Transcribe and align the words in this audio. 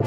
Hey 0.00 0.06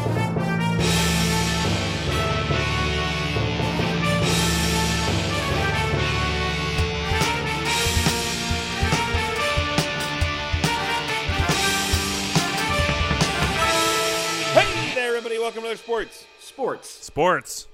there, 14.96 15.10
everybody. 15.10 15.38
Welcome 15.40 15.64
to 15.64 15.70
our 15.70 15.76
sports 15.76 16.26
Sports. 16.40 16.90
Sports. 16.90 17.68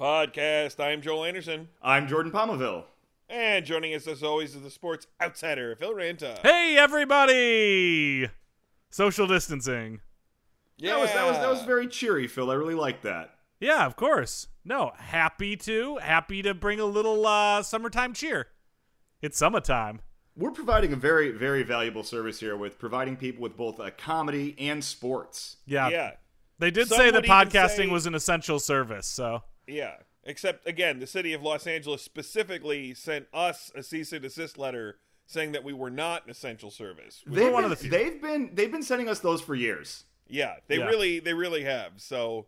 podcast. 0.00 0.82
I'm 0.82 1.02
Joel 1.02 1.26
Anderson. 1.26 1.68
I'm 1.82 2.08
Jordan 2.08 2.32
Palmaville. 2.32 2.84
And 3.28 3.66
joining 3.66 3.94
us, 3.94 4.06
as 4.06 4.22
always, 4.22 4.54
is 4.54 4.62
the 4.62 4.70
sports 4.70 5.06
outsider, 5.20 5.76
Phil 5.76 5.92
Ranta. 5.92 6.38
Hey, 6.38 6.78
everybody! 6.78 8.30
Social 8.88 9.26
distancing. 9.26 10.00
Yeah. 10.80 10.94
That 10.94 11.00
was 11.00 11.12
that 11.12 11.26
was 11.26 11.36
that 11.38 11.48
was 11.50 11.62
very 11.62 11.86
cheery, 11.86 12.26
Phil. 12.26 12.50
I 12.50 12.54
really 12.54 12.74
like 12.74 13.02
that. 13.02 13.34
Yeah, 13.60 13.84
of 13.86 13.96
course. 13.96 14.46
No, 14.64 14.92
happy 14.96 15.56
to. 15.56 15.96
Happy 15.98 16.42
to 16.42 16.54
bring 16.54 16.80
a 16.80 16.84
little 16.86 17.26
uh, 17.26 17.62
summertime 17.62 18.14
cheer. 18.14 18.46
It's 19.22 19.36
summertime. 19.38 20.00
We're 20.36 20.50
providing 20.52 20.92
a 20.92 20.96
very 20.96 21.30
very 21.32 21.62
valuable 21.62 22.02
service 22.02 22.40
here 22.40 22.56
with 22.56 22.78
providing 22.78 23.16
people 23.16 23.42
with 23.42 23.56
both 23.56 23.78
a 23.78 23.90
comedy 23.90 24.54
and 24.58 24.82
sports. 24.82 25.56
Yeah. 25.66 25.88
Yeah. 25.90 26.10
They 26.58 26.70
did 26.70 26.88
Some 26.88 26.98
say 26.98 27.10
that 27.10 27.24
podcasting 27.24 27.76
say- 27.76 27.86
was 27.88 28.06
an 28.06 28.14
essential 28.14 28.58
service, 28.58 29.06
so. 29.06 29.42
Yeah. 29.66 29.94
Except, 30.24 30.68
again, 30.68 30.98
the 30.98 31.06
city 31.06 31.32
of 31.32 31.42
Los 31.42 31.66
Angeles 31.66 32.02
specifically 32.02 32.92
sent 32.92 33.26
us 33.32 33.72
a 33.74 33.82
cease 33.82 34.12
and 34.12 34.20
desist 34.20 34.58
letter 34.58 34.98
saying 35.26 35.52
that 35.52 35.64
we 35.64 35.72
were 35.72 35.88
not 35.90 36.24
an 36.26 36.30
essential 36.30 36.70
service. 36.70 37.24
We- 37.26 37.36
They've 37.36 37.52
one 37.52 37.62
been, 37.62 37.72
of 37.72 37.78
the 37.78 37.82
few. 37.84 37.90
they've 37.90 38.20
been 38.20 38.50
they've 38.54 38.70
been 38.70 38.82
sending 38.82 39.08
us 39.08 39.20
those 39.20 39.40
for 39.40 39.54
years. 39.54 40.04
Yeah, 40.30 40.54
they 40.68 40.78
Yeah. 40.78 40.86
really, 40.86 41.20
they 41.20 41.34
really 41.34 41.64
have. 41.64 41.92
So 41.96 42.46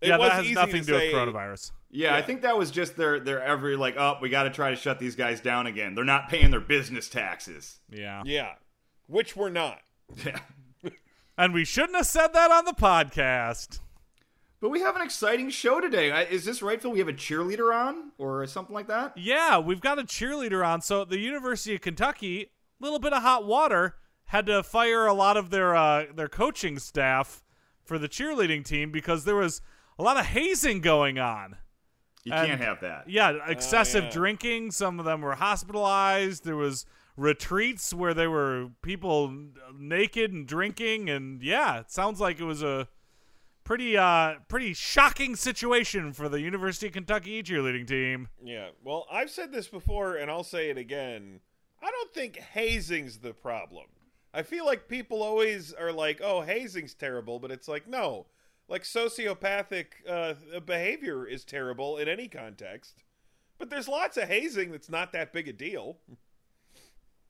it 0.00 0.08
yeah, 0.08 0.18
was 0.18 0.28
that 0.28 0.36
has 0.36 0.44
easy 0.46 0.54
nothing 0.54 0.72
to 0.72 0.80
to 0.80 0.92
do 0.92 0.98
say, 0.98 1.14
with 1.14 1.34
coronavirus. 1.34 1.72
Yeah, 1.90 2.14
I 2.14 2.22
think 2.22 2.42
that 2.42 2.58
was 2.58 2.70
just 2.70 2.96
their 2.96 3.20
their 3.20 3.42
every 3.42 3.76
like, 3.76 3.96
oh, 3.96 4.18
we 4.20 4.28
got 4.28 4.42
to 4.44 4.50
try 4.50 4.70
to 4.70 4.76
shut 4.76 4.98
these 4.98 5.16
guys 5.16 5.40
down 5.40 5.66
again. 5.66 5.94
They're 5.94 6.04
not 6.04 6.28
paying 6.28 6.50
their 6.50 6.60
business 6.60 7.08
taxes. 7.08 7.78
Yeah. 7.90 8.22
Yeah, 8.26 8.54
which 9.06 9.36
we're 9.36 9.50
not. 9.50 9.80
Yeah. 10.24 10.38
And 11.38 11.52
we 11.52 11.66
shouldn't 11.66 11.96
have 11.96 12.06
said 12.06 12.28
that 12.32 12.50
on 12.50 12.64
the 12.64 12.72
podcast. 12.72 13.80
But 14.58 14.70
we 14.70 14.80
have 14.80 14.96
an 14.96 15.02
exciting 15.02 15.50
show 15.50 15.82
today. 15.82 16.26
Is 16.30 16.46
this 16.46 16.62
right, 16.62 16.80
Phil? 16.80 16.92
We 16.92 16.98
have 16.98 17.08
a 17.08 17.12
cheerleader 17.12 17.74
on 17.74 18.12
or 18.16 18.46
something 18.46 18.74
like 18.74 18.86
that? 18.88 19.12
Yeah, 19.18 19.58
we've 19.58 19.82
got 19.82 19.98
a 19.98 20.02
cheerleader 20.04 20.66
on. 20.66 20.80
So 20.80 21.04
the 21.04 21.18
University 21.18 21.74
of 21.74 21.82
Kentucky, 21.82 22.44
a 22.80 22.82
little 22.82 22.98
bit 22.98 23.12
of 23.12 23.20
hot 23.22 23.44
water, 23.44 23.96
had 24.26 24.46
to 24.46 24.62
fire 24.62 25.06
a 25.06 25.14
lot 25.14 25.36
of 25.36 25.50
their 25.50 25.74
uh, 25.74 26.06
their 26.14 26.28
coaching 26.28 26.78
staff 26.78 27.42
for 27.84 27.98
the 27.98 28.08
cheerleading 28.08 28.64
team 28.64 28.90
because 28.90 29.24
there 29.24 29.36
was 29.36 29.60
a 29.98 30.02
lot 30.02 30.16
of 30.18 30.26
hazing 30.26 30.80
going 30.80 31.18
on. 31.18 31.56
You 32.24 32.32
And- 32.32 32.48
can't 32.48 32.60
have 32.60 32.80
that. 32.80 33.08
Yeah, 33.08 33.38
excessive 33.46 34.04
yeah. 34.04 34.10
drinking. 34.10 34.72
Some 34.72 34.98
of 34.98 35.04
them 35.04 35.20
were 35.20 35.36
hospitalized. 35.36 36.44
There 36.44 36.56
was 36.56 36.84
retreats 37.16 37.94
where 37.94 38.12
there 38.12 38.30
were 38.30 38.70
people 38.82 39.32
naked 39.74 40.32
and 40.32 40.46
drinking, 40.46 41.08
and 41.08 41.40
yeah, 41.42 41.80
it 41.80 41.90
sounds 41.90 42.20
like 42.20 42.40
it 42.40 42.44
was 42.44 42.62
a 42.62 42.88
pretty 43.64 43.96
uh 43.96 44.34
pretty 44.48 44.72
shocking 44.74 45.34
situation 45.36 46.12
for 46.12 46.28
the 46.28 46.40
University 46.40 46.86
of 46.88 46.92
Kentucky 46.92 47.42
cheerleading 47.42 47.86
team. 47.86 48.28
Yeah. 48.42 48.68
Well, 48.84 49.06
I've 49.10 49.30
said 49.30 49.52
this 49.52 49.68
before, 49.68 50.16
and 50.16 50.30
I'll 50.30 50.44
say 50.44 50.68
it 50.70 50.78
again. 50.78 51.40
I 51.82 51.90
don't 51.90 52.12
think 52.12 52.36
hazing's 52.38 53.18
the 53.18 53.32
problem. 53.32 53.86
I 54.36 54.42
feel 54.42 54.66
like 54.66 54.86
people 54.86 55.22
always 55.22 55.72
are 55.72 55.90
like, 55.92 56.20
"Oh, 56.22 56.42
hazing's 56.42 56.92
terrible," 56.92 57.38
but 57.40 57.50
it's 57.50 57.68
like, 57.68 57.88
no. 57.88 58.26
Like 58.68 58.82
sociopathic 58.82 59.86
uh, 60.06 60.34
behavior 60.60 61.26
is 61.26 61.44
terrible 61.44 61.96
in 61.96 62.06
any 62.06 62.28
context. 62.28 63.02
But 63.58 63.70
there's 63.70 63.88
lots 63.88 64.18
of 64.18 64.28
hazing 64.28 64.72
that's 64.72 64.90
not 64.90 65.12
that 65.12 65.32
big 65.32 65.48
a 65.48 65.52
deal. 65.52 65.98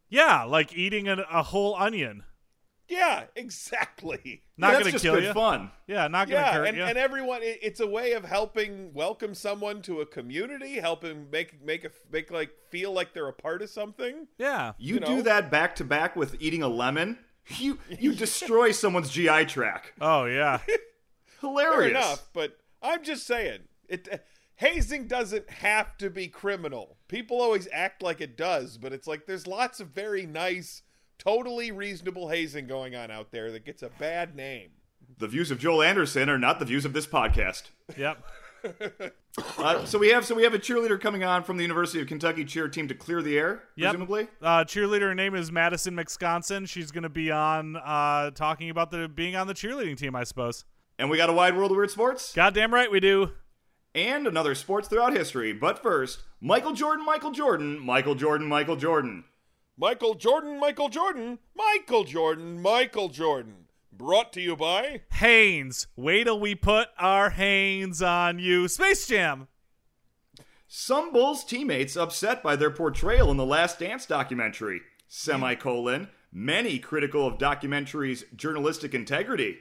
Yeah, 0.09 0.43
like 0.43 0.77
eating 0.77 1.06
an, 1.06 1.21
a 1.31 1.44
whole 1.44 1.77
onion. 1.77 2.25
Yeah, 2.89 3.25
exactly. 3.35 4.43
Not 4.57 4.73
gonna 4.83 4.99
kill 4.99 5.15
good 5.17 5.25
you. 5.25 5.33
fun. 5.33 5.71
Yeah, 5.87 6.09
not 6.09 6.29
gonna 6.29 6.41
yeah, 6.41 6.53
hurt 6.53 6.69
and, 6.69 6.77
you. 6.77 6.85
and 6.85 6.97
everyone, 6.97 7.43
it, 7.43 7.59
it's 7.61 7.81
a 7.81 7.87
way 7.87 8.13
of 8.13 8.25
helping 8.25 8.93
welcome 8.95 9.35
someone 9.35 9.83
to 9.83 10.01
a 10.01 10.07
community, 10.07 10.75
helping 10.77 11.29
make 11.31 11.63
make 11.65 11.85
a 11.85 11.91
make 12.11 12.31
like 12.31 12.51
feel 12.71 12.93
like 12.93 13.13
they're 13.13 13.29
a 13.29 13.33
part 13.33 13.61
of 13.61 13.69
something. 13.71 14.29
yeah, 14.39 14.73
You, 14.79 14.95
You 14.95 15.01
know? 15.01 15.07
do 15.07 15.23
that 15.23 15.51
back 15.51 15.75
to 15.77 15.85
back 15.85 16.17
with 16.17 16.37
eating 16.41 16.63
a 16.63 16.69
lemon, 16.69 17.19
you 17.59 17.79
you 17.99 18.15
destroy 18.25 18.71
someone's 18.73 19.11
GI 19.11 19.47
tract. 19.47 19.93
oh 20.01 20.25
yeah, 20.25 20.61
Hilarious. 21.41 21.75
Fair 21.81 21.89
enough, 21.91 22.29
but 22.33 22.57
I'm 22.83 23.03
just 23.03 23.27
saying 23.27 23.61
it. 23.89 24.09
Uh, 24.11 24.17
hazing 24.55 25.07
doesn't 25.07 25.51
have 25.51 25.97
to 25.99 26.09
be 26.09 26.29
criminal. 26.29 26.97
People 27.09 27.41
always 27.43 27.69
act 27.73 28.03
like 28.03 28.21
it 28.23 28.37
does, 28.39 28.79
but 28.79 28.93
it's 28.93 29.07
like 29.07 29.27
there's 29.27 29.47
lots 29.47 29.81
of 29.81 29.89
very 29.89 30.25
nice, 30.25 30.83
totally 31.19 31.71
reasonable 31.72 32.28
hazing 32.28 32.66
going 32.66 32.94
on 32.94 33.10
out 33.10 33.31
there 33.31 33.50
that 33.53 33.65
gets 33.65 33.82
a 33.82 33.91
bad 33.99 34.34
name. 34.34 34.71
The 35.19 35.28
views 35.28 35.50
of 35.50 35.59
Joel 35.59 35.82
Anderson 35.82 36.28
are 36.28 36.38
not 36.38 36.59
the 36.59 36.65
views 36.65 36.84
of 36.84 36.93
this 36.93 37.06
podcast. 37.06 37.65
yep. 37.97 38.22
Uh, 39.59 39.84
so 39.84 39.99
we 39.99 40.09
have 40.09 40.25
so 40.25 40.34
we 40.34 40.43
have 40.44 40.55
a 40.55 40.59
cheerleader 40.59 40.99
coming 40.99 41.22
on 41.22 41.43
from 41.44 41.59
the 41.59 41.62
University 41.62 42.00
of 42.00 42.06
Kentucky 42.09 42.43
cheer 42.43 42.69
team 42.69 42.88
to 42.88 42.94
clear 42.94 43.21
the 43.21 43.37
air, 43.38 43.62
Yep. 43.76 43.91
presumably. 43.91 44.28
Uh, 44.41 44.65
cheerleader 44.65 45.00
her 45.03 45.15
name 45.15 45.34
is 45.34 45.53
Madison 45.53 45.94
McSconson. 45.94 46.66
She's 46.66 46.91
gonna 46.91 47.10
be 47.10 47.31
on 47.31 47.76
uh, 47.76 48.31
talking 48.31 48.71
about 48.71 48.91
the 48.91 49.09
being 49.09 49.37
on 49.37 49.47
the 49.47 49.53
cheerleading 49.53 49.99
team, 49.99 50.16
I 50.16 50.25
suppose. 50.25 50.65
And 50.99 51.10
we 51.10 51.19
got 51.19 51.28
a 51.28 51.34
wide 51.34 51.55
world 51.55 51.71
of 51.71 51.76
weird 51.76 51.91
sports 51.91 52.32
Goddamn 52.32 52.72
right 52.72 52.91
we 52.91 52.99
do. 52.99 53.32
and 53.94 54.26
another 54.26 54.55
sports 54.55 54.88
throughout 54.88 55.12
history. 55.12 55.53
But 55.53 55.82
first, 55.82 56.22
Michael 56.41 56.72
Jordan, 56.72 57.05
Michael 57.05 57.31
Jordan, 57.32 57.78
Michael 57.78 58.15
Jordan, 58.15 58.47
Michael 58.49 58.76
Jordan. 58.76 59.25
Michael 59.78 60.14
Jordan, 60.14 60.59
Michael 60.59 60.88
Jordan, 60.88 61.38
Michael 61.54 62.04
Jordan, 62.04 62.62
Michael 62.62 63.10
Jordan. 63.10 63.66
Brought 63.92 64.32
to 64.32 64.41
you 64.41 64.56
by 64.56 65.03
Hanes, 65.12 65.87
wait 65.97 66.25
till 66.25 66.41
we 66.41 66.54
put 66.54 66.88
our 66.98 67.28
hands 67.28 68.00
on 68.00 68.38
you. 68.38 68.69
Space 68.69 69.06
Jam. 69.06 69.48
Some 70.66 71.12
Bulls 71.12 71.44
teammates 71.44 71.94
upset 71.94 72.42
by 72.42 72.56
their 72.56 72.70
portrayal 72.70 73.31
in 73.31 73.37
the 73.37 73.44
Last 73.44 73.78
Dance 73.78 74.06
documentary. 74.06 74.81
Semicolon. 75.09 76.08
Many 76.32 76.78
critical 76.78 77.26
of 77.26 77.37
documentary's 77.37 78.25
journalistic 78.34 78.94
integrity. 78.94 79.58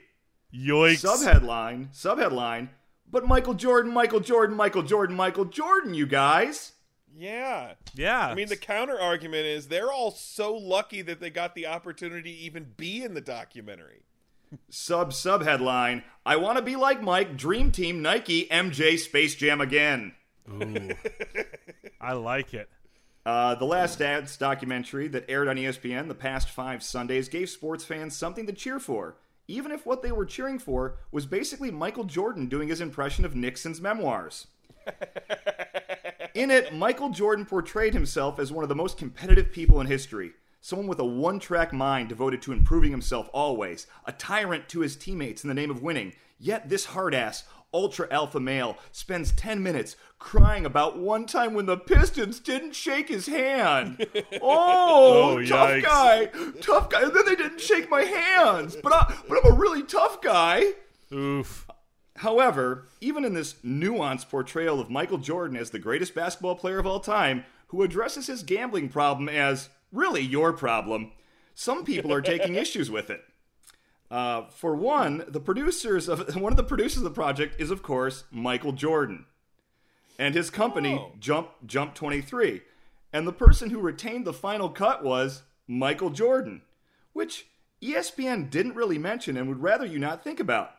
Yikes. 0.54 1.04
Subheadline. 1.04 1.94
Subheadline. 1.94 2.70
But 3.10 3.26
Michael 3.26 3.54
Jordan, 3.54 3.92
Michael 3.92 4.20
Jordan, 4.20 4.56
Michael 4.56 4.82
Jordan, 4.82 5.14
Michael 5.14 5.44
Jordan, 5.44 5.92
you 5.92 6.06
guys. 6.06 6.72
Yeah. 7.16 7.74
yeah. 7.94 8.26
I 8.26 8.34
mean, 8.34 8.48
the 8.48 8.56
counter 8.56 8.98
argument 8.98 9.46
is 9.46 9.68
they're 9.68 9.92
all 9.92 10.10
so 10.10 10.54
lucky 10.54 11.02
that 11.02 11.20
they 11.20 11.30
got 11.30 11.54
the 11.54 11.66
opportunity 11.66 12.32
to 12.32 12.38
even 12.38 12.72
be 12.76 13.02
in 13.02 13.14
the 13.14 13.20
documentary. 13.20 14.02
Sub 14.70 15.12
sub 15.12 15.42
headline 15.42 16.04
I 16.24 16.36
want 16.36 16.56
to 16.58 16.62
be 16.62 16.76
like 16.76 17.02
Mike, 17.02 17.36
Dream 17.36 17.72
Team, 17.72 18.02
Nike, 18.02 18.46
MJ, 18.46 18.98
Space 18.98 19.34
Jam 19.34 19.60
again. 19.60 20.14
Ooh. 20.48 20.90
I 22.00 22.12
like 22.12 22.54
it. 22.54 22.68
Uh, 23.24 23.56
the 23.56 23.64
Last 23.64 23.98
Dance 23.98 24.36
documentary 24.36 25.08
that 25.08 25.28
aired 25.28 25.48
on 25.48 25.56
ESPN 25.56 26.06
the 26.06 26.14
past 26.14 26.48
five 26.48 26.82
Sundays 26.82 27.28
gave 27.28 27.50
sports 27.50 27.84
fans 27.84 28.16
something 28.16 28.46
to 28.46 28.52
cheer 28.52 28.78
for, 28.78 29.16
even 29.48 29.72
if 29.72 29.84
what 29.84 30.02
they 30.02 30.12
were 30.12 30.24
cheering 30.24 30.60
for 30.60 30.98
was 31.10 31.26
basically 31.26 31.72
Michael 31.72 32.04
Jordan 32.04 32.46
doing 32.46 32.68
his 32.68 32.80
impression 32.80 33.24
of 33.24 33.34
Nixon's 33.34 33.80
memoirs. 33.80 34.46
In 36.36 36.50
it, 36.50 36.74
Michael 36.74 37.08
Jordan 37.08 37.46
portrayed 37.46 37.94
himself 37.94 38.38
as 38.38 38.52
one 38.52 38.62
of 38.62 38.68
the 38.68 38.74
most 38.74 38.98
competitive 38.98 39.50
people 39.50 39.80
in 39.80 39.86
history. 39.86 40.32
Someone 40.60 40.86
with 40.86 40.98
a 40.98 41.04
one 41.04 41.38
track 41.38 41.72
mind 41.72 42.10
devoted 42.10 42.42
to 42.42 42.52
improving 42.52 42.90
himself 42.90 43.30
always, 43.32 43.86
a 44.04 44.12
tyrant 44.12 44.68
to 44.68 44.80
his 44.80 44.96
teammates 44.96 45.44
in 45.44 45.48
the 45.48 45.54
name 45.54 45.70
of 45.70 45.80
winning. 45.82 46.12
Yet 46.38 46.68
this 46.68 46.84
hard 46.86 47.14
ass, 47.14 47.44
ultra 47.72 48.06
alpha 48.10 48.38
male 48.38 48.76
spends 48.92 49.32
10 49.32 49.62
minutes 49.62 49.96
crying 50.18 50.66
about 50.66 50.98
one 50.98 51.24
time 51.24 51.54
when 51.54 51.64
the 51.64 51.78
Pistons 51.78 52.38
didn't 52.38 52.74
shake 52.74 53.08
his 53.08 53.26
hand. 53.26 54.06
Oh, 54.42 55.38
Oh, 55.38 55.42
tough 55.46 55.70
yikes. 55.70 55.82
guy, 55.84 56.26
tough 56.60 56.90
guy. 56.90 57.02
And 57.02 57.14
then 57.14 57.24
they 57.24 57.36
didn't 57.36 57.60
shake 57.62 57.88
my 57.90 58.02
hands, 58.02 58.76
but, 58.82 58.92
I, 58.92 59.14
but 59.26 59.38
I'm 59.42 59.52
a 59.52 59.56
really 59.56 59.84
tough 59.84 60.20
guy. 60.20 60.64
Oof. 61.12 61.65
However, 62.16 62.86
even 63.00 63.24
in 63.24 63.34
this 63.34 63.54
nuanced 63.64 64.28
portrayal 64.28 64.80
of 64.80 64.90
Michael 64.90 65.18
Jordan 65.18 65.56
as 65.56 65.70
the 65.70 65.78
greatest 65.78 66.14
basketball 66.14 66.54
player 66.54 66.78
of 66.78 66.86
all 66.86 67.00
time, 67.00 67.44
who 67.68 67.82
addresses 67.82 68.26
his 68.26 68.42
gambling 68.42 68.88
problem 68.88 69.28
as 69.28 69.68
really 69.92 70.22
your 70.22 70.52
problem, 70.52 71.12
some 71.54 71.84
people 71.84 72.12
are 72.12 72.22
taking 72.22 72.54
issues 72.56 72.90
with 72.90 73.10
it. 73.10 73.22
Uh, 74.10 74.46
for 74.50 74.74
one, 74.76 75.24
the 75.28 75.40
producers 75.40 76.08
of 76.08 76.36
one 76.40 76.52
of 76.52 76.56
the 76.56 76.62
producers 76.62 76.98
of 76.98 77.04
the 77.04 77.10
project 77.10 77.60
is, 77.60 77.70
of 77.70 77.82
course, 77.82 78.24
Michael 78.30 78.72
Jordan, 78.72 79.26
and 80.18 80.34
his 80.34 80.48
company 80.48 80.94
Oh. 80.94 81.12
Jump 81.18 81.50
Jump 81.66 81.94
Twenty 81.94 82.20
Three, 82.20 82.62
and 83.12 83.26
the 83.26 83.32
person 83.32 83.70
who 83.70 83.80
retained 83.80 84.24
the 84.24 84.32
final 84.32 84.68
cut 84.68 85.02
was 85.02 85.42
Michael 85.66 86.10
Jordan, 86.10 86.62
which 87.14 87.46
ESPN 87.82 88.48
didn't 88.48 88.76
really 88.76 88.98
mention 88.98 89.36
and 89.36 89.48
would 89.48 89.62
rather 89.62 89.84
you 89.84 89.98
not 89.98 90.22
think 90.22 90.38
about. 90.38 90.70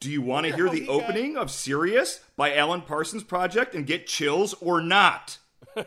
Do 0.00 0.10
you 0.10 0.22
want 0.22 0.46
to 0.46 0.52
hear 0.56 0.68
the 0.68 0.80
he 0.80 0.86
got- 0.86 0.92
opening 1.02 1.36
of 1.36 1.50
Sirius 1.50 2.20
by 2.36 2.54
Alan 2.54 2.82
Parsons 2.82 3.22
Project 3.22 3.74
and 3.74 3.86
get 3.86 4.06
chills 4.06 4.54
or 4.54 4.80
not? 4.80 5.38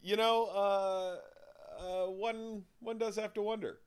You 0.00 0.16
know, 0.16 0.46
uh, 0.46 1.16
uh, 1.82 2.06
one 2.06 2.62
one 2.80 2.98
does 2.98 3.16
have 3.16 3.34
to 3.34 3.42
wonder. 3.42 3.78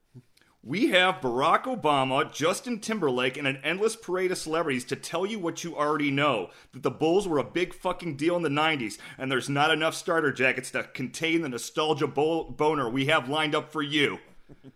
We 0.62 0.90
have 0.90 1.16
Barack 1.20 1.64
Obama, 1.64 2.32
Justin 2.32 2.78
Timberlake, 2.78 3.36
and 3.36 3.48
an 3.48 3.58
endless 3.64 3.96
parade 3.96 4.30
of 4.30 4.38
celebrities 4.38 4.84
to 4.84 4.94
tell 4.96 5.26
you 5.26 5.40
what 5.40 5.64
you 5.64 5.74
already 5.76 6.12
know 6.12 6.50
that 6.72 6.84
the 6.84 6.90
Bulls 6.92 7.26
were 7.26 7.38
a 7.38 7.44
big 7.44 7.74
fucking 7.74 8.16
deal 8.16 8.36
in 8.36 8.42
the 8.42 8.48
90s, 8.48 8.98
and 9.18 9.32
there's 9.32 9.48
not 9.48 9.72
enough 9.72 9.94
starter 9.94 10.30
jackets 10.30 10.70
to 10.72 10.84
contain 10.84 11.40
the 11.40 11.48
nostalgia 11.48 12.06
bo- 12.06 12.44
boner 12.44 12.88
we 12.88 13.06
have 13.06 13.28
lined 13.28 13.56
up 13.56 13.72
for 13.72 13.82
you. 13.82 14.18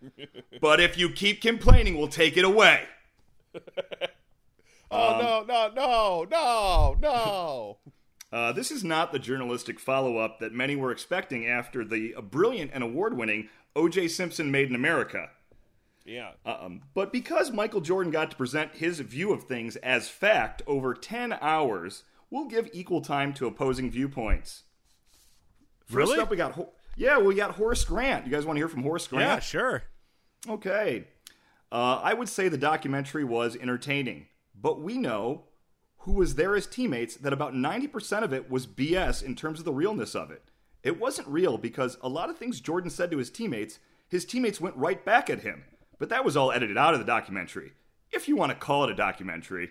but 0.59 0.81
if 0.81 0.97
you 0.97 1.09
keep 1.09 1.41
complaining, 1.41 1.97
we'll 1.97 2.09
take 2.09 2.35
it 2.35 2.43
away. 2.43 2.83
Oh 4.89 5.13
Um, 5.15 5.19
no, 5.21 5.43
no, 5.45 5.71
no, 5.75 6.27
no, 6.29 6.97
no. 7.01 7.77
Uh, 8.29 8.51
this 8.51 8.71
is 8.71 8.83
not 8.83 9.13
the 9.13 9.19
journalistic 9.19 9.79
follow 9.79 10.17
up 10.17 10.39
that 10.41 10.51
many 10.51 10.75
were 10.75 10.91
expecting 10.91 11.47
after 11.47 11.85
the 11.85 12.13
brilliant 12.29 12.71
and 12.73 12.83
award 12.83 13.15
winning 13.15 13.47
O.J. 13.73 14.09
Simpson 14.09 14.51
Made 14.51 14.67
in 14.67 14.75
America. 14.75 15.29
yeah. 16.05 16.31
Um, 16.45 16.81
but 16.93 17.13
because 17.13 17.51
Michael 17.51 17.79
Jordan 17.79 18.11
got 18.11 18.29
to 18.31 18.35
present 18.35 18.75
his 18.75 18.99
view 18.99 19.31
of 19.31 19.43
things 19.45 19.77
as 19.77 20.09
fact 20.09 20.61
over 20.67 20.93
10 20.93 21.37
hours, 21.39 22.03
we'll 22.29 22.49
give 22.49 22.69
equal 22.73 22.99
time 22.99 23.33
to 23.35 23.47
opposing 23.47 23.89
viewpoints. 23.89 24.63
First 25.85 26.09
Really? 26.09 26.19
up, 26.19 26.29
we 26.29 26.35
got. 26.35 26.51
Ho- 26.51 26.73
yeah, 26.97 27.19
we 27.19 27.33
got 27.33 27.51
Horace 27.51 27.85
Grant. 27.85 28.25
You 28.25 28.31
guys 28.31 28.45
want 28.45 28.57
to 28.57 28.59
hear 28.59 28.67
from 28.67 28.83
Horace 28.83 29.07
Grant? 29.07 29.23
Yeah, 29.25 29.39
sure. 29.39 29.83
Okay. 30.49 31.07
Uh, 31.71 31.99
I 32.01 32.13
would 32.13 32.29
say 32.29 32.47
the 32.47 32.57
documentary 32.57 33.23
was 33.23 33.55
entertaining, 33.55 34.27
but 34.55 34.81
we 34.81 34.97
know 34.97 35.43
who 35.99 36.13
was 36.13 36.35
there 36.35 36.55
as 36.55 36.65
teammates 36.65 37.15
that 37.17 37.33
about 37.33 37.53
90% 37.53 38.23
of 38.23 38.33
it 38.33 38.49
was 38.49 38.65
BS 38.65 39.21
in 39.21 39.35
terms 39.35 39.59
of 39.59 39.65
the 39.65 39.73
realness 39.73 40.15
of 40.15 40.31
it. 40.31 40.51
It 40.83 40.99
wasn't 40.99 41.27
real 41.27 41.57
because 41.57 41.97
a 42.01 42.07
lot 42.07 42.29
of 42.29 42.37
things 42.37 42.61
Jordan 42.61 42.89
said 42.89 43.11
to 43.11 43.17
his 43.17 43.29
teammates, 43.29 43.79
his 44.07 44.23
teammates 44.23 44.61
went 44.61 44.77
right 44.77 45.03
back 45.03 45.29
at 45.29 45.41
him. 45.41 45.65
But 45.99 46.09
that 46.09 46.23
was 46.23 46.37
all 46.37 46.51
edited 46.51 46.77
out 46.77 46.93
of 46.93 46.99
the 46.99 47.05
documentary. 47.05 47.73
If 48.11 48.27
you 48.27 48.37
want 48.37 48.51
to 48.51 48.57
call 48.57 48.85
it 48.85 48.91
a 48.91 48.95
documentary. 48.95 49.69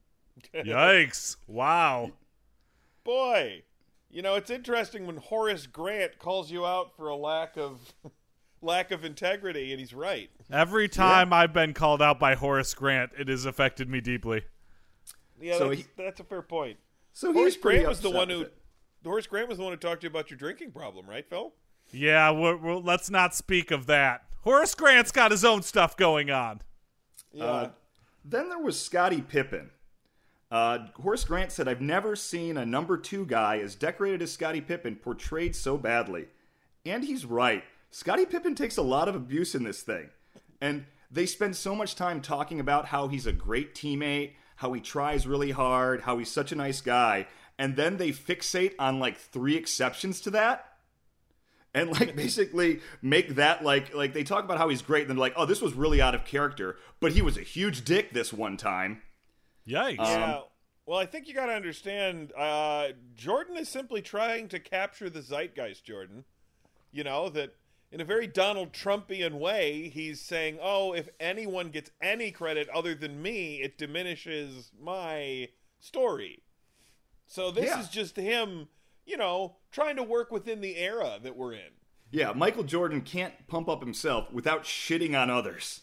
Yikes. 0.54 1.36
Wow. 1.46 2.12
Boy, 3.04 3.62
you 4.10 4.20
know 4.20 4.34
it's 4.34 4.50
interesting 4.50 5.06
when 5.06 5.16
Horace 5.16 5.66
Grant 5.66 6.18
calls 6.18 6.50
you 6.50 6.66
out 6.66 6.94
for 6.94 7.08
a 7.08 7.16
lack 7.16 7.56
of 7.56 7.94
lack 8.62 8.90
of 8.90 9.04
integrity, 9.04 9.70
and 9.72 9.80
he's 9.80 9.94
right. 9.94 10.30
Every 10.50 10.88
time 10.88 11.32
I've 11.32 11.52
been 11.52 11.74
called 11.74 12.02
out 12.02 12.18
by 12.18 12.34
Horace 12.34 12.74
Grant, 12.74 13.10
it 13.18 13.28
has 13.28 13.44
affected 13.44 13.88
me 13.88 14.00
deeply. 14.00 14.42
Yeah, 15.40 15.58
So 15.58 15.68
that's, 15.68 15.80
he- 15.80 15.86
that's 15.96 16.20
a 16.20 16.24
fair 16.24 16.42
point. 16.42 16.78
So 17.12 17.32
Horace 17.32 17.56
Grant 17.56 17.86
was 17.88 18.00
the 18.00 18.10
one 18.10 18.28
who. 18.28 18.46
Horace 19.04 19.26
Grant 19.26 19.48
was 19.48 19.58
the 19.58 19.64
one 19.64 19.72
who 19.72 19.76
talked 19.78 20.00
to 20.02 20.06
you 20.06 20.10
about 20.10 20.30
your 20.30 20.38
drinking 20.38 20.72
problem, 20.72 21.08
right, 21.08 21.28
Phil? 21.28 21.52
Yeah, 21.92 22.30
we're, 22.32 22.56
we're, 22.56 22.76
let's 22.76 23.10
not 23.10 23.34
speak 23.34 23.70
of 23.70 23.86
that. 23.86 24.24
Horace 24.42 24.74
Grant's 24.74 25.12
got 25.12 25.30
his 25.30 25.44
own 25.44 25.62
stuff 25.62 25.96
going 25.96 26.30
on. 26.30 26.60
Yeah. 27.32 27.44
Uh, 27.44 27.70
then 28.24 28.48
there 28.48 28.58
was 28.58 28.80
Scottie 28.80 29.22
Pippen. 29.22 29.70
Uh, 30.50 30.86
Horace 31.00 31.24
Grant 31.24 31.52
said, 31.52 31.68
I've 31.68 31.80
never 31.80 32.16
seen 32.16 32.56
a 32.56 32.66
number 32.66 32.96
two 32.98 33.24
guy 33.26 33.58
as 33.58 33.74
decorated 33.74 34.20
as 34.22 34.32
Scottie 34.32 34.60
Pippen 34.60 34.96
portrayed 34.96 35.54
so 35.54 35.76
badly. 35.78 36.26
And 36.84 37.04
he's 37.04 37.24
right. 37.24 37.64
Scottie 37.90 38.26
Pippen 38.26 38.54
takes 38.54 38.76
a 38.76 38.82
lot 38.82 39.08
of 39.08 39.14
abuse 39.14 39.54
in 39.54 39.64
this 39.64 39.82
thing. 39.82 40.10
And 40.60 40.86
they 41.10 41.26
spend 41.26 41.56
so 41.56 41.74
much 41.74 41.94
time 41.94 42.20
talking 42.20 42.60
about 42.60 42.86
how 42.86 43.08
he's 43.08 43.26
a 43.26 43.32
great 43.32 43.74
teammate, 43.74 44.32
how 44.56 44.72
he 44.72 44.80
tries 44.80 45.26
really 45.26 45.52
hard, 45.52 46.02
how 46.02 46.18
he's 46.18 46.30
such 46.30 46.52
a 46.52 46.56
nice 46.56 46.80
guy. 46.80 47.26
And 47.58 47.76
then 47.76 47.96
they 47.96 48.10
fixate 48.10 48.74
on 48.78 48.98
like 48.98 49.16
three 49.16 49.56
exceptions 49.56 50.20
to 50.22 50.30
that 50.30 50.64
and 51.74 51.90
like 51.90 52.14
basically 52.16 52.80
make 53.02 53.36
that 53.36 53.64
like 53.64 53.94
like 53.94 54.12
they 54.14 54.24
talk 54.24 54.44
about 54.44 54.58
how 54.58 54.68
he's 54.68 54.80
great 54.80 55.02
and 55.02 55.10
they're 55.10 55.18
like 55.18 55.34
oh 55.36 55.44
this 55.44 55.60
was 55.60 55.74
really 55.74 56.00
out 56.00 56.14
of 56.14 56.24
character 56.24 56.78
but 56.98 57.12
he 57.12 57.20
was 57.20 57.36
a 57.36 57.42
huge 57.42 57.84
dick 57.84 58.10
this 58.14 58.32
one 58.32 58.56
time 58.56 59.02
Yikes. 59.68 59.98
yeah. 59.98 60.40
Well, 60.86 60.98
I 60.98 61.04
think 61.04 61.28
you 61.28 61.34
got 61.34 61.46
to 61.46 61.52
understand. 61.52 62.32
Uh, 62.34 62.88
Jordan 63.14 63.58
is 63.58 63.68
simply 63.68 64.00
trying 64.00 64.48
to 64.48 64.58
capture 64.58 65.10
the 65.10 65.20
zeitgeist. 65.20 65.84
Jordan, 65.84 66.24
you 66.90 67.04
know 67.04 67.28
that 67.28 67.54
in 67.90 68.00
a 68.00 68.04
very 68.04 68.26
Donald 68.26 68.72
Trumpian 68.72 69.34
way, 69.38 69.88
he's 69.88 70.20
saying, 70.20 70.58
"Oh, 70.60 70.92
if 70.92 71.08
anyone 71.18 71.70
gets 71.70 71.90
any 72.00 72.30
credit 72.30 72.68
other 72.68 72.94
than 72.94 73.22
me, 73.22 73.56
it 73.62 73.78
diminishes 73.78 74.70
my 74.80 75.48
story." 75.80 76.42
So 77.26 77.50
this 77.50 77.66
Yeah. 77.66 77.80
is 77.80 77.88
just 77.88 78.16
him, 78.16 78.68
you 79.04 79.16
know, 79.16 79.56
trying 79.70 79.96
to 79.96 80.02
work 80.02 80.30
within 80.30 80.60
the 80.60 80.76
era 80.76 81.18
that 81.22 81.36
we're 81.36 81.52
in. 81.54 81.72
yeah 82.10 82.32
michael 82.32 82.64
jordan 82.64 83.02
can't 83.02 83.34
pump 83.48 83.68
up 83.68 83.82
himself 83.82 84.32
without 84.32 84.62
shitting 84.64 85.14
on 85.14 85.28
others 85.28 85.82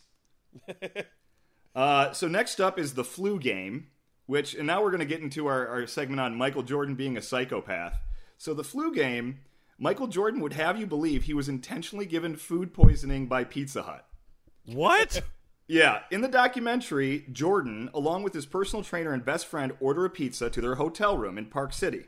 uh, 1.75 2.11
so 2.13 2.27
next 2.27 2.59
up 2.59 2.79
is 2.79 2.93
the 2.93 3.03
flu 3.03 3.39
game 3.39 3.87
which 4.25 4.55
and 4.55 4.65
now 4.65 4.81
we're 4.81 4.89
going 4.89 4.99
to 4.99 5.05
get 5.05 5.21
into 5.21 5.45
our, 5.45 5.67
our 5.67 5.85
segment 5.85 6.19
on 6.19 6.35
michael 6.35 6.63
jordan 6.63 6.95
being 6.95 7.15
a 7.17 7.21
psychopath 7.21 7.99
so 8.37 8.53
the 8.55 8.63
flu 8.63 8.91
game 8.93 9.39
michael 9.77 10.07
jordan 10.07 10.39
would 10.41 10.53
have 10.53 10.79
you 10.79 10.87
believe 10.87 11.23
he 11.23 11.33
was 11.33 11.49
intentionally 11.49 12.05
given 12.05 12.35
food 12.35 12.73
poisoning 12.73 13.27
by 13.27 13.43
pizza 13.43 13.83
hut 13.83 14.07
what? 14.65 15.21
Yeah, 15.67 16.01
in 16.11 16.21
the 16.21 16.27
documentary, 16.27 17.25
Jordan, 17.31 17.89
along 17.93 18.23
with 18.23 18.33
his 18.33 18.45
personal 18.45 18.83
trainer 18.83 19.13
and 19.13 19.25
best 19.25 19.47
friend, 19.47 19.73
order 19.79 20.05
a 20.05 20.09
pizza 20.09 20.49
to 20.49 20.61
their 20.61 20.75
hotel 20.75 21.17
room 21.17 21.37
in 21.37 21.45
Park 21.45 21.73
City. 21.73 22.05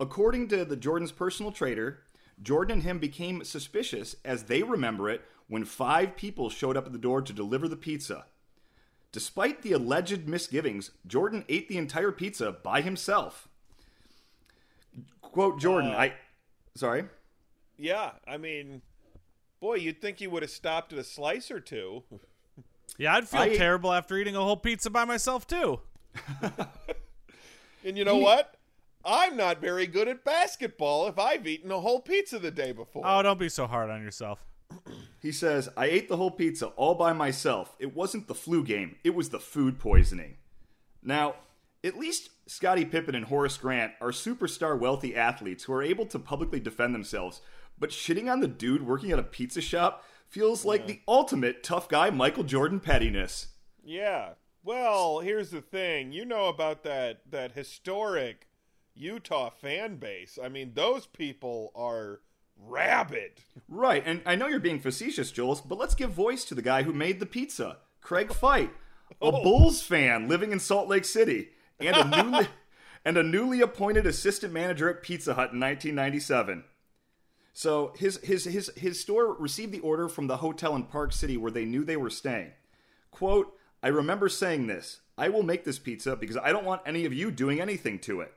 According 0.00 0.48
to 0.48 0.64
the 0.64 0.76
Jordan's 0.76 1.12
personal 1.12 1.52
trainer, 1.52 2.00
Jordan 2.42 2.74
and 2.74 2.82
him 2.82 2.98
became 2.98 3.44
suspicious 3.44 4.16
as 4.24 4.44
they 4.44 4.62
remember 4.62 5.08
it 5.08 5.22
when 5.46 5.64
five 5.64 6.16
people 6.16 6.50
showed 6.50 6.76
up 6.76 6.86
at 6.86 6.92
the 6.92 6.98
door 6.98 7.22
to 7.22 7.32
deliver 7.32 7.68
the 7.68 7.76
pizza. 7.76 8.26
Despite 9.12 9.62
the 9.62 9.72
alleged 9.72 10.26
misgivings, 10.28 10.90
Jordan 11.06 11.44
ate 11.48 11.68
the 11.68 11.78
entire 11.78 12.12
pizza 12.12 12.50
by 12.50 12.80
himself. 12.80 13.48
Quote 15.22 15.60
Jordan, 15.60 15.92
uh, 15.92 15.96
I 15.96 16.14
sorry. 16.76 17.04
Yeah, 17.76 18.12
I 18.26 18.36
mean, 18.36 18.82
boy, 19.60 19.74
you'd 19.76 20.00
think 20.00 20.18
he 20.18 20.26
would 20.26 20.42
have 20.42 20.50
stopped 20.50 20.92
at 20.92 20.98
a 20.98 21.04
slice 21.04 21.50
or 21.50 21.60
two. 21.60 22.04
Yeah, 22.98 23.16
I'd 23.16 23.28
feel 23.28 23.40
I- 23.40 23.56
terrible 23.56 23.92
after 23.92 24.16
eating 24.16 24.36
a 24.36 24.40
whole 24.40 24.56
pizza 24.56 24.90
by 24.90 25.04
myself, 25.04 25.46
too. 25.46 25.80
And 27.84 27.98
you 27.98 28.04
know 28.04 28.16
what? 28.16 28.54
I'm 29.04 29.36
not 29.36 29.60
very 29.60 29.86
good 29.86 30.08
at 30.08 30.24
basketball 30.24 31.06
if 31.06 31.18
I've 31.18 31.46
eaten 31.46 31.70
a 31.70 31.80
whole 31.80 32.00
pizza 32.00 32.38
the 32.38 32.50
day 32.50 32.72
before. 32.72 33.02
Oh, 33.04 33.22
don't 33.22 33.38
be 33.38 33.50
so 33.50 33.66
hard 33.66 33.90
on 33.90 34.02
yourself. 34.02 34.44
He 35.20 35.32
says, 35.32 35.70
I 35.74 35.86
ate 35.86 36.10
the 36.10 36.18
whole 36.18 36.30
pizza 36.30 36.66
all 36.66 36.94
by 36.96 37.14
myself. 37.14 37.74
It 37.78 37.96
wasn't 37.96 38.28
the 38.28 38.34
flu 38.34 38.62
game, 38.62 38.96
it 39.04 39.14
was 39.14 39.30
the 39.30 39.38
food 39.38 39.78
poisoning. 39.78 40.36
Now, 41.02 41.36
at 41.84 41.98
least 41.98 42.30
Scottie 42.46 42.84
Pippen 42.84 43.14
and 43.14 43.26
Horace 43.26 43.56
Grant 43.56 43.92
are 44.00 44.10
superstar 44.10 44.78
wealthy 44.78 45.14
athletes 45.14 45.64
who 45.64 45.72
are 45.74 45.82
able 45.82 46.06
to 46.06 46.18
publicly 46.18 46.58
defend 46.58 46.94
themselves, 46.94 47.40
but 47.78 47.90
shitting 47.90 48.32
on 48.32 48.40
the 48.40 48.48
dude 48.48 48.86
working 48.86 49.12
at 49.12 49.18
a 49.18 49.24
pizza 49.24 49.60
shop 49.60 50.04
feels 50.26 50.64
like 50.64 50.86
the 50.86 51.00
ultimate 51.06 51.62
tough 51.62 51.88
guy 51.88 52.10
Michael 52.10 52.44
Jordan 52.44 52.80
pettiness. 52.80 53.48
Yeah. 53.84 54.30
Well, 54.64 55.20
here's 55.20 55.50
the 55.50 55.60
thing. 55.60 56.12
You 56.12 56.24
know 56.24 56.46
about 56.46 56.82
that 56.84 57.20
that 57.30 57.52
historic 57.52 58.48
Utah 58.94 59.50
fan 59.50 59.96
base. 59.96 60.38
I 60.42 60.48
mean, 60.48 60.72
those 60.74 61.06
people 61.06 61.70
are 61.74 62.20
rabid. 62.56 63.32
Right, 63.68 64.02
and 64.06 64.22
I 64.24 64.36
know 64.36 64.46
you're 64.46 64.60
being 64.60 64.80
facetious, 64.80 65.30
Jules, 65.30 65.60
but 65.60 65.78
let's 65.78 65.94
give 65.94 66.10
voice 66.10 66.44
to 66.46 66.54
the 66.54 66.62
guy 66.62 66.82
who 66.82 66.92
made 66.92 67.20
the 67.20 67.26
pizza, 67.26 67.78
Craig 68.00 68.32
Fite, 68.32 68.70
a 69.20 69.26
oh. 69.26 69.42
Bulls 69.42 69.82
fan 69.82 70.28
living 70.28 70.52
in 70.52 70.60
Salt 70.60 70.88
Lake 70.88 71.04
City, 71.04 71.48
and 71.80 71.96
a 71.96 72.22
newly 72.22 72.48
and 73.04 73.16
a 73.16 73.22
newly 73.22 73.60
appointed 73.60 74.06
assistant 74.06 74.52
manager 74.52 74.88
at 74.88 75.02
Pizza 75.02 75.34
Hut 75.34 75.52
in 75.52 75.60
1997. 75.60 76.64
So 77.52 77.92
his 77.96 78.18
his 78.22 78.44
his 78.44 78.70
his 78.76 79.00
store 79.00 79.34
received 79.34 79.72
the 79.72 79.80
order 79.80 80.08
from 80.08 80.26
the 80.26 80.38
hotel 80.38 80.74
in 80.74 80.84
Park 80.84 81.12
City 81.12 81.36
where 81.36 81.52
they 81.52 81.64
knew 81.64 81.84
they 81.84 81.96
were 81.96 82.10
staying. 82.10 82.52
Quote, 83.10 83.56
I 83.82 83.88
remember 83.88 84.28
saying 84.28 84.66
this. 84.66 85.00
I 85.16 85.28
will 85.28 85.44
make 85.44 85.64
this 85.64 85.78
pizza 85.78 86.16
because 86.16 86.36
I 86.36 86.50
don't 86.50 86.64
want 86.64 86.82
any 86.84 87.04
of 87.04 87.12
you 87.12 87.30
doing 87.30 87.60
anything 87.60 88.00
to 88.00 88.20
it. 88.22 88.34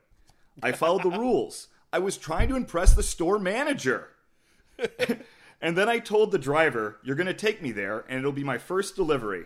I 0.62 0.72
followed 0.72 1.04
the 1.04 1.10
rules. 1.10 1.68
I 1.92 2.00
was 2.00 2.18
trying 2.18 2.50
to 2.50 2.56
impress 2.56 2.94
the 2.94 3.02
store 3.02 3.40
manager. 3.40 4.10
and 5.62 5.78
then 5.78 5.90
I 5.90 6.00
told 6.00 6.32
the 6.32 6.38
driver, 6.38 6.98
You're 7.04 7.16
going 7.16 7.28
to 7.28 7.34
take 7.34 7.62
me 7.62 7.72
there, 7.72 8.06
and 8.08 8.20
it'll 8.20 8.32
be 8.32 8.44
my 8.44 8.58
first 8.58 8.96
delivery. 8.96 9.46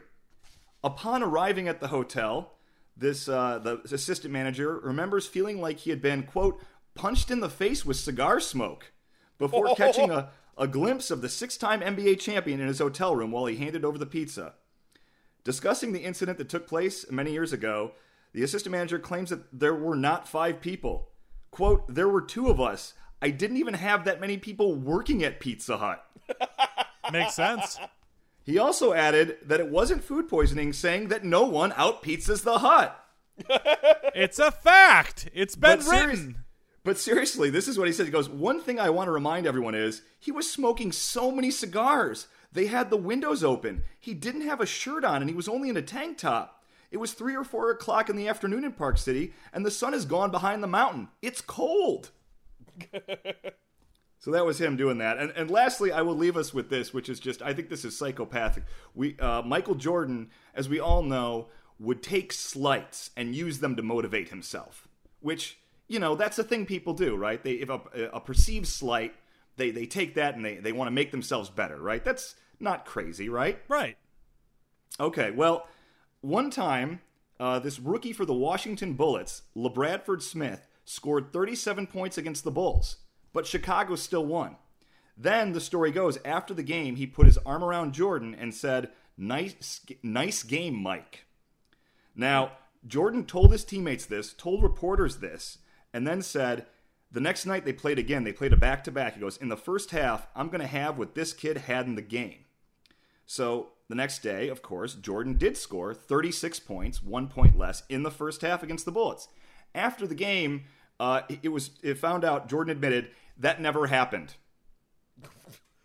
Upon 0.84 1.24
arriving 1.24 1.68
at 1.68 1.80
the 1.80 1.88
hotel, 1.88 2.54
this 2.96 3.28
uh, 3.28 3.60
the 3.60 3.82
assistant 3.94 4.34
manager 4.34 4.80
remembers 4.80 5.26
feeling 5.28 5.60
like 5.60 5.80
he 5.80 5.90
had 5.90 6.02
been, 6.02 6.24
quote, 6.24 6.62
punched 6.96 7.32
in 7.32 7.40
the 7.40 7.50
face 7.50 7.86
with 7.86 7.98
cigar 7.98 8.40
smoke 8.40 8.92
before 9.38 9.76
catching 9.78 10.12
a, 10.12 10.30
a 10.58 10.68
glimpse 10.68 11.12
of 11.12 11.22
the 11.22 11.30
six 11.30 11.58
time 11.58 11.82
NBA 11.82 12.20
champion 12.20 12.60
in 12.60 12.68
his 12.68 12.80
hotel 12.80 13.16
room 13.16 13.32
while 13.32 13.46
he 13.46 13.58
handed 13.58 13.86
over 13.86 13.98
the 13.98 14.06
pizza. 14.06 14.54
Discussing 15.44 15.92
the 15.92 16.04
incident 16.04 16.38
that 16.38 16.50
took 16.50 16.68
place 16.68 17.10
many 17.10 17.32
years 17.32 17.52
ago, 17.52 17.94
the 18.34 18.44
assistant 18.44 18.72
manager 18.72 19.00
claims 19.00 19.32
that 19.32 19.60
there 19.60 19.74
were 19.74 19.96
not 19.96 20.28
five 20.28 20.62
people. 20.62 21.10
Quote, 21.50 21.94
there 21.94 22.08
were 22.08 22.22
two 22.22 22.50
of 22.50 22.62
us. 22.62 22.94
I 23.22 23.30
didn't 23.30 23.58
even 23.58 23.74
have 23.74 24.06
that 24.06 24.22
many 24.22 24.38
people 24.38 24.76
working 24.76 25.24
at 25.24 25.40
Pizza 25.40 25.78
Hut. 25.78 26.06
Makes 27.12 27.36
sense. 27.36 27.78
He 28.52 28.58
also 28.60 28.92
added 28.94 29.38
that 29.46 29.62
it 29.62 29.70
wasn't 29.70 30.04
food 30.04 30.28
poisoning, 30.28 30.74
saying 30.74 31.08
that 31.08 31.24
no 31.24 31.46
one 31.46 31.74
out 31.78 32.04
pizzas 32.04 32.44
the 32.44 32.60
hut. 32.60 32.98
It's 34.14 34.40
a 34.40 34.52
fact. 34.52 35.30
It's 35.34 35.56
been 35.56 35.78
But 35.78 35.84
serious- 35.86 36.20
written. 36.20 36.36
But 36.84 36.98
seriously, 36.98 37.50
this 37.50 37.68
is 37.70 37.78
what 37.78 37.88
he 37.88 37.94
said. 37.94 38.08
He 38.08 38.12
goes, 38.12 38.28
One 38.28 38.60
thing 38.60 38.78
I 38.80 38.90
want 38.90 39.08
to 39.08 39.12
remind 39.12 39.46
everyone 39.48 39.74
is 39.76 40.02
he 40.20 40.32
was 40.32 40.52
smoking 40.52 40.92
so 40.92 41.32
many 41.32 41.50
cigars. 41.50 42.28
They 42.52 42.66
had 42.66 42.90
the 42.90 42.98
windows 42.98 43.42
open. 43.44 43.84
He 44.00 44.14
didn't 44.14 44.42
have 44.48 44.60
a 44.60 44.66
shirt 44.66 45.06
on 45.06 45.22
and 45.22 45.30
he 45.30 45.36
was 45.36 45.48
only 45.48 45.70
in 45.70 45.78
a 45.78 45.82
tank 45.82 46.18
top. 46.18 46.62
It 46.92 46.98
was 46.98 47.14
three 47.14 47.36
or 47.38 47.46
four 47.46 47.72
o'clock 47.72 48.10
in 48.10 48.18
the 48.18 48.28
afternoon 48.28 48.66
in 48.66 48.74
Park 48.74 48.98
City, 48.98 49.32
and 49.54 49.66
the 49.66 49.72
sun 49.72 49.94
has 49.94 50.04
gone 50.06 50.30
behind 50.30 50.62
the 50.62 50.68
mountain. 50.68 51.08
It's 51.22 51.40
cold. 51.40 52.10
so 54.22 54.30
that 54.32 54.46
was 54.46 54.62
him 54.62 54.78
doing 54.78 55.00
that. 55.00 55.18
And, 55.18 55.32
and 55.32 55.50
lastly, 55.50 55.92
I 55.92 56.04
will 56.04 56.16
leave 56.16 56.38
us 56.38 56.54
with 56.54 56.70
this, 56.70 56.94
which 56.94 57.10
is 57.10 57.20
just 57.20 57.42
I 57.42 57.54
think 57.54 57.70
this 57.70 57.84
is 57.84 57.98
psychopathic. 57.98 58.64
We 58.94 59.18
uh, 59.20 59.42
Michael 59.42 59.76
Jordan, 59.76 60.30
as 60.54 60.70
we 60.70 60.80
all 60.80 61.02
know, 61.02 61.48
would 61.80 62.04
take 62.04 62.32
slights 62.32 63.10
and 63.18 63.36
use 63.36 63.60
them 63.60 63.76
to 63.76 63.82
motivate 63.82 64.30
himself. 64.30 64.88
Which 65.22 65.58
you 65.88 65.98
know 66.00 66.14
that's 66.16 66.38
a 66.38 66.44
thing 66.44 66.68
people 66.68 66.94
do, 66.94 67.16
right? 67.16 67.44
They 67.44 67.54
if 67.54 67.70
a, 67.70 67.82
a 68.14 68.22
perceived 68.22 68.68
slight, 68.68 69.16
they 69.58 69.72
they 69.72 69.88
take 69.88 70.14
that 70.14 70.36
and 70.36 70.46
they 70.46 70.58
they 70.58 70.72
want 70.72 70.88
to 70.88 70.92
make 70.92 71.10
themselves 71.10 71.50
better, 71.50 71.82
right? 71.82 72.04
That's 72.04 72.36
not 72.60 72.86
crazy, 72.86 73.28
right? 73.28 73.60
Right. 73.68 73.98
Okay, 75.00 75.32
well, 75.32 75.68
one 76.20 76.52
time, 76.52 77.02
uh, 77.40 77.58
this 77.58 77.80
rookie 77.80 78.14
for 78.14 78.26
the 78.26 78.36
Washington 78.36 78.94
Bullets, 78.94 79.44
LaBradford 79.56 80.22
Smith, 80.22 80.68
scored 80.86 81.34
37 81.34 81.88
points 81.88 82.20
against 82.20 82.44
the 82.44 82.52
Bulls, 82.52 82.98
but 83.34 83.48
Chicago 83.48 83.96
still 83.96 84.26
won. 84.26 84.58
Then 85.18 85.54
the 85.54 85.62
story 85.62 85.92
goes, 85.92 86.18
after 86.26 86.54
the 86.54 86.64
game, 86.64 86.96
he 86.96 87.06
put 87.06 87.26
his 87.28 87.38
arm 87.40 87.64
around 87.64 87.94
Jordan 87.94 88.36
and 88.38 88.54
said, 88.54 88.92
"Nice, 89.18 89.82
nice 90.02 90.44
game, 90.44 90.76
Mike." 90.76 91.26
Now, 92.16 92.54
Jordan 92.86 93.26
told 93.26 93.52
his 93.52 93.64
teammates 93.64 94.06
this, 94.06 94.34
told 94.34 94.64
reporters 94.64 95.18
this, 95.18 95.60
and 95.94 96.08
then 96.08 96.22
said, 96.22 96.66
the 97.12 97.20
next 97.20 97.46
night 97.46 97.66
they 97.66 97.74
played 97.74 98.00
again. 98.00 98.24
They 98.24 98.32
played 98.32 98.54
a 98.54 98.58
back 98.58 98.84
to 98.86 98.92
back. 98.92 99.16
He 99.16 99.20
goes, 99.20 99.38
In 99.38 99.50
the 99.50 99.58
first 99.58 99.92
half, 99.92 100.28
I'm 100.36 100.48
going 100.48 100.62
to 100.62 100.68
have 100.68 100.98
what 100.98 101.14
this 101.16 101.34
kid 101.34 101.58
had 101.58 101.86
in 101.86 101.96
the 101.96 102.02
game. 102.02 102.46
So 103.26 103.70
the 103.90 103.96
next 103.96 104.20
day, 104.20 104.48
of 104.48 104.62
course, 104.62 104.94
Jordan 104.96 105.38
did 105.38 105.58
score 105.58 105.94
36 105.94 106.60
points, 106.62 107.04
one 107.04 107.28
point 107.28 107.58
less, 107.58 107.84
in 107.90 108.04
the 108.04 108.12
first 108.12 108.42
half 108.42 108.64
against 108.64 108.86
the 108.86 108.92
Bullets. 108.92 109.28
After 109.76 110.08
the 110.08 110.16
game, 110.16 110.64
uh, 111.02 111.22
it 111.42 111.50
was 111.50 111.72
it 111.82 111.98
found 111.98 112.24
out 112.24 112.48
Jordan 112.48 112.72
admitted 112.72 113.10
that 113.40 113.60
never 113.60 113.88
happened. 113.88 114.36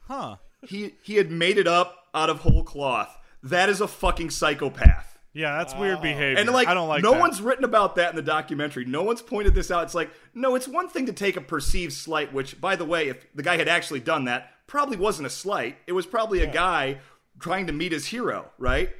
Huh. 0.00 0.36
He 0.62 0.94
he 1.02 1.16
had 1.16 1.30
made 1.30 1.58
it 1.58 1.66
up 1.66 1.96
out 2.14 2.30
of 2.30 2.40
whole 2.40 2.62
cloth. 2.62 3.16
That 3.42 3.68
is 3.68 3.80
a 3.80 3.88
fucking 3.88 4.30
psychopath. 4.30 5.18
Yeah, 5.32 5.58
that's 5.58 5.74
weird 5.74 6.00
behavior. 6.00 6.38
And 6.40 6.48
like, 6.50 6.66
I 6.66 6.72
don't 6.72 6.88
like 6.88 7.02
no 7.02 7.12
that. 7.12 7.20
one's 7.20 7.42
written 7.42 7.64
about 7.64 7.96
that 7.96 8.10
in 8.10 8.16
the 8.16 8.22
documentary. 8.22 8.86
No 8.86 9.02
one's 9.02 9.20
pointed 9.20 9.54
this 9.54 9.70
out. 9.70 9.84
It's 9.84 9.94
like, 9.94 10.10
no, 10.34 10.54
it's 10.54 10.66
one 10.66 10.88
thing 10.88 11.06
to 11.06 11.12
take 11.12 11.36
a 11.36 11.42
perceived 11.42 11.92
slight, 11.92 12.32
which, 12.32 12.58
by 12.58 12.74
the 12.74 12.86
way, 12.86 13.08
if 13.08 13.26
the 13.34 13.42
guy 13.42 13.58
had 13.58 13.68
actually 13.68 14.00
done 14.00 14.24
that, 14.24 14.50
probably 14.66 14.96
wasn't 14.96 15.26
a 15.26 15.30
slight. 15.30 15.76
It 15.86 15.92
was 15.92 16.06
probably 16.06 16.40
a 16.42 16.46
guy 16.50 17.00
trying 17.38 17.66
to 17.66 17.72
meet 17.74 17.92
his 17.92 18.06
hero, 18.06 18.50
right? 18.58 18.90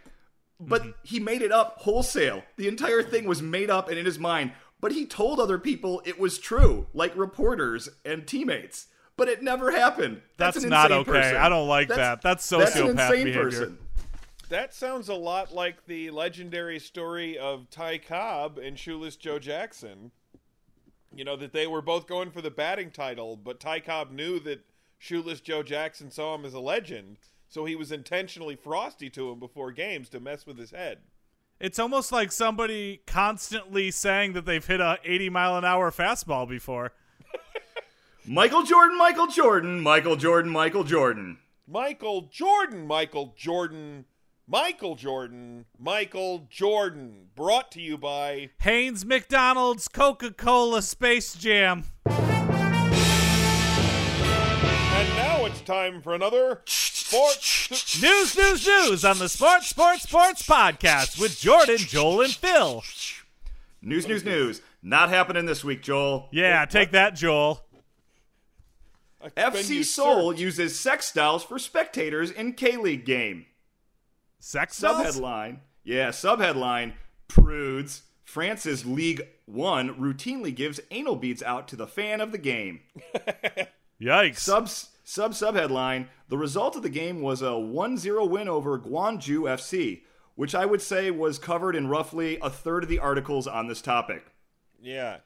But 0.61 0.83
Mm-hmm. 0.83 0.91
he 1.05 1.21
made 1.21 1.41
it 1.41 1.53
up 1.53 1.79
wholesale. 1.81 2.43
The 2.57 2.69
entire 2.69 3.03
thing 3.03 3.25
was 3.27 3.41
made 3.41 3.71
up 3.71 3.89
and 3.89 3.99
in 3.99 4.05
his 4.05 4.19
mind. 4.19 4.53
But 4.87 4.95
he 4.95 5.05
told 5.05 5.41
other 5.41 5.59
people 5.59 6.01
it 6.05 6.17
was 6.17 6.39
true, 6.39 6.87
like 6.95 7.13
reporters 7.17 7.89
and 8.05 8.25
teammates. 8.25 8.87
But 9.17 9.27
it 9.27 9.43
never 9.43 9.73
happened. 9.73 10.23
That's, 10.37 10.55
That's 10.55 10.63
an 10.63 10.71
not 10.71 10.93
okay. 10.93 11.11
person. 11.11 11.35
I 11.35 11.49
don't 11.49 11.67
like 11.67 11.89
that. 11.89 12.23
That's 12.23 12.49
That's 12.49 12.77
an 12.77 12.91
insane 12.91 13.25
behavior. 13.25 13.43
person. 13.43 13.79
That 14.49 14.73
sounds 14.73 15.09
a 15.09 15.15
lot 15.15 15.53
like 15.53 15.85
the 15.87 16.13
legendary 16.13 16.79
story 16.79 17.37
of 17.37 17.69
Ty 17.69 17.99
Cobb 17.99 18.59
and 18.59 18.79
Shoeless 18.79 19.17
Joe 19.17 19.41
Jackson. 19.41 20.13
You 21.13 21.25
know, 21.25 21.35
that 21.35 21.53
they 21.53 21.67
were 21.67 21.83
both 21.83 22.07
going 22.07 22.31
for 22.31 22.41
the 22.41 22.53
batting 22.53 22.93
title, 22.93 23.37
but 23.37 23.59
Ty 23.59 23.81
Cobb 23.81 24.13
knew 24.13 24.39
that 24.39 24.65
Shoeless 25.01 25.41
Joe 25.41 25.65
Jackson 25.65 26.13
saw 26.13 26.37
him 26.37 26.45
as 26.45 26.55
a 26.55 26.61
legend, 26.61 27.17
so 27.49 27.65
he 27.65 27.75
was 27.75 27.91
intentionally 27.91 28.55
frosty 28.55 29.11
to 29.11 29.33
him 29.33 29.41
before 29.41 29.73
games 29.73 30.09
to 30.11 30.21
mess 30.21 30.47
with 30.47 30.57
his 30.57 30.71
head. 30.71 30.99
It's 31.59 31.79
almost 31.79 32.13
like 32.13 32.33
somebody 32.33 33.01
constantly 33.07 33.91
saying 33.91 34.35
that 34.35 34.45
they've 34.45 34.65
hit 34.65 34.81
a 34.81 34.99
80 35.03 35.31
mile 35.31 35.57
an 35.57 35.65
hour 35.65 35.91
fastball 35.91 36.47
before. 36.49 36.93
Michael 38.27 38.63
Jordan, 38.63 38.99
Michael 38.99 39.29
Jordan, 39.29 39.81
Michael 39.81 40.17
Jordan, 40.17 40.51
Michael 40.53 40.85
Jordan. 40.85 41.39
Michael 41.67 42.23
Jordan, 42.31 42.87
Michael 42.87 43.33
Jordan, 43.37 44.05
Michael 44.47 44.97
Jordan, 44.97 45.65
Michael 45.79 46.47
Jordan. 46.51 47.29
Brought 47.35 47.73
to 47.73 47.81
you 47.81 47.97
by 47.97 48.51
Hanes 48.61 49.07
McDonald's 49.07 49.89
Coca 49.89 50.33
Cola 50.33 50.83
Space 50.83 51.35
Jam. 51.35 51.85
Time 55.67 56.01
for 56.01 56.15
another 56.15 56.63
sports. 56.67 58.01
News, 58.01 58.37
news, 58.37 58.67
news 58.67 59.05
on 59.05 59.19
the 59.19 59.29
Sports, 59.29 59.69
Sports, 59.69 60.05
Sports 60.05 60.47
podcast 60.47 61.21
with 61.21 61.39
Jordan, 61.39 61.77
Joel, 61.79 62.23
and 62.23 62.33
Phil. 62.33 62.83
News, 63.83 64.09
news, 64.09 64.25
news. 64.25 64.63
Not 64.83 65.09
happening 65.11 65.47
this 65.47 65.65
week, 65.65 65.83
Joel. 65.83 66.29
Yeah, 66.31 66.65
take 66.65 66.93
that, 66.93 67.15
Joel. 67.15 67.63
FC 69.37 69.71
usurped. 69.71 69.87
Seoul 69.87 70.35
uses 70.35 70.79
sex 70.79 71.13
dolls 71.13 71.43
for 71.43 71.59
spectators 71.59 72.31
in 72.31 72.53
K 72.53 72.77
League 72.77 73.05
game. 73.05 73.47
Sex 74.39 74.79
dolls? 74.79 75.17
Subheadline. 75.17 75.59
Yeah, 75.83 76.11
subheadline. 76.11 76.93
Prudes. 77.29 78.03
France's 78.25 78.85
League 78.85 79.23
One 79.47 79.95
routinely 79.95 80.55
gives 80.55 80.81
anal 80.91 81.17
beads 81.17 81.43
out 81.43 81.69
to 81.69 81.77
the 81.77 81.87
fan 81.87 82.21
of 82.21 82.33
the 82.33 82.39
game. 82.39 82.81
Yikes. 84.01 84.41
Sub 85.09 85.35
sub 85.37 85.55
headline 85.55 86.09
The 86.29 86.37
result 86.37 86.75
of 86.75 86.83
the 86.83 86.89
game 86.89 87.23
was 87.23 87.41
a 87.41 87.45
1-0 87.55 88.29
win 88.29 88.49
over 88.49 88.77
Gwangju 88.77 89.43
FC, 89.43 90.03
which 90.35 90.53
I 90.53 90.67
would 90.67 90.83
say 90.83 91.13
was 91.13 91.39
covered 91.39 91.77
in 91.77 91.87
roughly 91.87 92.39
a 92.43 92.51
third 92.51 92.83
of 92.83 92.89
the 92.89 92.99
articles 92.99 93.47
on 93.47 93.69
this 93.69 93.81
topic. 93.81 94.25
Yeah. 94.83 95.19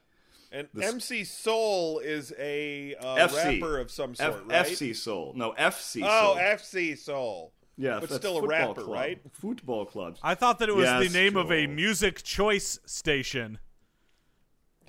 And 0.53 0.69
The 0.75 0.85
s- 0.85 0.93
MC 0.93 1.25
Soul 1.25 1.99
is 2.01 2.35
a 2.39 2.95
uh, 2.97 3.17
FC. 3.29 3.61
rapper 3.63 3.79
of 3.79 3.91
some 3.91 4.11
F- 4.11 4.17
sort, 4.19 4.45
right? 4.47 4.67
FC 4.67 4.95
Seoul. 4.95 5.33
No, 5.35 5.53
FC 5.59 6.03
Oh, 6.05 6.35
Seoul. 6.35 6.37
FC 6.37 6.99
Soul. 6.99 7.53
yeah, 7.79 8.01
but 8.01 8.11
still 8.13 8.37
a 8.45 8.47
rapper, 8.47 8.83
club. 8.83 8.89
right? 8.95 9.21
Football 9.33 9.87
clubs. 9.87 10.21
I 10.23 10.35
thought 10.35 10.59
that 10.59 10.69
it 10.69 10.75
was 10.77 10.85
Yes, 10.85 11.11
the 11.11 11.19
name 11.19 11.37
of 11.39 11.51
a 11.51 11.67
music 11.67 12.23
choice 12.23 12.79
station. 12.85 13.59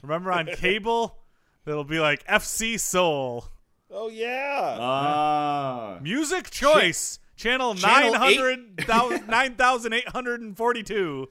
Remember 0.03 0.33
on 0.33 0.48
cable? 0.57 1.19
It'll 1.65 1.83
be 1.86 2.00
like 2.01 2.25
FC 2.27 2.77
Soul. 2.77 3.45
Oh 3.91 4.10
yeah. 4.10 4.77
Ah. 4.79 6.00
Music 6.01 6.50
choice. 6.50 7.19
Channel, 7.36 7.75
Channel 7.75 8.13
900, 8.13 8.88
9842. 8.88 11.29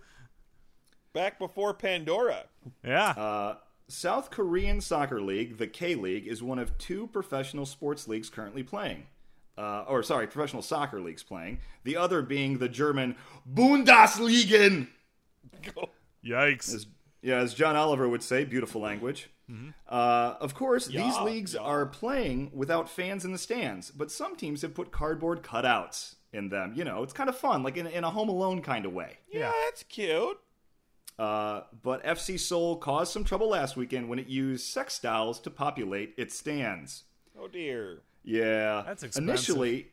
Back 1.13 1.39
before 1.39 1.73
Pandora. 1.73 2.45
Yeah. 2.85 3.11
Uh, 3.11 3.57
South 3.89 4.31
Korean 4.31 4.81
Soccer 4.81 5.21
League, 5.21 5.59
the 5.59 5.67
K 5.67 5.95
League, 5.95 6.27
is 6.27 6.43
one 6.43 6.59
of 6.59 6.77
two 6.79 7.07
professional 7.09 7.65
sports 7.65 8.09
leagues 8.09 8.29
currently 8.29 8.63
playing. 8.63 9.07
Uh, 9.57 9.85
or, 9.89 10.03
sorry, 10.03 10.27
professional 10.27 10.63
soccer 10.63 11.01
leagues 11.01 11.23
playing. 11.23 11.59
The 11.85 11.97
other 11.97 12.23
being 12.23 12.59
the 12.59 12.69
German 12.69 13.17
Bundesliga. 13.53 14.87
Yikes. 16.25 16.75
As, 16.75 16.87
yeah, 17.23 17.37
as 17.37 17.55
John 17.55 17.77
Oliver 17.77 18.09
would 18.09 18.23
say, 18.23 18.45
beautiful 18.45 18.81
language. 18.81 19.31
Uh, 19.89 20.35
of 20.41 20.55
course, 20.55 20.87
these 20.87 21.19
leagues 21.21 21.55
yeah. 21.55 21.61
are 21.61 21.87
playing 21.87 22.51
without 22.55 22.89
fans 22.89 23.25
in 23.25 23.33
the 23.33 23.39
stands, 23.39 23.91
but 23.91 24.11
some 24.11 24.37
teams 24.37 24.63
have 24.63 24.75
put 24.75 24.91
cardboard 24.91 25.43
cutouts 25.43 26.15
in 26.33 26.49
them. 26.49 26.73
You 26.75 26.85
know, 26.85 27.03
it's 27.03 27.13
kind 27.13 27.29
of 27.29 27.37
fun, 27.37 27.63
like 27.63 27.77
in, 27.77 27.87
in 27.87 28.05
a 28.05 28.11
Home 28.11 28.29
Alone 28.29 28.63
kind 28.63 28.87
of 28.87 28.93
way. 28.93 29.19
Yeah, 29.33 29.41
Yeah. 29.41 29.53
that's 29.65 29.83
cute. 29.85 30.39
Uh, 31.19 31.63
but 31.83 32.03
FC 32.05 32.39
Seoul 32.39 32.77
caused 32.77 33.13
some 33.13 33.25
trouble 33.25 33.51
last 33.51 33.77
weekend 33.77 34.09
when 34.09 34.19
it 34.19 34.27
used 34.27 34.67
sex 34.67 34.99
dolls 34.99 35.39
to 35.41 35.51
populate 35.51 36.15
its 36.17 36.39
stands. 36.39 37.05
Oh 37.39 37.47
dear. 37.49 38.01
Yeah. 38.25 38.83
That's 38.87 39.03
expensive. 39.03 39.29
Initially, 39.29 39.89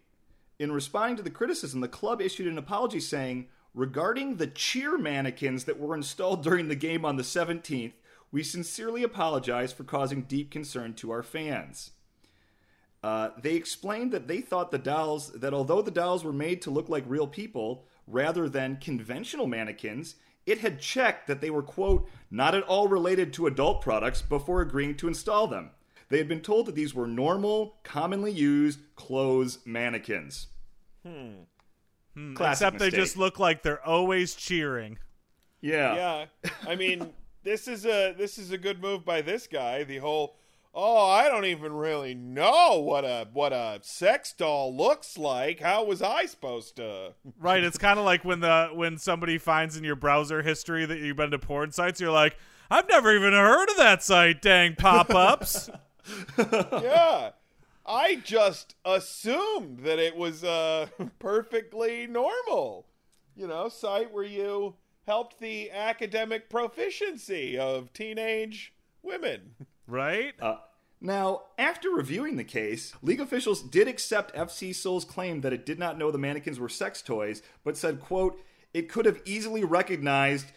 in 0.59 0.71
responding 0.71 1.17
to 1.17 1.23
the 1.23 1.29
criticism, 1.29 1.81
the 1.81 1.87
club 1.87 2.21
issued 2.21 2.47
an 2.47 2.57
apology 2.57 2.99
saying, 2.99 3.47
regarding 3.73 4.37
the 4.37 4.47
cheer 4.47 4.97
mannequins 4.97 5.65
that 5.65 5.79
were 5.79 5.95
installed 5.95 6.43
during 6.43 6.67
the 6.67 6.75
game 6.75 7.03
on 7.03 7.17
the 7.17 7.23
17th, 7.23 7.93
we 8.31 8.43
sincerely 8.43 9.03
apologize 9.03 9.71
for 9.71 9.83
causing 9.83 10.23
deep 10.23 10.51
concern 10.51 10.93
to 10.95 11.11
our 11.11 11.23
fans. 11.23 11.91
Uh, 13.03 13.29
they 13.41 13.53
explained 13.53 14.11
that 14.11 14.27
they 14.27 14.41
thought 14.41 14.71
the 14.71 14.77
dolls, 14.77 15.31
that 15.33 15.53
although 15.53 15.81
the 15.81 15.91
dolls 15.91 16.23
were 16.23 16.33
made 16.33 16.61
to 16.61 16.71
look 16.71 16.89
like 16.89 17.03
real 17.07 17.27
people, 17.27 17.85
rather 18.07 18.49
than 18.49 18.77
conventional 18.77 19.47
mannequins, 19.47 20.15
it 20.45 20.59
had 20.59 20.79
checked 20.79 21.27
that 21.27 21.41
they 21.41 21.49
were, 21.49 21.63
quote, 21.63 22.09
not 22.31 22.55
at 22.55 22.63
all 22.63 22.87
related 22.87 23.33
to 23.33 23.47
adult 23.47 23.81
products 23.81 24.21
before 24.21 24.61
agreeing 24.61 24.95
to 24.95 25.07
install 25.07 25.47
them. 25.47 25.71
They 26.09 26.17
had 26.17 26.27
been 26.27 26.41
told 26.41 26.65
that 26.65 26.75
these 26.75 26.95
were 26.95 27.07
normal, 27.07 27.75
commonly 27.83 28.31
used 28.31 28.79
clothes 28.95 29.59
mannequins. 29.65 30.47
Hmm. 31.05 31.43
Classic 32.33 32.67
Except 32.67 32.79
they 32.79 32.89
just 32.89 33.17
look 33.17 33.39
like 33.39 33.61
they're 33.61 33.85
always 33.85 34.33
cheering. 34.33 34.97
Yeah. 35.61 35.95
Yeah, 35.95 36.51
I 36.67 36.75
mean, 36.75 37.13
this 37.47 37.65
is 37.69 37.85
a 37.85 38.13
this 38.17 38.37
is 38.37 38.51
a 38.51 38.57
good 38.57 38.81
move 38.81 39.05
by 39.05 39.21
this 39.21 39.47
guy. 39.47 39.85
The 39.85 39.99
whole, 39.99 40.35
oh, 40.73 41.09
I 41.09 41.29
don't 41.29 41.45
even 41.45 41.71
really 41.71 42.13
know 42.13 42.81
what 42.81 43.05
a 43.05 43.29
what 43.31 43.53
a 43.53 43.79
sex 43.83 44.33
doll 44.33 44.75
looks 44.75 45.17
like. 45.17 45.61
How 45.61 45.85
was 45.85 46.01
I 46.01 46.25
supposed 46.25 46.75
to? 46.75 47.13
Right, 47.39 47.63
it's 47.63 47.77
kind 47.77 47.99
of 47.99 48.05
like 48.05 48.25
when 48.25 48.41
the 48.41 48.69
when 48.73 48.97
somebody 48.97 49.37
finds 49.37 49.77
in 49.77 49.85
your 49.85 49.95
browser 49.95 50.41
history 50.41 50.85
that 50.85 50.99
you've 50.99 51.15
been 51.15 51.31
to 51.31 51.39
porn 51.39 51.71
sites, 51.71 52.01
you're 52.01 52.11
like, 52.11 52.35
I've 52.69 52.89
never 52.89 53.15
even 53.15 53.31
heard 53.31 53.69
of 53.69 53.77
that 53.77 54.03
site. 54.03 54.41
Dang 54.41 54.75
pop-ups. 54.75 55.69
yeah. 56.37 57.31
I 57.85 58.15
just 58.15 58.75
assumed 58.83 59.79
that 59.85 59.99
it 59.99 60.17
was 60.17 60.43
uh, 60.43 60.87
perfectly 61.19 62.07
normal, 62.07 62.87
you 63.33 63.47
know, 63.47 63.69
site 63.69 64.11
where 64.11 64.25
you 64.25 64.75
helped 65.07 65.39
the 65.39 65.71
academic 65.71 66.49
proficiency 66.49 67.57
of 67.57 67.91
teenage 67.93 68.73
women. 69.01 69.55
right? 69.87 70.33
Uh, 70.41 70.57
now, 70.99 71.43
after 71.57 71.89
reviewing 71.89 72.35
the 72.37 72.43
case, 72.43 72.93
league 73.01 73.21
officials 73.21 73.61
did 73.61 73.87
accept 73.87 74.35
FC 74.35 74.73
Seoul's 74.75 75.05
claim 75.05 75.41
that 75.41 75.53
it 75.53 75.65
did 75.65 75.79
not 75.79 75.97
know 75.97 76.11
the 76.11 76.17
mannequins 76.17 76.59
were 76.59 76.69
sex 76.69 77.01
toys, 77.01 77.41
but 77.63 77.77
said, 77.77 78.01
quote, 78.01 78.39
it 78.73 78.89
could 78.89 79.05
have 79.05 79.21
easily 79.25 79.63
recognized 79.63 80.47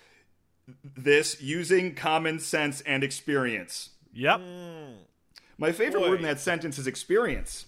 this 0.82 1.40
using 1.40 1.94
common 1.94 2.38
sense 2.38 2.80
and 2.82 3.04
experience. 3.04 3.90
Yep. 4.12 4.40
My 5.58 5.72
favorite 5.72 6.00
Boy. 6.00 6.10
word 6.10 6.16
in 6.20 6.22
that 6.24 6.40
sentence 6.40 6.78
is 6.78 6.86
experience. 6.86 7.66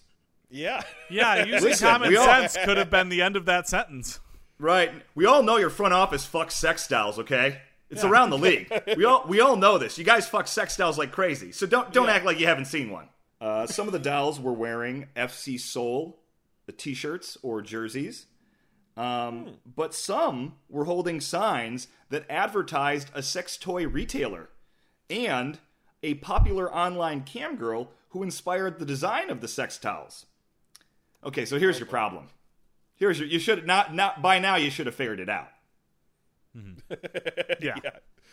Yeah. 0.50 0.82
Yeah, 1.10 1.44
using 1.44 1.70
Listen, 1.70 1.88
common 1.88 2.08
we 2.08 2.16
all- 2.16 2.26
sense 2.26 2.56
could 2.64 2.76
have 2.78 2.90
been 2.90 3.08
the 3.08 3.22
end 3.22 3.36
of 3.36 3.44
that 3.46 3.68
sentence. 3.68 4.18
Right. 4.62 4.92
We 5.16 5.26
all 5.26 5.42
know 5.42 5.57
your 5.57 5.71
front 5.71 5.92
office 5.92 6.25
fucks 6.26 6.52
sex 6.52 6.87
dolls, 6.87 7.19
okay? 7.19 7.61
It's 7.90 8.04
around 8.04 8.31
the 8.31 8.38
league. 8.38 8.73
We 8.97 9.04
all 9.04 9.25
we 9.26 9.40
all 9.40 9.57
know 9.57 9.76
this. 9.76 9.99
You 9.99 10.04
guys 10.04 10.28
fuck 10.28 10.47
sex 10.47 10.76
dolls 10.76 10.97
like 10.97 11.12
crazy. 11.12 11.52
So 11.52 11.66
don't 11.66 11.92
don't 11.92 12.09
act 12.09 12.25
like 12.25 12.38
you 12.38 12.47
haven't 12.47 12.66
seen 12.66 12.90
one. 12.90 13.09
Uh, 13.40 13.66
some 13.66 13.88
of 13.88 13.92
the 13.92 13.99
dolls 13.99 14.40
were 14.40 14.52
wearing 14.52 15.09
FC 15.16 15.61
Seoul 15.61 16.19
t-shirts 16.76 17.37
or 17.42 17.61
jerseys. 17.61 18.26
Um, 18.97 19.59
but 19.66 19.95
some 19.95 20.54
were 20.71 20.85
holding 20.85 21.21
signs 21.21 21.88
that 22.11 22.25
advertised 22.31 23.11
a 23.14 23.23
sex 23.23 23.57
toy 23.57 23.87
retailer 23.87 24.49
and 25.11 25.59
a 26.02 26.14
popular 26.14 26.73
online 26.73 27.23
cam 27.23 27.57
girl 27.57 27.90
who 28.11 28.23
inspired 28.23 28.78
the 28.78 28.87
design 28.87 29.28
of 29.28 29.40
the 29.40 29.49
sex 29.49 29.76
towels. 29.76 30.26
Okay, 31.25 31.45
so 31.45 31.59
here's 31.59 31.78
your 31.78 31.88
problem. 31.88 32.28
Here's 32.96 33.18
your 33.18 33.28
you 33.28 33.38
should 33.38 33.66
not 33.66 33.94
not 33.94 34.22
by 34.22 34.38
now 34.38 34.56
you 34.56 34.70
should 34.70 34.87
have 34.87 34.94
figured 34.94 35.20
it 35.20 35.28
out. 35.28 35.49
Mm-hmm. 36.56 36.94
Yeah. 37.62 37.76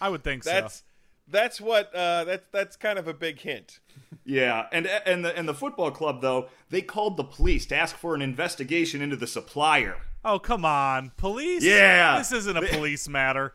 I 0.01 0.09
would 0.09 0.23
think 0.23 0.43
That's 0.43 0.75
so. 0.77 0.83
that's 1.29 1.61
what 1.61 1.93
uh 1.93 2.23
that's 2.25 2.45
that's 2.51 2.75
kind 2.75 2.97
of 2.99 3.07
a 3.07 3.13
big 3.13 3.39
hint. 3.39 3.79
Yeah, 4.25 4.67
and 4.71 4.85
and 4.87 5.23
the 5.25 5.35
and 5.37 5.47
the 5.47 5.53
football 5.53 5.91
club 5.91 6.21
though 6.21 6.47
they 6.69 6.81
called 6.81 7.17
the 7.17 7.23
police 7.23 7.65
to 7.67 7.75
ask 7.75 7.95
for 7.95 8.15
an 8.15 8.21
investigation 8.21 9.01
into 9.01 9.15
the 9.15 9.27
supplier. 9.27 9.97
Oh, 10.25 10.37
come 10.37 10.65
on. 10.65 11.11
Police? 11.17 11.63
Yeah. 11.63 12.17
This 12.17 12.31
isn't 12.33 12.57
a 12.57 12.61
police 12.67 13.07
matter. 13.07 13.53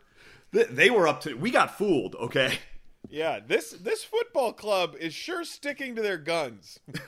They, 0.51 0.63
they 0.63 0.89
were 0.89 1.07
up 1.07 1.21
to 1.21 1.35
we 1.35 1.51
got 1.51 1.77
fooled. 1.77 2.15
Okay. 2.15 2.57
Yeah, 3.09 3.39
this 3.45 3.71
this 3.71 4.03
football 4.03 4.51
club 4.53 4.95
is 4.99 5.13
sure 5.13 5.43
sticking 5.43 5.95
to 5.95 6.01
their 6.01 6.17
guns. 6.17 6.79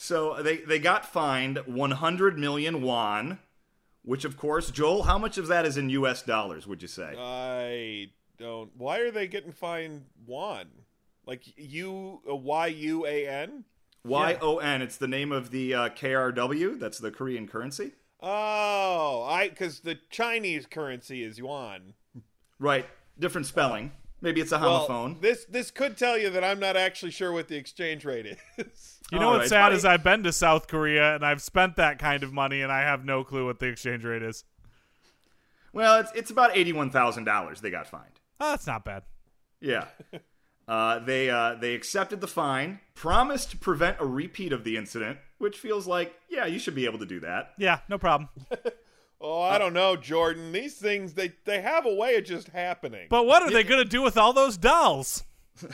So 0.00 0.40
they 0.42 0.58
they 0.58 0.78
got 0.78 1.04
fined 1.04 1.58
100 1.66 2.38
million 2.38 2.82
won, 2.82 3.40
which 4.02 4.24
of 4.24 4.36
course, 4.36 4.70
Joel, 4.70 5.02
how 5.02 5.18
much 5.18 5.38
of 5.38 5.48
that 5.48 5.66
is 5.66 5.76
in 5.76 5.90
US 5.90 6.22
dollars 6.22 6.68
would 6.68 6.80
you 6.80 6.88
say? 6.88 7.16
I 7.18 8.10
don't. 8.38 8.70
Why 8.76 9.00
are 9.00 9.10
they 9.10 9.26
getting 9.26 9.50
fined 9.50 10.04
one? 10.24 10.68
Like 11.26 11.42
U 11.56 12.20
Y 12.24 12.66
U 12.68 13.06
A 13.06 13.26
N? 13.26 13.64
Y 14.04 14.38
O 14.40 14.58
N, 14.58 14.82
it's 14.82 14.96
the 14.96 15.08
name 15.08 15.32
of 15.32 15.50
the 15.50 15.74
uh, 15.74 15.88
KRW, 15.88 16.78
that's 16.78 16.98
the 16.98 17.10
Korean 17.10 17.48
currency. 17.48 17.90
Oh, 18.20 19.26
I 19.28 19.48
because 19.48 19.80
the 19.80 19.98
Chinese 20.10 20.64
currency 20.66 21.24
is 21.24 21.38
yuan. 21.38 21.94
Right, 22.60 22.86
different 23.18 23.48
spelling. 23.48 23.90
Maybe 24.20 24.40
it's 24.40 24.50
a 24.52 24.58
Well, 24.58 24.88
homophone. 24.88 25.20
this 25.20 25.44
this 25.44 25.70
could 25.70 25.96
tell 25.96 26.18
you 26.18 26.30
that 26.30 26.42
I'm 26.42 26.58
not 26.58 26.76
actually 26.76 27.12
sure 27.12 27.30
what 27.32 27.48
the 27.48 27.56
exchange 27.56 28.04
rate 28.04 28.26
is. 28.26 28.36
You 29.10 29.18
know 29.18 29.28
All 29.28 29.32
what's 29.38 29.44
right, 29.44 29.48
sad 29.48 29.58
probably- 29.60 29.76
is 29.78 29.84
I've 29.86 30.04
been 30.04 30.22
to 30.24 30.32
South 30.32 30.68
Korea 30.68 31.14
and 31.14 31.24
I've 31.24 31.40
spent 31.40 31.76
that 31.76 31.98
kind 31.98 32.22
of 32.22 32.30
money 32.34 32.60
and 32.60 32.70
I 32.70 32.80
have 32.80 33.06
no 33.06 33.24
clue 33.24 33.46
what 33.46 33.58
the 33.58 33.64
exchange 33.66 34.04
rate 34.04 34.22
is. 34.22 34.44
well, 35.72 35.98
it's 36.00 36.12
it's 36.14 36.30
about 36.30 36.52
$81,000 36.52 37.60
they 37.60 37.70
got 37.70 37.86
fined. 37.86 38.20
Oh, 38.38 38.50
that's 38.50 38.66
not 38.66 38.84
bad. 38.84 39.04
Yeah. 39.60 39.86
Uh, 40.68 40.98
they 40.98 41.30
uh, 41.30 41.54
they 41.54 41.72
accepted 41.74 42.20
the 42.20 42.26
fine, 42.26 42.78
promised 42.94 43.50
to 43.52 43.56
prevent 43.56 43.96
a 44.00 44.04
repeat 44.04 44.52
of 44.52 44.64
the 44.64 44.76
incident, 44.76 45.16
which 45.38 45.56
feels 45.56 45.86
like 45.86 46.14
yeah, 46.28 46.44
you 46.44 46.58
should 46.58 46.74
be 46.74 46.84
able 46.84 46.98
to 46.98 47.06
do 47.06 47.18
that. 47.20 47.52
Yeah, 47.56 47.78
no 47.88 47.96
problem. 47.96 48.28
oh, 49.20 49.40
I 49.42 49.56
uh, 49.56 49.58
don't 49.58 49.72
know, 49.72 49.96
Jordan. 49.96 50.52
These 50.52 50.76
things 50.76 51.14
they 51.14 51.32
they 51.44 51.60
have 51.60 51.86
a 51.86 51.94
way 51.94 52.16
of 52.16 52.24
just 52.24 52.48
happening. 52.48 53.06
But 53.10 53.26
what 53.26 53.42
are 53.42 53.50
they 53.50 53.64
going 53.64 53.82
to 53.82 53.88
do 53.88 54.02
with 54.02 54.16
all 54.16 54.32
those 54.32 54.56
dolls? 54.56 55.24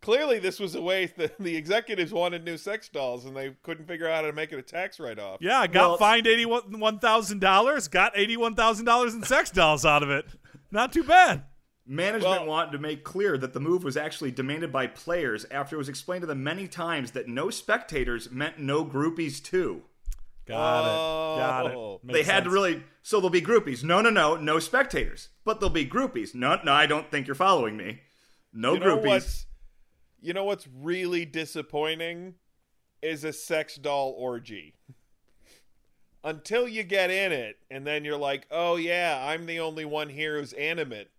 Clearly, 0.00 0.38
this 0.38 0.58
was 0.58 0.74
a 0.74 0.80
way 0.80 1.12
that 1.18 1.38
the 1.38 1.54
executives 1.56 2.10
wanted 2.10 2.42
new 2.42 2.56
sex 2.56 2.88
dolls, 2.88 3.26
and 3.26 3.36
they 3.36 3.54
couldn't 3.62 3.86
figure 3.86 4.08
out 4.08 4.24
how 4.24 4.30
to 4.30 4.32
make 4.32 4.50
it 4.50 4.58
a 4.58 4.62
tax 4.62 4.98
write-off. 4.98 5.38
Yeah, 5.42 5.58
I 5.60 5.66
got 5.66 5.90
Well- 5.90 5.98
fined 5.98 6.26
$81,000, 6.26 7.90
got 7.90 8.14
$81,000 8.14 9.14
in 9.14 9.22
sex 9.24 9.50
dolls 9.50 9.84
out 9.84 10.02
of 10.02 10.08
it. 10.08 10.24
Not 10.70 10.92
too 10.94 11.04
bad. 11.04 11.44
Management 11.86 12.42
Well- 12.42 12.46
wanted 12.46 12.72
to 12.72 12.78
make 12.78 13.04
clear 13.04 13.36
that 13.36 13.52
the 13.52 13.60
move 13.60 13.84
was 13.84 13.96
actually 13.98 14.30
demanded 14.30 14.72
by 14.72 14.86
players 14.86 15.44
after 15.50 15.76
it 15.76 15.78
was 15.78 15.90
explained 15.90 16.22
to 16.22 16.26
them 16.26 16.42
many 16.42 16.66
times 16.66 17.10
that 17.10 17.28
no 17.28 17.50
spectators 17.50 18.30
meant 18.30 18.58
no 18.58 18.86
groupies 18.86 19.42
too. 19.42 19.82
Got 20.50 20.84
it. 20.84 21.40
Got 21.40 21.74
Oh. 21.74 21.94
it. 22.02 22.06
they 22.06 22.12
Makes 22.14 22.28
had 22.28 22.44
to 22.44 22.50
really 22.50 22.82
so 23.02 23.16
there'll 23.16 23.30
be 23.30 23.40
groupies. 23.42 23.82
No, 23.82 24.00
no, 24.00 24.10
no, 24.10 24.36
no 24.36 24.58
spectators. 24.58 25.28
But 25.44 25.58
there'll 25.60 25.72
be 25.72 25.86
groupies. 25.86 26.34
No, 26.34 26.58
no, 26.64 26.72
I 26.72 26.86
don't 26.86 27.10
think 27.10 27.26
you're 27.26 27.34
following 27.34 27.76
me. 27.76 28.00
No 28.52 28.74
You 28.74 28.80
groupies. 28.80 29.06
what's 29.06 29.46
you 30.20 30.32
know 30.34 30.44
what's 30.44 30.66
really 30.68 31.24
disappointing 31.24 32.34
is 33.02 33.24
a 33.24 33.32
sex 33.32 33.76
doll 33.76 34.14
orgy. 34.18 34.74
Until 36.22 36.68
you 36.68 36.82
get 36.82 37.10
in 37.10 37.32
it, 37.32 37.56
and 37.70 37.86
then 37.86 38.04
you're 38.04 38.18
like, 38.18 38.46
"Oh 38.50 38.76
yeah, 38.76 39.24
I'm 39.26 39.46
the 39.46 39.60
only 39.60 39.86
one 39.86 40.10
here 40.10 40.38
who's 40.38 40.52
animate." 40.52 41.10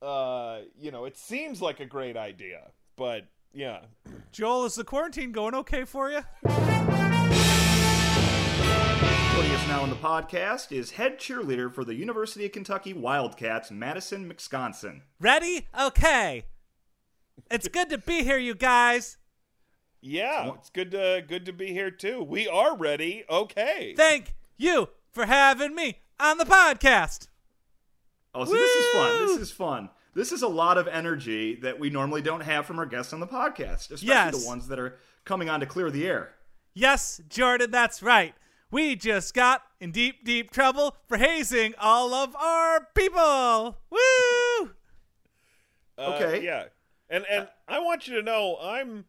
Uh, 0.00 0.62
you 0.76 0.90
know, 0.90 1.04
it 1.04 1.16
seems 1.16 1.62
like 1.62 1.78
a 1.78 1.86
great 1.86 2.16
idea, 2.16 2.72
but 2.96 3.28
yeah, 3.54 3.82
Joel, 4.32 4.64
is 4.64 4.74
the 4.74 4.82
quarantine 4.82 5.30
going 5.30 5.54
okay 5.54 5.84
for 5.84 6.10
you? 6.10 6.22
Joining 9.02 9.50
us 9.52 9.66
now 9.66 9.82
on 9.82 9.90
the 9.90 9.96
podcast 9.96 10.70
is 10.70 10.92
head 10.92 11.18
cheerleader 11.18 11.72
for 11.74 11.84
the 11.84 11.94
University 11.94 12.46
of 12.46 12.52
Kentucky 12.52 12.92
Wildcats, 12.92 13.70
Madison 13.70 14.30
McSconson. 14.32 15.00
Ready? 15.18 15.66
Okay. 15.78 16.44
It's 17.50 17.66
good 17.66 17.90
to 17.90 17.98
be 17.98 18.22
here, 18.22 18.38
you 18.38 18.54
guys. 18.54 19.16
yeah, 20.00 20.52
it's 20.54 20.70
good 20.70 20.90
to 20.92 21.22
good 21.26 21.46
to 21.46 21.52
be 21.52 21.72
here 21.72 21.90
too. 21.90 22.22
We 22.22 22.46
are 22.46 22.76
ready. 22.76 23.24
Okay. 23.28 23.94
Thank 23.96 24.34
you 24.56 24.88
for 25.10 25.26
having 25.26 25.74
me 25.74 25.98
on 26.20 26.38
the 26.38 26.44
podcast. 26.44 27.26
Oh, 28.34 28.44
so 28.44 28.52
this 28.52 28.70
is 28.76 28.86
fun. 28.92 29.26
This 29.26 29.36
is 29.38 29.50
fun. 29.50 29.90
This 30.14 30.30
is 30.32 30.42
a 30.42 30.48
lot 30.48 30.78
of 30.78 30.86
energy 30.86 31.56
that 31.56 31.80
we 31.80 31.90
normally 31.90 32.22
don't 32.22 32.42
have 32.42 32.66
from 32.66 32.78
our 32.78 32.86
guests 32.86 33.12
on 33.12 33.18
the 33.20 33.26
podcast, 33.26 33.90
especially 33.90 34.08
Yes. 34.08 34.40
the 34.42 34.46
ones 34.46 34.68
that 34.68 34.78
are 34.78 34.98
coming 35.24 35.48
on 35.50 35.58
to 35.60 35.66
clear 35.66 35.90
the 35.90 36.06
air. 36.06 36.34
Yes, 36.74 37.20
Jordan, 37.28 37.70
that's 37.70 38.02
right. 38.02 38.34
We 38.72 38.96
just 38.96 39.34
got 39.34 39.62
in 39.80 39.92
deep, 39.92 40.24
deep 40.24 40.50
trouble 40.50 40.96
for 41.06 41.18
hazing 41.18 41.74
all 41.78 42.14
of 42.14 42.34
our 42.34 42.88
people. 42.94 43.76
Woo! 43.90 44.70
Uh, 45.98 46.14
Okay. 46.14 46.42
yeah, 46.42 46.64
and 47.10 47.24
and 47.30 47.48
I 47.68 47.80
want 47.80 48.08
you 48.08 48.16
to 48.16 48.22
know 48.22 48.56
I'm 48.60 49.04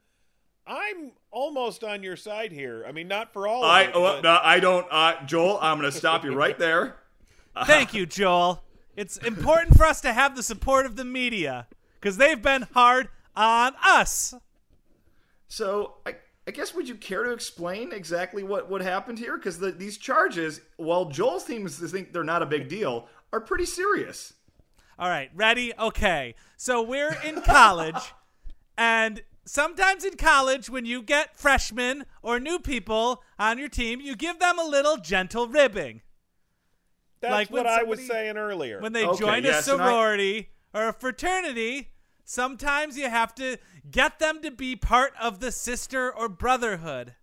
I'm 0.68 1.14
almost 1.32 1.84
on 1.86 2.04
your 2.04 2.18
side 2.18 2.52
here. 2.52 2.84
I 2.86 2.92
mean, 2.92 3.08
not 3.08 3.32
for 3.32 3.48
all. 3.48 3.64
I 3.64 3.84
of 3.84 3.88
it, 3.90 3.96
oh, 3.96 4.02
but- 4.02 4.24
no, 4.24 4.38
I 4.44 4.60
don't, 4.60 4.86
uh, 4.92 5.26
Joel. 5.26 5.58
I'm 5.62 5.80
going 5.80 5.90
to 5.92 5.98
stop 5.98 6.26
you 6.26 6.36
right 6.36 6.58
there. 6.60 6.98
Thank 7.66 7.94
you, 7.94 8.06
Joel. 8.06 8.64
It's 8.98 9.16
important 9.18 9.78
for 9.78 9.86
us 9.86 10.02
to 10.02 10.12
have 10.14 10.36
the 10.36 10.44
support 10.44 10.86
of 10.86 10.98
the 10.98 11.06
media 11.06 11.68
because 12.00 12.18
they've 12.18 12.42
been 12.42 12.64
hard 12.74 13.08
on 13.36 13.74
us. 13.86 14.34
So 15.48 15.96
I, 16.06 16.16
I 16.46 16.52
guess 16.52 16.74
would 16.74 16.88
you 16.90 16.96
care 16.96 17.24
to 17.24 17.32
explain 17.32 17.94
exactly 17.94 18.44
what 18.44 18.70
what 18.70 18.82
happened 18.82 19.18
here? 19.20 19.38
Because 19.38 19.60
the, 19.60 19.72
these 19.72 19.98
charges, 19.98 20.60
while 20.78 21.06
Joel 21.06 21.40
seems 21.40 21.80
to 21.80 21.88
think 21.88 22.12
they're 22.12 22.24
not 22.24 22.44
a 22.44 22.46
big 22.46 22.68
deal, 22.68 23.08
are 23.32 23.40
pretty 23.40 23.66
serious. 23.66 24.34
All 25.00 25.10
right, 25.10 25.32
ready? 25.34 25.74
Okay. 25.80 26.36
So 26.58 26.82
we're 26.82 27.16
in 27.26 27.42
college, 27.42 28.14
and 28.78 29.24
sometimes 29.46 30.04
in 30.04 30.18
college, 30.18 30.70
when 30.70 30.86
you 30.86 31.02
get 31.02 31.36
freshmen 31.38 32.06
or 32.22 32.40
new 32.40 32.60
people 32.60 33.24
on 33.40 33.58
your 33.58 33.70
team, 33.70 34.02
you 34.02 34.16
give 34.16 34.40
them 34.40 34.60
a 34.60 34.66
little 34.66 34.98
gentle 34.98 35.48
ribbing. 35.48 36.02
That's 37.22 37.32
Like 37.32 37.50
when 37.52 37.64
what 37.64 37.72
I 37.72 37.84
was 37.84 38.06
saying 38.06 38.36
earlier. 38.38 38.82
When 38.82 38.92
they 38.92 39.06
Okay, 39.06 39.20
join 39.20 39.46
a 39.46 39.48
yes, 39.48 39.68
and 39.70 39.82
I- 39.82 39.86
sorority 39.88 40.50
or 40.74 40.90
a 40.90 40.94
fraternity, 40.94 41.93
sometimes 42.24 42.98
you 42.98 43.10
have 43.10 43.34
to 43.36 43.58
get 43.90 44.20
them 44.20 44.42
to 44.42 44.52
be 44.52 44.76
part 44.76 45.14
of 45.20 45.40
the 45.40 45.52
sister 45.52 46.14
or 46.14 46.30
brotherhood. 46.30 47.16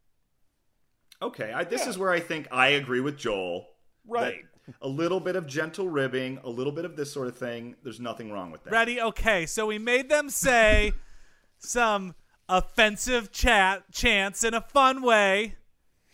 Okay, 1.22 1.52
I, 1.52 1.64
this 1.64 1.82
Yeah. 1.82 1.90
is 1.90 1.98
where 1.98 2.10
I 2.12 2.20
think 2.20 2.48
I 2.50 2.68
agree 2.68 3.00
with 3.00 3.16
Joel. 3.18 3.66
right. 4.06 4.44
A 4.82 4.88
little 4.88 5.18
bit 5.18 5.34
of 5.34 5.48
gentle 5.48 5.88
ribbing, 5.88 6.38
a 6.44 6.48
little 6.48 6.72
bit 6.72 6.84
of 6.84 6.94
this 6.94 7.12
sort 7.12 7.26
of 7.26 7.36
thing. 7.36 7.74
There's 7.82 7.98
nothing 7.98 8.30
wrong 8.30 8.52
with 8.52 8.62
that. 8.62 8.70
Ready? 8.70 9.00
Okay. 9.00 9.44
So 9.44 9.66
we 9.66 9.78
made 9.78 10.08
them 10.08 10.30
say 10.30 10.92
some 11.58 12.14
offensive 12.48 13.32
chat 13.32 13.90
chants 13.90 14.44
in 14.44 14.54
a 14.54 14.60
fun 14.60 15.02
way, 15.02 15.56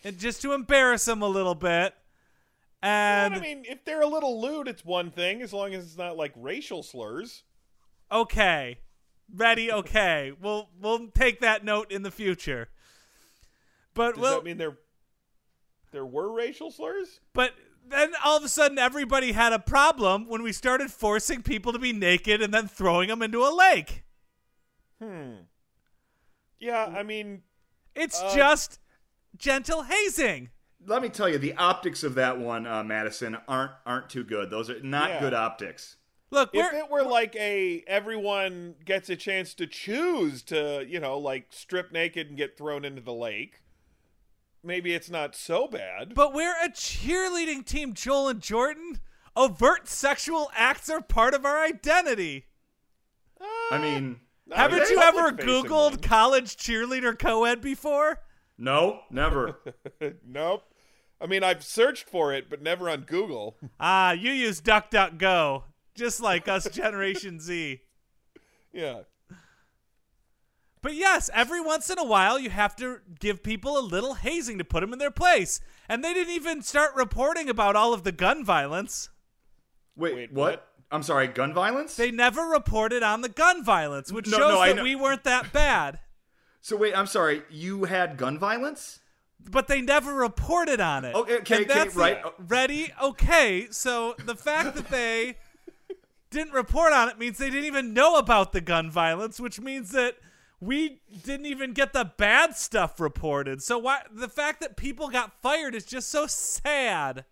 and 0.03 0.17
just 0.17 0.41
to 0.41 0.53
embarrass 0.53 1.05
them 1.05 1.21
a 1.21 1.27
little 1.27 1.53
bit. 1.53 1.93
And 2.81 3.35
I 3.35 3.39
mean, 3.39 3.63
if 3.67 3.85
they're 3.85 4.01
a 4.01 4.07
little 4.07 4.41
lewd, 4.41 4.67
it's 4.67 4.83
one 4.85 5.11
thing, 5.11 5.41
as 5.43 5.53
long 5.53 5.73
as 5.75 5.83
it's 5.83 5.97
not 5.97 6.17
like 6.17 6.31
racial 6.35 6.81
slurs. 6.81 7.43
Okay, 8.11 8.79
ready? 9.33 9.71
Okay, 9.71 10.31
we'll 10.41 10.69
we'll 10.79 11.07
take 11.09 11.41
that 11.41 11.63
note 11.63 11.91
in 11.91 12.03
the 12.03 12.11
future. 12.11 12.69
But 13.93 14.13
Does 14.15 14.21
we'll, 14.21 14.35
that 14.35 14.43
mean 14.43 14.57
there 14.57 14.77
there 15.91 16.05
were 16.05 16.31
racial 16.31 16.71
slurs? 16.71 17.19
But 17.33 17.51
then 17.87 18.11
all 18.23 18.37
of 18.37 18.43
a 18.43 18.49
sudden, 18.49 18.77
everybody 18.77 19.31
had 19.31 19.53
a 19.53 19.59
problem 19.59 20.27
when 20.27 20.43
we 20.43 20.51
started 20.51 20.91
forcing 20.91 21.41
people 21.41 21.71
to 21.73 21.79
be 21.79 21.93
naked 21.93 22.41
and 22.41 22.53
then 22.53 22.67
throwing 22.67 23.09
them 23.09 23.21
into 23.21 23.39
a 23.39 23.51
lake. 23.55 24.03
Hmm. 25.01 25.33
Yeah, 26.59 26.85
I 26.85 27.03
mean, 27.03 27.43
It's 27.95 28.21
Uh, 28.21 28.35
just 28.35 28.79
gentle 29.37 29.83
hazing. 29.83 30.49
Let 30.85 31.01
me 31.01 31.09
tell 31.09 31.27
you, 31.27 31.37
the 31.39 31.53
optics 31.55 32.03
of 32.03 32.13
that 32.15 32.37
one, 32.37 32.67
uh, 32.67 32.83
Madison, 32.83 33.37
aren't 33.47 33.71
aren't 33.85 34.09
too 34.09 34.23
good. 34.23 34.49
Those 34.51 34.69
are 34.69 34.79
not 34.81 35.09
Yeah. 35.09 35.19
good 35.19 35.33
optics. 35.33 35.96
Look, 36.29 36.49
if 36.53 36.73
it 36.73 36.89
were 36.91 37.03
like 37.03 37.35
a 37.35 37.83
everyone 37.87 38.75
gets 38.83 39.09
a 39.09 39.15
chance 39.15 39.53
to 39.55 39.65
choose 39.67 40.41
to, 40.43 40.85
you 40.87 40.99
know, 40.99 41.17
like 41.17 41.47
strip 41.51 41.91
naked 41.91 42.27
and 42.27 42.37
get 42.37 42.57
thrown 42.57 42.83
into 42.83 43.01
the 43.01 43.13
lake, 43.13 43.61
maybe 44.63 44.93
it's 44.93 45.09
not 45.09 45.35
so 45.35 45.67
bad. 45.67 46.13
but 46.13 46.33
we're 46.33 46.55
a 46.63 46.69
cheerleading 46.69 47.65
team, 47.65 47.93
Joel 47.93 48.27
and 48.29 48.41
Jordan. 48.41 48.99
Overt 49.37 49.87
sexual 49.87 50.49
acts 50.55 50.89
are 50.89 50.99
part 51.01 51.33
of 51.33 51.45
our 51.45 51.63
identity. 51.63 52.47
I 53.71 53.77
mean, 53.77 54.19
Haven't 54.51 54.89
you 54.89 54.99
ever 54.99 55.31
Googled 55.31 55.91
one. 55.91 55.97
college 55.99 56.57
cheerleader 56.57 57.17
co-ed 57.17 57.61
before? 57.61 58.19
no, 58.57 59.01
never. 59.11 59.59
nope. 60.27 60.63
I 61.21 61.27
mean, 61.27 61.43
I've 61.43 61.63
searched 61.63 62.09
for 62.09 62.33
it, 62.33 62.49
but 62.49 62.61
never 62.61 62.89
on 62.89 63.01
Google. 63.01 63.57
Ah, 63.79 64.11
you 64.11 64.31
use 64.31 64.59
DuckDuckGo, 64.61 65.63
just 65.97 66.21
like 66.21 66.47
us, 66.47 66.69
Generation 66.69 67.39
Z. 67.41 67.81
yeah. 68.71 69.01
But 70.81 70.93
yes, 70.93 71.29
every 71.33 71.59
once 71.59 71.89
in 71.89 71.97
a 71.99 72.03
while 72.05 72.39
you 72.39 72.49
have 72.49 72.75
to 72.77 72.99
give 73.19 73.43
people 73.43 73.77
a 73.77 73.81
little 73.81 74.13
hazing 74.13 74.59
to 74.59 74.63
put 74.63 74.81
them 74.81 74.93
in 74.93 74.99
their 74.99 75.11
place. 75.11 75.59
And 75.89 76.03
they 76.03 76.13
didn't 76.13 76.33
even 76.33 76.61
start 76.61 76.91
reporting 76.95 77.49
about 77.49 77.75
all 77.75 77.93
of 77.93 78.03
the 78.03 78.11
gun 78.11 78.45
violence. 78.45 79.09
Wait, 79.97 80.15
Wait, 80.15 80.31
what? 80.31 80.51
what? 80.51 80.67
I'm 80.89 81.03
sorry, 81.03 81.27
gun 81.27 81.53
violence? 81.53 81.95
They 81.97 82.11
never 82.11 82.43
reported 82.43 83.03
on 83.03 83.19
the 83.21 83.27
gun 83.27 83.63
violence, 83.65 84.11
which 84.13 84.27
No, 84.27 84.37
shows 84.37 84.51
no, 84.69 84.73
that 84.75 84.83
we 84.83 84.95
weren't 84.95 85.25
that 85.25 85.51
bad. 85.51 85.99
so 86.61 86.77
wait, 86.77 86.97
I'm 86.97 87.07
sorry, 87.07 87.41
you 87.49 87.83
had 87.85 88.15
gun 88.15 88.37
violence? 88.39 88.99
But 89.49 89.67
they 89.67 89.81
never 89.81 90.13
reported 90.13 90.79
on 90.79 91.03
it. 91.05 91.13
Okay, 91.15 91.37
okay, 91.39 91.55
And 91.55 91.65
okay, 91.65 91.73
that's 91.73 91.95
right. 91.95 92.21
Ready? 92.37 92.91
Okay. 93.03 93.67
So 93.71 94.15
the 94.25 94.35
fact 94.35 94.75
that 94.75 94.89
they 94.89 95.37
didn't 96.29 96.53
report 96.53 96.93
on 96.93 97.09
it 97.09 97.17
means 97.17 97.37
they 97.37 97.49
didn't 97.49 97.65
even 97.65 97.93
know 97.93 98.17
about 98.17 98.51
the 98.51 98.61
gun 98.61 98.91
violence, 98.91 99.39
which 99.39 99.59
means 99.59 99.91
that 99.91 100.15
we 100.59 101.01
didn't 101.23 101.45
even 101.45 101.73
get 101.73 101.93
the 101.93 102.11
bad 102.17 102.55
stuff 102.55 102.99
reported. 102.99 103.61
So 103.61 103.77
why 103.77 104.01
the 104.11 104.27
fact 104.27 104.59
that 104.61 104.75
people 104.75 105.09
got 105.09 105.41
fired 105.41 105.75
is 105.75 105.85
just 105.85 106.09
so 106.09 106.27
sad. 106.27 107.25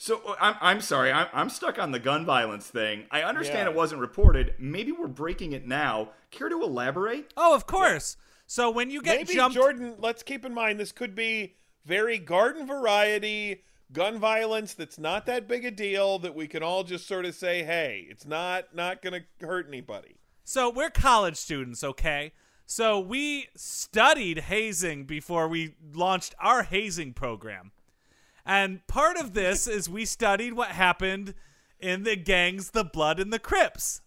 So 0.00 0.20
uh, 0.26 0.36
I'm, 0.40 0.54
I'm 0.60 0.80
sorry, 0.80 1.10
I'm, 1.10 1.26
I'm 1.32 1.50
stuck 1.50 1.78
on 1.78 1.90
the 1.90 1.98
gun 1.98 2.24
violence 2.24 2.68
thing. 2.68 3.06
I 3.10 3.22
understand 3.22 3.66
Yeah. 3.66 3.70
it 3.70 3.74
wasn't 3.76 4.00
reported. 4.00 4.54
Maybe 4.58 4.92
we're 4.92 5.08
breaking 5.08 5.52
it 5.52 5.66
now. 5.66 6.10
Care 6.30 6.48
to 6.48 6.62
elaborate? 6.62 7.32
Oh, 7.36 7.54
of 7.54 7.66
course. 7.66 8.16
So 8.46 8.70
when 8.70 8.90
you 8.90 9.02
get 9.02 9.18
Maybe 9.18 9.34
jumped 9.34 9.56
Jordan, 9.56 9.96
let's 9.98 10.22
keep 10.22 10.44
in 10.44 10.54
mind 10.54 10.78
this 10.78 10.92
could 10.92 11.14
be 11.14 11.56
very 11.84 12.18
garden 12.18 12.66
variety 12.66 13.62
gun 13.92 14.18
violence 14.18 14.74
that's 14.74 14.98
not 14.98 15.26
that 15.26 15.48
big 15.48 15.64
a 15.64 15.70
deal 15.70 16.18
that 16.18 16.34
we 16.34 16.46
can 16.46 16.62
all 16.62 16.84
just 16.84 17.06
sort 17.06 17.24
of 17.24 17.34
say, 17.34 17.62
"Hey, 17.62 18.06
it's 18.10 18.26
not 18.26 18.74
not 18.74 19.02
going 19.02 19.22
to 19.22 19.46
hurt 19.46 19.66
anybody." 19.68 20.16
So 20.44 20.70
we're 20.70 20.90
college 20.90 21.36
students, 21.36 21.84
okay? 21.84 22.32
So 22.64 23.00
we 23.00 23.48
studied 23.56 24.40
hazing 24.40 25.04
before 25.04 25.48
we 25.48 25.74
launched 25.94 26.34
our 26.38 26.62
hazing 26.62 27.14
program. 27.14 27.72
And 28.44 28.86
part 28.86 29.18
of 29.18 29.34
this 29.34 29.66
is 29.66 29.88
we 29.88 30.04
studied 30.04 30.54
what 30.54 30.68
happened 30.68 31.34
in 31.80 32.02
the 32.02 32.16
gangs, 32.16 32.70
the 32.70 32.84
Blood 32.84 33.20
and 33.20 33.32
the 33.32 33.38
Crips. 33.38 34.00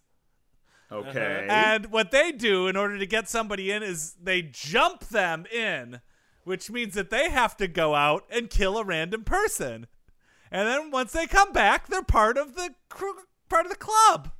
Okay. 0.90 1.46
And 1.48 1.86
what 1.86 2.10
they 2.10 2.32
do 2.32 2.68
in 2.68 2.76
order 2.76 2.98
to 2.98 3.06
get 3.06 3.28
somebody 3.28 3.70
in 3.70 3.82
is 3.82 4.14
they 4.22 4.42
jump 4.42 5.08
them 5.08 5.46
in, 5.46 6.00
which 6.44 6.70
means 6.70 6.94
that 6.94 7.10
they 7.10 7.30
have 7.30 7.56
to 7.56 7.68
go 7.68 7.94
out 7.94 8.24
and 8.30 8.50
kill 8.50 8.78
a 8.78 8.84
random 8.84 9.24
person. 9.24 9.86
And 10.50 10.68
then 10.68 10.90
once 10.90 11.12
they 11.12 11.26
come 11.26 11.52
back, 11.52 11.88
they're 11.88 12.02
part 12.02 12.36
of 12.36 12.54
the 12.54 12.74
part 13.48 13.66
of 13.66 13.70
the 13.70 13.76
club. 13.76 14.32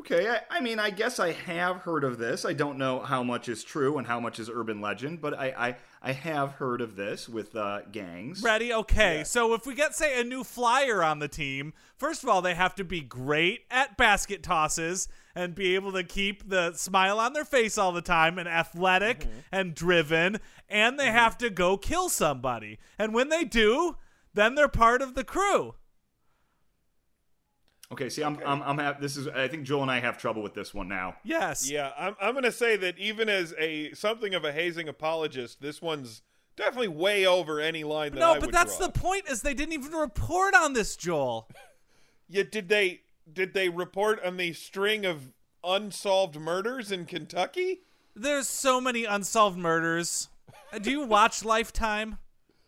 Okay, 0.00 0.28
I, 0.28 0.40
I 0.48 0.60
mean, 0.60 0.78
I 0.78 0.90
guess 0.90 1.18
I 1.18 1.32
have 1.32 1.78
heard 1.78 2.04
of 2.04 2.18
this. 2.18 2.44
I 2.44 2.52
don't 2.52 2.78
know 2.78 3.00
how 3.00 3.24
much 3.24 3.48
is 3.48 3.64
true 3.64 3.98
and 3.98 4.06
how 4.06 4.20
much 4.20 4.38
is 4.38 4.48
urban 4.48 4.80
legend, 4.80 5.20
but 5.20 5.34
I, 5.34 5.46
I, 5.48 5.76
I 6.00 6.12
have 6.12 6.52
heard 6.52 6.80
of 6.80 6.94
this 6.94 7.28
with 7.28 7.56
uh, 7.56 7.80
gangs. 7.90 8.42
Ready? 8.42 8.72
Okay. 8.72 9.24
So 9.24 9.54
if 9.54 9.66
we 9.66 9.74
get, 9.74 9.96
say, 9.96 10.20
a 10.20 10.24
new 10.24 10.44
flyer 10.44 11.02
on 11.02 11.18
the 11.18 11.26
team, 11.26 11.72
first 11.96 12.22
of 12.22 12.28
all, 12.28 12.40
they 12.40 12.54
have 12.54 12.76
to 12.76 12.84
be 12.84 13.00
great 13.00 13.62
at 13.72 13.96
basket 13.96 14.42
tosses 14.44 15.08
and 15.38 15.54
be 15.54 15.76
able 15.76 15.92
to 15.92 16.02
keep 16.02 16.48
the 16.48 16.72
smile 16.72 17.20
on 17.20 17.32
their 17.32 17.44
face 17.44 17.78
all 17.78 17.92
the 17.92 18.02
time 18.02 18.38
and 18.38 18.48
athletic 18.48 19.20
mm-hmm. 19.20 19.38
and 19.52 19.72
driven, 19.72 20.40
and 20.68 20.98
they 20.98 21.04
mm-hmm. 21.04 21.14
have 21.14 21.38
to 21.38 21.48
go 21.48 21.76
kill 21.76 22.08
somebody. 22.08 22.80
And 22.98 23.14
when 23.14 23.28
they 23.28 23.44
do, 23.44 23.96
then 24.34 24.56
they're 24.56 24.66
part 24.66 25.00
of 25.00 25.14
the 25.14 25.22
crew. 25.22 25.76
Okay, 27.92 28.08
see, 28.08 28.24
I'm, 28.24 28.40
I'm, 28.44 28.62
I'm 28.62 28.78
ha- 28.78 28.96
this 29.00 29.16
is. 29.16 29.28
I 29.28 29.46
think 29.46 29.62
Joel 29.62 29.82
and 29.82 29.90
I 29.92 30.00
have 30.00 30.18
trouble 30.18 30.42
with 30.42 30.54
this 30.54 30.74
one 30.74 30.88
now. 30.88 31.14
Yes. 31.22 31.70
Yeah, 31.70 31.92
I'm 31.96 32.16
I'm 32.20 32.32
going 32.32 32.42
to 32.42 32.52
say 32.52 32.76
that 32.76 32.98
even 32.98 33.28
as 33.28 33.54
a 33.58 33.92
something 33.94 34.34
of 34.34 34.44
a 34.44 34.52
hazing 34.52 34.88
apologist, 34.88 35.62
this 35.62 35.80
one's 35.80 36.22
definitely 36.56 36.88
way 36.88 37.26
over 37.26 37.60
any 37.60 37.84
line 37.84 38.12
that 38.12 38.22
I 38.22 38.26
No, 38.26 38.32
would 38.32 38.40
but 38.40 38.52
that's 38.52 38.76
draw. 38.76 38.88
the 38.88 38.92
point 38.92 39.30
is 39.30 39.42
they 39.42 39.54
didn't 39.54 39.72
even 39.72 39.92
report 39.92 40.54
on 40.54 40.72
this, 40.72 40.96
Joel. 40.96 41.48
Yeah, 42.30 42.42
did 42.42 42.68
they 42.68 43.00
did 43.32 43.54
they 43.54 43.68
report 43.68 44.22
on 44.24 44.36
the 44.36 44.52
string 44.52 45.04
of 45.04 45.32
unsolved 45.64 46.36
murders 46.36 46.90
in 46.92 47.04
Kentucky? 47.04 47.82
There's 48.14 48.48
so 48.48 48.80
many 48.80 49.04
unsolved 49.04 49.58
murders. 49.58 50.28
Do 50.80 50.90
you 50.90 51.04
watch 51.04 51.44
Lifetime? 51.44 52.18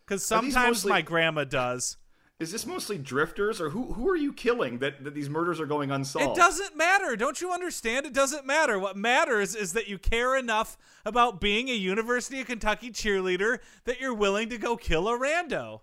Because 0.05 0.25
sometimes 0.25 0.55
mostly- 0.55 0.91
my 0.91 1.01
grandma 1.01 1.43
does. 1.43 1.97
Is 2.39 2.51
this 2.51 2.65
mostly 2.65 2.97
drifters, 2.97 3.61
or 3.61 3.69
who 3.69 3.93
who 3.93 4.09
are 4.09 4.15
you 4.15 4.33
killing 4.33 4.79
that, 4.79 5.03
that 5.03 5.13
these 5.13 5.29
murders 5.29 5.59
are 5.59 5.67
going 5.67 5.91
unsolved? 5.91 6.35
It 6.35 6.41
doesn't 6.41 6.75
matter. 6.75 7.15
Don't 7.15 7.39
you 7.39 7.51
understand? 7.51 8.07
It 8.07 8.13
doesn't 8.13 8.47
matter. 8.47 8.79
What 8.79 8.97
matters 8.97 9.53
is 9.53 9.73
that 9.73 9.87
you 9.87 9.99
care 9.99 10.35
enough 10.35 10.75
about 11.05 11.39
being 11.39 11.69
a 11.69 11.75
University 11.75 12.41
of 12.41 12.47
Kentucky 12.47 12.89
cheerleader 12.89 13.59
that 13.83 14.01
you're 14.01 14.15
willing 14.15 14.49
to 14.49 14.57
go 14.57 14.75
kill 14.75 15.07
a 15.07 15.19
rando. 15.19 15.81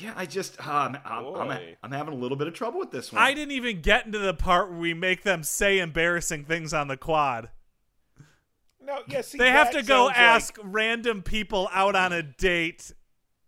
Yeah, 0.00 0.12
I 0.16 0.26
just 0.26 0.60
uh, 0.60 0.70
I'm, 0.70 0.96
I'm, 1.04 1.50
I'm, 1.50 1.60
I'm 1.82 1.92
having 1.92 2.14
a 2.14 2.16
little 2.16 2.36
bit 2.36 2.46
of 2.46 2.54
trouble 2.54 2.78
with 2.80 2.90
this 2.90 3.12
one. 3.12 3.22
I 3.22 3.34
didn't 3.34 3.52
even 3.52 3.80
get 3.80 4.06
into 4.06 4.18
the 4.18 4.34
part 4.34 4.70
where 4.70 4.78
we 4.78 4.94
make 4.94 5.22
them 5.22 5.42
say 5.42 5.78
embarrassing 5.78 6.44
things 6.44 6.72
on 6.72 6.88
the 6.88 6.96
quad. 6.96 7.50
No, 8.80 9.00
yeah, 9.06 9.22
They 9.36 9.50
have 9.50 9.70
to 9.72 9.82
go 9.82 10.08
ask 10.10 10.56
like- 10.58 10.66
random 10.70 11.22
people 11.22 11.68
out 11.72 11.94
on 11.94 12.12
a 12.12 12.22
date 12.22 12.92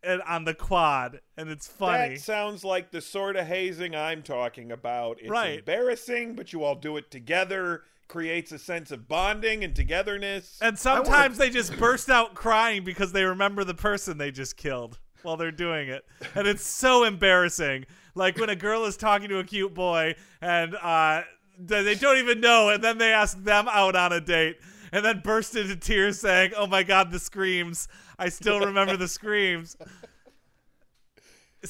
and, 0.03 0.21
on 0.23 0.45
the 0.45 0.55
quad, 0.55 1.21
and 1.37 1.49
it's 1.49 1.67
funny. 1.67 2.15
That 2.15 2.21
sounds 2.21 2.65
like 2.65 2.91
the 2.91 3.01
sort 3.01 3.37
of 3.37 3.47
hazing 3.47 3.95
I'm 3.95 4.23
talking 4.23 4.73
about. 4.73 5.19
It's 5.21 5.31
Right. 5.31 5.59
embarrassing, 5.61 6.35
but 6.35 6.53
you 6.53 6.65
all 6.65 6.75
do 6.75 6.97
it 6.97 7.11
together. 7.11 7.85
creates 8.09 8.51
a 8.51 8.59
sense 8.59 8.91
of 8.91 9.07
bonding 9.07 9.63
and 9.63 9.73
togetherness. 9.77 10.59
And 10.61 10.77
sometimes 10.77 11.39
they 11.39 11.49
just 11.49 11.79
burst 11.79 12.11
out 12.11 12.35
crying 12.35 12.83
because 12.83 13.13
they 13.13 13.23
remember 13.23 13.63
the 13.63 13.73
person 13.75 14.19
they 14.19 14.33
just 14.33 14.57
killed 14.57 14.99
while 15.23 15.37
they're 15.37 15.51
doing 15.51 15.89
it. 15.89 16.05
And 16.35 16.47
it's 16.47 16.65
so 16.65 17.05
embarrassing. 17.05 17.87
Like 18.15 18.39
when 18.39 18.51
a 18.51 18.57
girl 18.57 18.85
is 18.85 18.97
talking 18.97 19.29
to 19.29 19.39
a 19.39 19.45
cute 19.45 19.73
boy 19.75 20.15
and 20.41 20.75
uh, 20.75 21.23
they 21.59 21.95
don't 21.95 22.19
even 22.19 22.41
know, 22.41 22.71
and 22.71 22.83
then 22.83 22.99
they 22.99 23.13
ask 23.13 23.43
them 23.43 23.69
out 23.71 23.95
on 23.97 24.13
a 24.13 24.21
date 24.21 24.59
and 24.93 25.05
then 25.05 25.21
burst 25.25 25.55
into 25.57 25.77
tears 25.77 26.21
saying, 26.21 26.53
Oh 26.57 26.67
my 26.67 26.83
God, 26.83 27.11
the 27.11 27.19
screams. 27.19 27.89
I 28.19 28.29
still 28.29 28.61
remember 28.61 28.97
the 28.97 29.09
screams. 29.09 29.77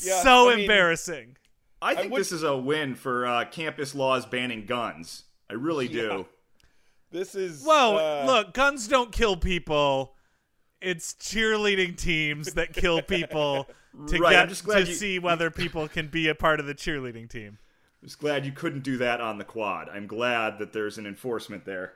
Yeah, 0.00 0.22
so 0.22 0.48
I 0.50 0.54
mean- 0.54 0.60
embarrassing. 0.64 1.36
I 1.82 1.94
think 1.94 2.12
would- 2.12 2.20
this 2.20 2.32
is 2.32 2.42
a 2.42 2.56
win 2.56 2.94
for 2.94 3.26
uh, 3.26 3.44
campus 3.46 3.94
laws 3.94 4.26
banning 4.26 4.66
guns. 4.66 5.24
I 5.48 5.54
really 5.54 5.88
do. 5.88 6.26
this 7.10 7.34
is 7.34 7.62
Whoa, 7.64 7.96
uh, 7.96 8.24
look, 8.26 8.52
guns 8.54 8.86
don't 8.86 9.10
kill 9.10 9.36
people. 9.36 10.14
It's 10.80 11.12
cheerleading 11.14 11.96
teams 11.96 12.54
that 12.54 12.72
kill 12.72 13.02
people 13.02 13.68
to 14.08 14.18
Right, 14.18 14.32
get 14.32 14.48
just 14.48 14.64
glad 14.64 14.84
to 14.86 14.90
you- 14.90 14.94
see 14.96 15.18
whether 15.20 15.50
people 15.50 15.88
can 15.88 16.08
be 16.08 16.28
a 16.28 16.34
part 16.34 16.60
of 16.60 16.66
the 16.66 16.74
cheerleading 16.74 17.28
team. 17.28 17.58
I'm 18.02 18.08
just 18.08 18.18
glad 18.18 18.46
you 18.46 18.52
couldn't 18.52 18.82
do 18.82 18.96
that 18.98 19.20
on 19.20 19.36
the 19.36 19.44
quad. 19.44 19.88
I'm 19.90 20.06
glad 20.06 20.58
that 20.58 20.72
there's 20.72 20.96
an 20.96 21.06
enforcement 21.06 21.66
there. 21.66 21.92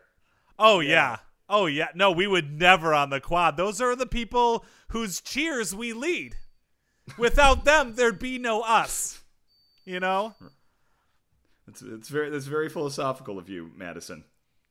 Oh 0.59 0.81
yeah. 0.81 1.17
Oh 1.49 1.65
yeah. 1.67 1.89
No, 1.95 2.11
we 2.11 2.27
would 2.27 2.59
never 2.59 2.93
on 2.93 3.09
the 3.11 3.21
quad. 3.21 3.57
Those 3.57 3.81
are 3.81 3.97
the 3.97 4.07
people 4.07 4.65
whose 4.89 5.21
cheers 5.23 5.75
we 5.75 5.93
lead. 5.95 6.37
Without 7.19 7.65
them, 7.65 7.95
there'd 7.95 8.19
be 8.19 8.39
no 8.39 8.61
us. 8.63 9.23
You 9.87 10.01
know? 10.01 10.35
It's, 11.69 11.81
it's 11.83 12.09
very 12.09 12.29
that's 12.31 12.47
very 12.47 12.69
philosophical 12.69 13.39
of 13.39 13.49
you, 13.49 13.71
Madison. 13.77 14.25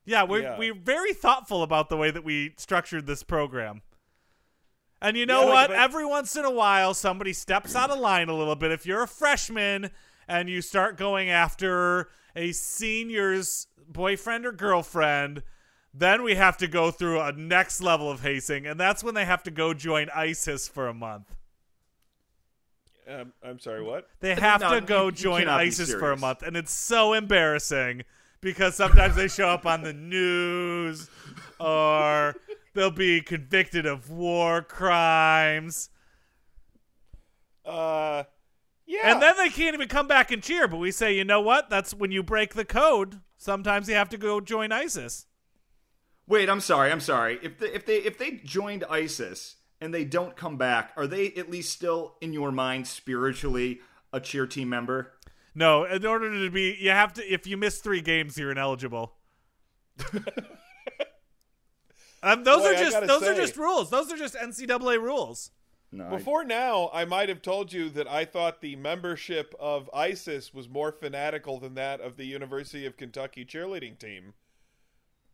Yeah, 0.06 0.24
we're 0.24 0.42
Yeah. 0.44 0.58
we're 0.60 0.76
very 0.76 1.14
thoughtful 1.14 1.64
about 1.64 1.90
the 1.90 1.98
way 1.98 2.12
that 2.12 2.24
we 2.24 2.54
structured 2.58 3.08
this 3.08 3.24
program. 3.24 3.82
And 5.04 5.18
you 5.18 5.26
know 5.26 5.42
Yeah, 5.44 5.50
what? 5.50 5.68
but- 5.68 5.78
Every 5.78 6.06
once 6.06 6.36
in 6.38 6.46
a 6.46 6.50
while 6.50 6.94
somebody 6.94 7.34
steps 7.34 7.76
out 7.76 7.92
of 7.92 8.00
line 8.00 8.30
a 8.30 8.34
little 8.36 8.56
bit. 8.56 8.72
If 8.72 8.86
you're 8.86 9.04
a 9.04 9.08
freshman 9.08 9.92
and 10.30 10.50
you 10.50 10.62
start 10.62 10.98
going 10.98 11.30
after 11.30 12.10
a 12.36 12.54
senior's 12.54 13.68
boyfriend 13.88 14.46
or 14.46 14.54
girlfriend, 14.54 15.44
then 15.94 16.24
we 16.24 16.36
have 16.36 16.56
to 16.58 16.68
go 16.68 16.90
through 16.90 17.20
a 17.20 17.34
next 17.34 17.82
level 17.82 18.10
of 18.10 18.22
hazing, 18.22 18.66
and 18.66 18.80
that's 18.80 19.04
when 19.04 19.14
they 19.14 19.26
have 19.26 19.44
to 19.44 19.52
go 19.52 19.74
join 19.76 20.10
ISIS 20.16 20.68
for 20.68 20.88
a 20.88 20.94
month. 20.94 21.36
Um, 23.08 23.34
I'm 23.44 23.60
sorry, 23.60 23.84
what? 23.84 24.08
They 24.22 24.34
have 24.36 24.62
No, 24.62 24.74
to 24.80 24.82
go 24.82 25.00
you- 25.02 25.06
you 25.08 25.12
join 25.12 25.40
cannot 25.42 25.60
ISIS 25.60 25.92
for 25.94 26.12
a 26.12 26.18
month, 26.18 26.42
and 26.42 26.56
it's 26.56 26.72
so 26.72 27.14
embarrassing 27.14 28.04
because 28.42 28.76
sometimes 28.76 29.16
they 29.16 29.28
show 29.28 29.50
up 29.50 29.66
on 29.66 29.84
the 29.84 29.94
news 29.94 31.10
or 31.60 32.36
they'll 32.74 32.92
be 32.92 33.22
convicted 33.22 33.86
of 33.86 34.10
war 34.10 34.62
crimes. 34.62 35.90
Uh, 37.66 38.24
yeah. 38.86 39.12
And 39.12 39.22
then 39.22 39.36
they 39.38 39.50
can't 39.50 39.74
even 39.74 39.88
come 39.88 40.08
back 40.08 40.32
and 40.32 40.44
cheer, 40.44 40.68
but 40.68 40.78
we 40.78 40.92
say, 40.92 41.16
you 41.16 41.24
know 41.24 41.42
what? 41.42 41.70
That's 41.70 41.94
when 41.94 42.12
you 42.12 42.24
break 42.24 42.54
the 42.54 42.66
code. 42.66 43.22
Sometimes 43.38 43.88
you 43.88 43.96
have 43.96 44.10
to 44.10 44.18
go 44.18 44.42
join 44.42 44.72
ISIS. 44.72 45.26
Wait, 46.28 46.50
I'm 46.50 46.62
sorry. 46.62 46.92
I'm 46.92 47.00
sorry. 47.00 47.40
If 47.42 47.60
they, 47.60 47.68
if 47.68 47.86
they 47.86 47.98
if 47.98 48.18
they 48.18 48.42
joined 48.44 48.86
ISIS 48.90 49.58
and 49.82 49.94
they 49.94 50.06
don't 50.06 50.36
come 50.36 50.58
back, 50.58 50.94
are 50.96 51.08
they 51.08 51.34
at 51.34 51.50
least 51.50 51.74
still 51.74 52.16
in 52.22 52.32
your 52.32 52.52
mind 52.52 52.88
spiritually 52.88 53.82
a 54.14 54.20
cheer 54.20 54.48
team 54.48 54.70
member? 54.70 55.14
No, 55.56 55.84
in 55.84 56.06
order 56.06 56.32
to 56.32 56.50
be, 56.50 56.78
you 56.80 56.92
have 56.92 57.14
to. 57.14 57.34
If 57.34 57.46
you 57.46 57.58
miss 57.58 57.80
three 57.80 58.02
games, 58.02 58.38
you're 58.38 58.52
ineligible. 58.52 59.16
um, 62.24 62.44
those 62.44 62.62
Boy, 62.62 62.70
are 62.70 62.74
just 62.76 62.92
gotta 62.92 63.06
those 63.08 63.24
are 63.24 63.36
just 63.36 63.58
rules. 63.58 63.90
Those 63.90 64.12
are 64.12 64.18
just 64.18 64.36
NCAA 64.36 65.00
rules. 65.02 65.52
No. 65.92 66.08
I- 66.08 66.18
Before 66.18 66.44
now, 66.44 66.90
I 66.94 67.06
might 67.06 67.30
have 67.30 67.42
told 67.42 67.72
you 67.72 67.90
that 67.92 68.08
I 68.08 68.26
thought 68.26 68.62
the 68.62 68.76
membership 68.76 69.54
of 69.60 69.90
ISIS 69.94 70.54
was 70.54 70.68
more 70.68 70.92
fanatical 70.92 71.60
than 71.60 71.76
that 71.76 72.02
of 72.02 72.18
the 72.18 72.26
University 72.26 72.86
of 72.86 72.98
Kentucky 72.98 73.46
cheerleading 73.46 74.00
team. 74.00 74.34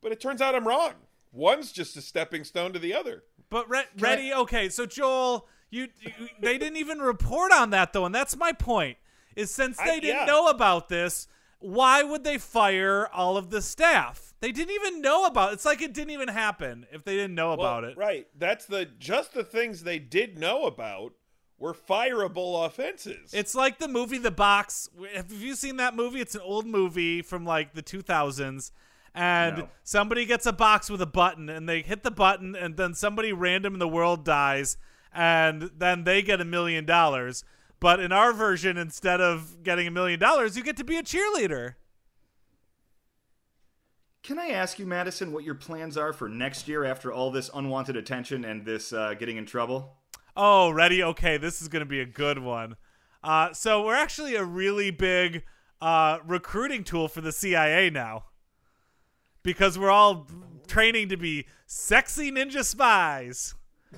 But 0.02 0.12
it 0.12 0.20
turns 0.20 0.42
out 0.42 0.56
I'm 0.56 0.68
wrong. 0.68 0.94
One's 1.32 1.72
just 1.72 1.96
a 1.96 2.02
stepping 2.02 2.44
stone 2.44 2.74
to 2.74 2.80
the 2.80 2.94
other. 2.94 3.24
But 3.50 3.70
re- 3.70 3.84
ready, 3.98 4.34
okay. 4.34 4.68
So 4.70 4.86
Joel, 4.86 5.48
you, 5.70 5.88
you 6.02 6.12
they 6.42 6.58
didn't 6.58 6.78
even 6.78 7.00
report 7.00 7.52
on 7.52 7.70
that 7.70 7.94
though, 7.94 8.06
and 8.06 8.14
that's 8.16 8.36
my 8.36 8.52
point. 8.52 8.98
Is 9.36 9.52
since 9.52 9.78
they 9.78 9.84
I- 9.84 10.00
didn't 10.00 10.22
yeah. 10.22 10.26
know 10.26 10.48
about 10.48 10.90
this, 10.90 11.28
why 11.60 12.04
would 12.04 12.24
they 12.24 12.38
fire 12.38 13.08
all 13.14 13.38
of 13.38 13.50
the 13.50 13.62
staff? 13.62 14.34
They 14.40 14.52
didn't 14.52 14.74
even 14.74 15.02
know 15.02 15.26
about. 15.26 15.54
It's 15.54 15.66
like 15.66 15.82
it 15.82 15.94
didn't 15.94 16.12
even 16.12 16.30
happen 16.30 16.86
if 16.92 17.04
they 17.04 17.16
didn't 17.16 17.36
know 17.36 17.52
about 17.52 17.84
Well, 17.84 17.92
it. 17.92 17.98
Right. 17.98 18.28
That's 18.38 18.66
the 18.66 18.86
just 18.86 19.34
the 19.34 19.44
things 19.44 19.84
they 19.84 20.00
did 20.00 20.38
know 20.40 20.66
about 20.66 21.14
were 21.58 21.74
fireable 21.74 22.66
offenses. 22.66 23.34
It's 23.34 23.54
like 23.54 23.80
the 23.80 23.90
movie 23.90 24.18
The 24.18 24.32
Box. 24.32 24.90
Have 25.14 25.32
you 25.34 25.56
seen 25.56 25.76
that 25.78 25.94
movie? 25.94 26.22
It's 26.22 26.36
an 26.36 26.42
old 26.42 26.66
movie 26.66 27.22
from 27.22 27.46
like 27.46 27.74
the 27.74 27.84
2000s. 27.84 28.72
And 29.14 29.58
No. 29.58 29.70
somebody 29.84 30.26
gets 30.26 30.46
a 30.46 30.54
box 30.54 30.90
with 30.90 31.02
a 31.02 31.06
button 31.06 31.50
and 31.50 31.68
they 31.68 31.82
hit 31.82 32.04
the 32.04 32.12
button 32.12 32.56
and 32.56 32.78
then 32.78 32.94
somebody 32.94 33.34
random 33.34 33.74
in 33.74 33.80
the 33.80 33.88
world 33.88 34.24
dies 34.24 34.78
and 35.12 35.72
then 35.76 36.06
they 36.06 36.22
get 36.22 36.40
a 36.40 36.46
million 36.46 36.86
dollars. 36.86 37.44
But 37.80 38.00
in 38.00 38.12
our 38.12 38.34
version, 38.34 38.78
instead 38.78 39.22
of 39.22 39.64
getting 39.64 39.88
a 39.88 39.92
million 39.92 40.20
dollars, 40.20 40.58
you 40.58 40.64
get 40.64 40.78
to 40.78 40.84
be 40.84 40.98
a 40.98 41.04
cheerleader. 41.04 41.76
Can 44.22 44.38
I 44.38 44.50
ask 44.50 44.78
you, 44.78 44.86
Madison, 44.86 45.32
what 45.32 45.46
your 45.46 45.56
plans 45.56 45.98
are 45.98 46.12
for 46.12 46.28
next 46.28 46.68
year 46.68 46.84
after 46.84 47.12
all 47.12 47.32
this 47.32 47.50
unwanted 47.54 47.96
attention 47.96 48.44
and 48.44 48.66
this 48.66 48.92
uh, 48.92 49.14
getting 49.14 49.38
in 49.38 49.46
trouble? 49.46 49.96
Oh, 50.36 50.70
ready? 50.70 51.02
Okay, 51.02 51.38
this 51.38 51.62
is 51.62 51.68
going 51.68 51.82
to 51.82 51.86
be 51.86 52.02
a 52.02 52.06
good 52.06 52.40
one. 52.40 52.76
Uh, 53.24 53.54
so 53.54 53.84
we're 53.86 53.96
actually 53.96 54.36
a 54.36 54.44
really 54.44 54.92
big 54.92 55.44
uh, 55.82 56.20
recruiting 56.26 56.84
tool 56.84 57.08
for 57.08 57.22
the 57.22 57.32
CIA 57.32 57.90
now, 57.90 58.26
because 59.42 59.80
we're 59.80 59.90
all 59.90 60.28
training 60.68 61.10
to 61.10 61.18
be 61.18 61.46
sexy 61.66 62.32
ninja 62.32 62.64
spies. 62.64 63.56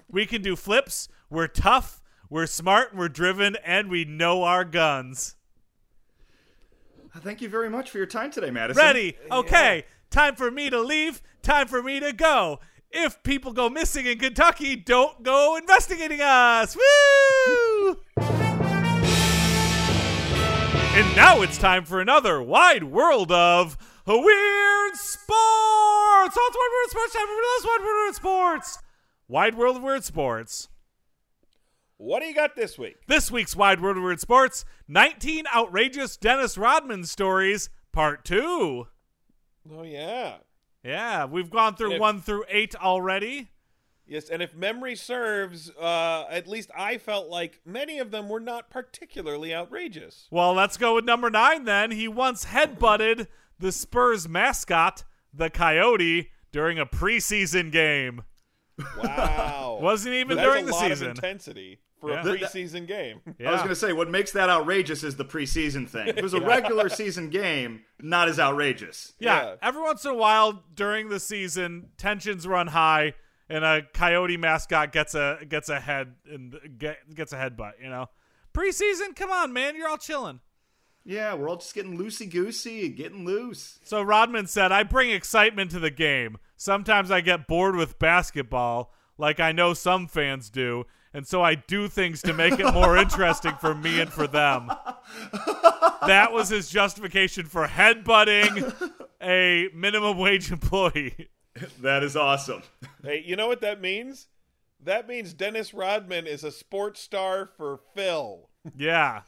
We 0.10 0.26
can 0.26 0.42
do 0.42 0.56
flips. 0.56 1.10
We're 1.30 1.48
tough. 1.48 2.01
We're 2.32 2.48
smart. 2.48 2.96
We're 2.96 3.10
driven, 3.10 3.58
and 3.58 3.90
we 3.90 4.06
know 4.06 4.44
our 4.44 4.64
guns. 4.64 5.36
Uh, 7.14 7.20
thank 7.20 7.42
you 7.42 7.50
very 7.50 7.70
much 7.70 7.92
for 7.92 7.98
your 7.98 8.08
time 8.08 8.32
today, 8.32 8.50
Madison. 8.50 8.82
Ready? 8.82 9.18
Okay. 9.30 9.84
Time 10.10 10.36
for 10.36 10.50
me 10.50 10.70
to 10.70 10.80
leave. 10.80 11.22
Time 11.42 11.68
for 11.68 11.84
me 11.84 12.00
to 12.00 12.14
go. 12.14 12.62
If 12.90 13.22
people 13.24 13.52
go 13.52 13.70
missing 13.70 14.06
in 14.06 14.18
Kentucky, 14.18 14.78
don't 14.78 15.24
go 15.24 15.58
investigating 15.58 16.22
us. 16.22 16.78
Woo! 16.78 17.98
And 20.94 21.16
now 21.18 21.42
it's 21.42 21.58
time 21.58 21.84
for 21.84 22.00
another 22.00 22.42
wide 22.42 22.86
world 22.86 23.34
of 23.34 23.78
weird 24.08 24.96
sports. 24.96 25.28
Oh, 25.30 26.24
it's 26.28 26.38
wide 26.38 26.72
world 26.72 26.86
of 26.86 26.92
sports. 26.92 27.14
Time 27.14 27.28
for 27.28 27.36
this 27.42 27.66
wide 27.66 27.80
world 27.82 27.90
of 27.90 28.06
weird 28.06 28.16
sports. 28.16 28.80
Wide 29.28 29.56
world 29.56 29.76
of 29.76 29.84
weird 29.84 30.06
sports. 30.06 30.70
What 32.02 32.20
do 32.22 32.26
you 32.26 32.34
got 32.34 32.56
this 32.56 32.80
week? 32.80 32.98
This 33.08 33.30
week's 33.32 33.56
Wide 33.56 33.80
World 33.80 33.98
of 33.98 34.04
Weird 34.04 34.20
Sports 34.20 34.66
19 34.88 35.46
Outrageous 35.56 36.18
Dennis 36.18 36.58
Rodman 36.58 37.04
Stories, 37.06 37.70
Part 37.92 38.26
2. 38.26 38.88
Oh 39.72 39.84
yeah. 39.84 40.38
Yeah, 40.84 41.26
we've 41.26 41.52
gone 41.52 41.76
through 41.76 41.94
if- 41.94 42.00
1 42.00 42.22
through 42.22 42.46
8 42.50 42.76
already. 42.76 43.50
Yes, 44.08 44.30
and 44.30 44.42
if 44.42 44.56
memory 44.56 44.96
serves, 44.96 45.70
uh, 45.80 46.26
at 46.30 46.48
least 46.48 46.70
I 46.76 46.98
felt 46.98 47.30
like 47.30 47.62
many 47.66 48.00
of 48.00 48.10
them 48.12 48.28
were 48.28 48.40
not 48.42 48.70
particularly 48.72 49.54
outrageous. 49.54 50.28
Well, 50.32 50.54
let's 50.54 50.76
go 50.78 50.96
with 50.96 51.06
number 51.06 51.30
9 51.30 51.64
then. 51.66 51.92
He 51.92 52.08
once 52.08 52.46
headbutted 52.46 53.28
the 53.60 53.72
Spurs 53.72 54.28
mascot, 54.28 55.04
the 55.32 55.50
Coyote, 55.52 56.32
during 56.52 56.78
a 56.80 56.86
preseason 56.88 57.72
game. 57.72 58.24
Wow. 58.98 59.78
Wasn't 59.82 60.14
even 60.14 60.36
That's 60.38 60.50
during 60.50 60.64
a 60.64 60.68
the 60.68 60.74
lot 60.74 60.90
season. 60.90 61.12
Of 61.12 61.18
intensity 61.18 61.80
for 62.02 62.12
Yeah. 62.12 62.22
a 62.22 62.24
preseason 62.26 62.88
game. 62.88 63.22
Yeah. 63.40 63.50
I 63.50 63.52
was 63.54 63.62
going 63.62 63.70
to 63.70 63.76
say, 63.76 63.94
what 63.94 64.10
makes 64.10 64.32
that 64.32 64.50
outrageous 64.50 65.04
is 65.04 65.16
the 65.16 65.24
preseason 65.26 65.88
thing. 65.88 66.08
If 66.10 66.18
it 66.18 66.24
was 66.24 66.34
a 66.34 66.42
regular 66.56 66.90
season 66.90 67.30
game, 67.30 67.84
not 68.02 68.28
as 68.28 68.40
outrageous. 68.40 69.14
Yeah, 69.20 69.42
Yeah. 69.44 69.56
every 69.62 69.82
once 69.82 70.04
in 70.04 70.12
a 70.12 70.16
while 70.16 70.64
during 70.74 71.08
the 71.10 71.20
season, 71.20 71.92
tensions 71.98 72.46
run 72.48 72.68
high, 72.68 73.14
and 73.48 73.64
a 73.64 73.84
coyote 73.94 74.38
mascot 74.38 74.92
gets 74.92 75.14
a 75.14 75.40
gets 75.48 75.70
a 75.70 75.80
head 75.80 76.16
and 76.30 76.56
get, 76.78 77.14
gets 77.14 77.32
a 77.34 77.38
headbutt. 77.38 77.74
You 77.82 77.90
know, 77.90 78.08
preseason, 78.54 79.16
come 79.16 79.32
on, 79.32 79.54
man, 79.54 79.76
you're 79.76 79.88
all 79.88 79.98
chilling. 79.98 80.40
Yeah, 81.04 81.34
we're 81.34 81.50
all 81.50 81.58
just 81.58 81.74
getting 81.74 81.98
loosey 81.98 82.30
goosey, 82.30 82.88
getting 82.90 83.26
loose. 83.26 83.80
So 83.84 84.02
Rodman 84.04 84.48
said, 84.48 84.72
"I 84.72 84.84
bring 84.84 85.10
excitement 85.10 85.72
to 85.72 85.80
the 85.80 85.90
game. 85.92 86.38
Sometimes 86.58 87.10
I 87.12 87.22
get 87.22 87.48
bored 87.48 87.76
with 87.76 87.98
basketball, 88.00 88.94
like 89.18 89.40
I 89.40 89.52
know 89.52 89.74
some 89.74 90.08
fans 90.08 90.50
do." 90.50 90.86
And 91.14 91.28
so 91.28 91.42
I 91.44 91.56
do 91.56 91.88
things 91.90 92.22
to 92.22 92.34
make 92.34 92.60
it 92.60 92.74
more 92.74 92.96
interesting 92.98 93.54
for 93.60 93.76
me 93.76 94.00
and 94.00 94.12
for 94.12 94.28
them. 94.28 94.72
That 96.08 96.32
was 96.32 96.50
his 96.50 96.70
justification 96.70 97.46
for 97.46 97.68
headbutting 97.68 98.74
a 99.22 99.70
minimum 99.74 100.18
wage 100.18 100.52
employee. 100.52 101.30
That 101.82 102.02
is 102.02 102.16
awesome. 102.16 102.64
Hey, 103.04 103.22
you 103.24 103.36
know 103.36 103.48
what 103.48 103.62
that 103.62 103.80
means? 103.82 104.28
That 104.84 105.08
means 105.08 105.34
Dennis 105.34 105.74
Rodman 105.76 106.26
is 106.26 106.44
a 106.44 106.52
sports 106.52 107.00
star 107.02 107.46
for 107.56 107.80
Phil. 107.94 108.50
Yeah. 108.76 109.22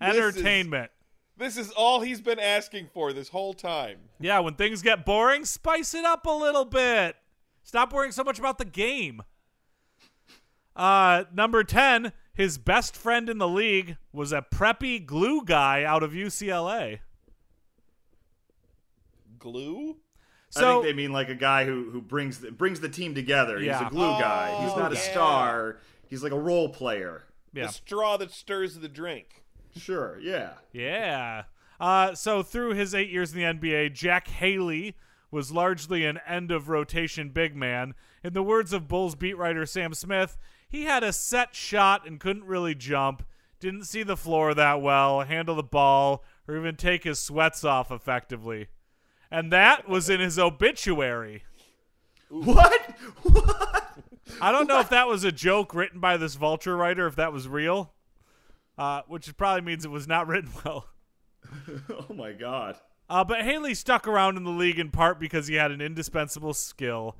This 0.00 0.14
is- 0.16 0.36
Entertainment. 0.36 0.90
This 1.38 1.56
is 1.56 1.70
all 1.70 2.02
he's 2.02 2.20
been 2.20 2.38
asking 2.38 2.90
for 2.92 3.14
this 3.14 3.30
whole 3.30 3.54
time. 3.54 3.98
Yeah, 4.18 4.40
when 4.40 4.54
things 4.56 4.82
get 4.82 5.06
boring, 5.06 5.46
spice 5.46 5.94
it 5.94 6.04
up 6.04 6.26
a 6.26 6.30
little 6.30 6.66
bit. 6.66 7.16
Stop 7.62 7.94
worrying 7.94 8.12
so 8.12 8.24
much 8.24 8.38
about 8.38 8.58
the 8.58 8.66
game. 8.66 9.22
Uh, 10.76 11.24
number 11.32 11.64
10, 11.64 12.12
his 12.32 12.56
best 12.58 12.96
friend 12.96 13.28
in 13.28 13.38
the 13.38 13.48
league 13.48 13.96
was 14.12 14.32
a 14.32 14.42
preppy 14.42 15.04
glue 15.04 15.44
guy 15.44 15.82
out 15.84 16.02
of 16.02 16.12
UCLA. 16.12 17.00
Glue? 19.38 19.96
I 20.56 20.60
think 20.60 20.82
they 20.84 20.92
mean 20.92 21.12
like 21.12 21.28
a 21.28 21.34
guy 21.36 21.64
who 21.64 21.90
who 21.90 22.00
brings 22.00 22.40
the, 22.40 22.50
brings 22.50 22.80
the 22.80 22.88
team 22.88 23.14
together. 23.14 23.58
He's 23.60 23.70
a 23.70 23.88
glue 23.88 24.18
guy. 24.18 24.60
He's 24.64 24.72
Oh, 24.72 24.78
not 24.78 24.92
a 24.92 24.96
star. 24.96 25.78
He's 26.08 26.22
like 26.24 26.32
a 26.32 26.38
role 26.38 26.68
player. 26.68 27.22
yeah. 27.52 27.66
The 27.66 27.72
straw 27.72 28.16
that 28.16 28.32
stirs 28.32 28.74
the 28.74 28.88
drink. 28.88 29.44
Sure, 29.76 30.18
yeah. 30.20 30.54
Yeah. 30.72 31.44
Uh, 31.78 32.14
so 32.16 32.42
through 32.42 32.74
his 32.74 32.94
eight 32.94 33.10
years 33.10 33.32
in 33.32 33.38
the 33.38 33.44
NBA, 33.44 33.94
Jack 33.94 34.26
Haley 34.26 34.96
was 35.30 35.52
largely 35.52 36.04
an 36.04 36.18
end 36.26 36.50
of 36.50 36.68
rotation 36.68 37.28
big 37.30 37.54
man. 37.54 37.94
In 38.24 38.32
the 38.32 38.42
words 38.42 38.72
of 38.72 38.88
Bulls 38.88 39.14
beat 39.14 39.38
writer 39.38 39.64
Sam 39.64 39.94
Smith, 39.94 40.36
he 40.70 40.84
had 40.84 41.02
a 41.02 41.12
set 41.12 41.54
shot 41.54 42.06
and 42.06 42.20
couldn't 42.20 42.44
really 42.44 42.74
jump, 42.74 43.24
didn't 43.58 43.84
see 43.84 44.04
the 44.04 44.16
floor 44.16 44.54
that 44.54 44.80
well, 44.80 45.22
handle 45.22 45.56
the 45.56 45.62
ball, 45.62 46.24
or 46.46 46.56
even 46.56 46.76
take 46.76 47.04
his 47.04 47.18
sweats 47.18 47.64
off 47.64 47.90
effectively. 47.90 48.68
And 49.30 49.52
that 49.52 49.88
was 49.88 50.08
in 50.08 50.20
his 50.20 50.38
obituary. 50.38 51.42
What? 52.32 52.80
What? 53.22 53.98
I 54.40 54.52
don't 54.52 54.68
know 54.68 54.78
if 54.78 54.88
that 54.90 55.08
was 55.08 55.24
a 55.24 55.32
joke 55.32 55.74
written 55.74 55.98
by 55.98 56.16
this 56.16 56.36
Vulture 56.36 56.76
writer, 56.76 57.08
if 57.08 57.16
that 57.16 57.32
was 57.32 57.48
real, 57.48 57.92
uh, 58.78 59.02
which 59.08 59.36
probably 59.36 59.62
means 59.62 59.84
it 59.84 59.90
was 59.90 60.06
not 60.06 60.28
written 60.28 60.50
well. 60.64 60.86
oh 61.90 62.14
my 62.14 62.30
god. 62.30 62.76
Uh, 63.08 63.24
but 63.24 63.42
Haley 63.42 63.74
stuck 63.74 64.06
around 64.06 64.36
in 64.36 64.44
the 64.44 64.50
league 64.50 64.78
in 64.78 64.90
part 64.90 65.18
because 65.18 65.48
he 65.48 65.56
had 65.56 65.72
an 65.72 65.80
indispensable 65.80 66.54
skill. 66.54 67.16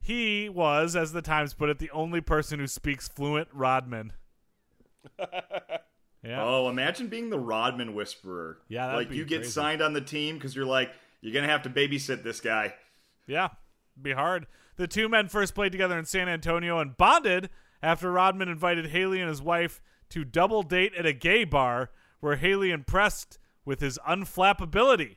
He 0.00 0.48
was, 0.48 0.96
as 0.96 1.12
the 1.12 1.22
Times 1.22 1.54
put 1.54 1.68
it, 1.68 1.78
the 1.78 1.90
only 1.90 2.20
person 2.20 2.58
who 2.58 2.66
speaks 2.66 3.06
fluent 3.06 3.48
Rodman. 3.52 4.12
yeah. 6.22 6.42
Oh, 6.42 6.68
imagine 6.68 7.08
being 7.08 7.30
the 7.30 7.38
Rodman 7.38 7.94
whisperer. 7.94 8.58
Yeah, 8.68 8.86
that'd 8.86 8.98
like 8.98 9.10
be 9.10 9.16
you 9.16 9.24
get 9.24 9.38
crazy. 9.40 9.50
signed 9.52 9.82
on 9.82 9.92
the 9.92 10.00
team 10.00 10.36
because 10.36 10.56
you're 10.56 10.66
like 10.66 10.90
you're 11.20 11.34
gonna 11.34 11.52
have 11.52 11.62
to 11.62 11.70
babysit 11.70 12.22
this 12.22 12.40
guy. 12.40 12.74
Yeah. 13.26 13.48
Be 14.00 14.12
hard. 14.12 14.46
The 14.76 14.88
two 14.88 15.08
men 15.08 15.28
first 15.28 15.54
played 15.54 15.72
together 15.72 15.98
in 15.98 16.06
San 16.06 16.28
Antonio 16.28 16.78
and 16.78 16.96
bonded 16.96 17.50
after 17.82 18.10
Rodman 18.10 18.48
invited 18.48 18.86
Haley 18.86 19.20
and 19.20 19.28
his 19.28 19.42
wife 19.42 19.82
to 20.10 20.24
double 20.24 20.62
date 20.62 20.94
at 20.98 21.06
a 21.06 21.12
gay 21.12 21.44
bar 21.44 21.90
where 22.20 22.36
Haley 22.36 22.70
impressed 22.70 23.38
with 23.64 23.80
his 23.80 23.98
unflappability. 24.08 25.16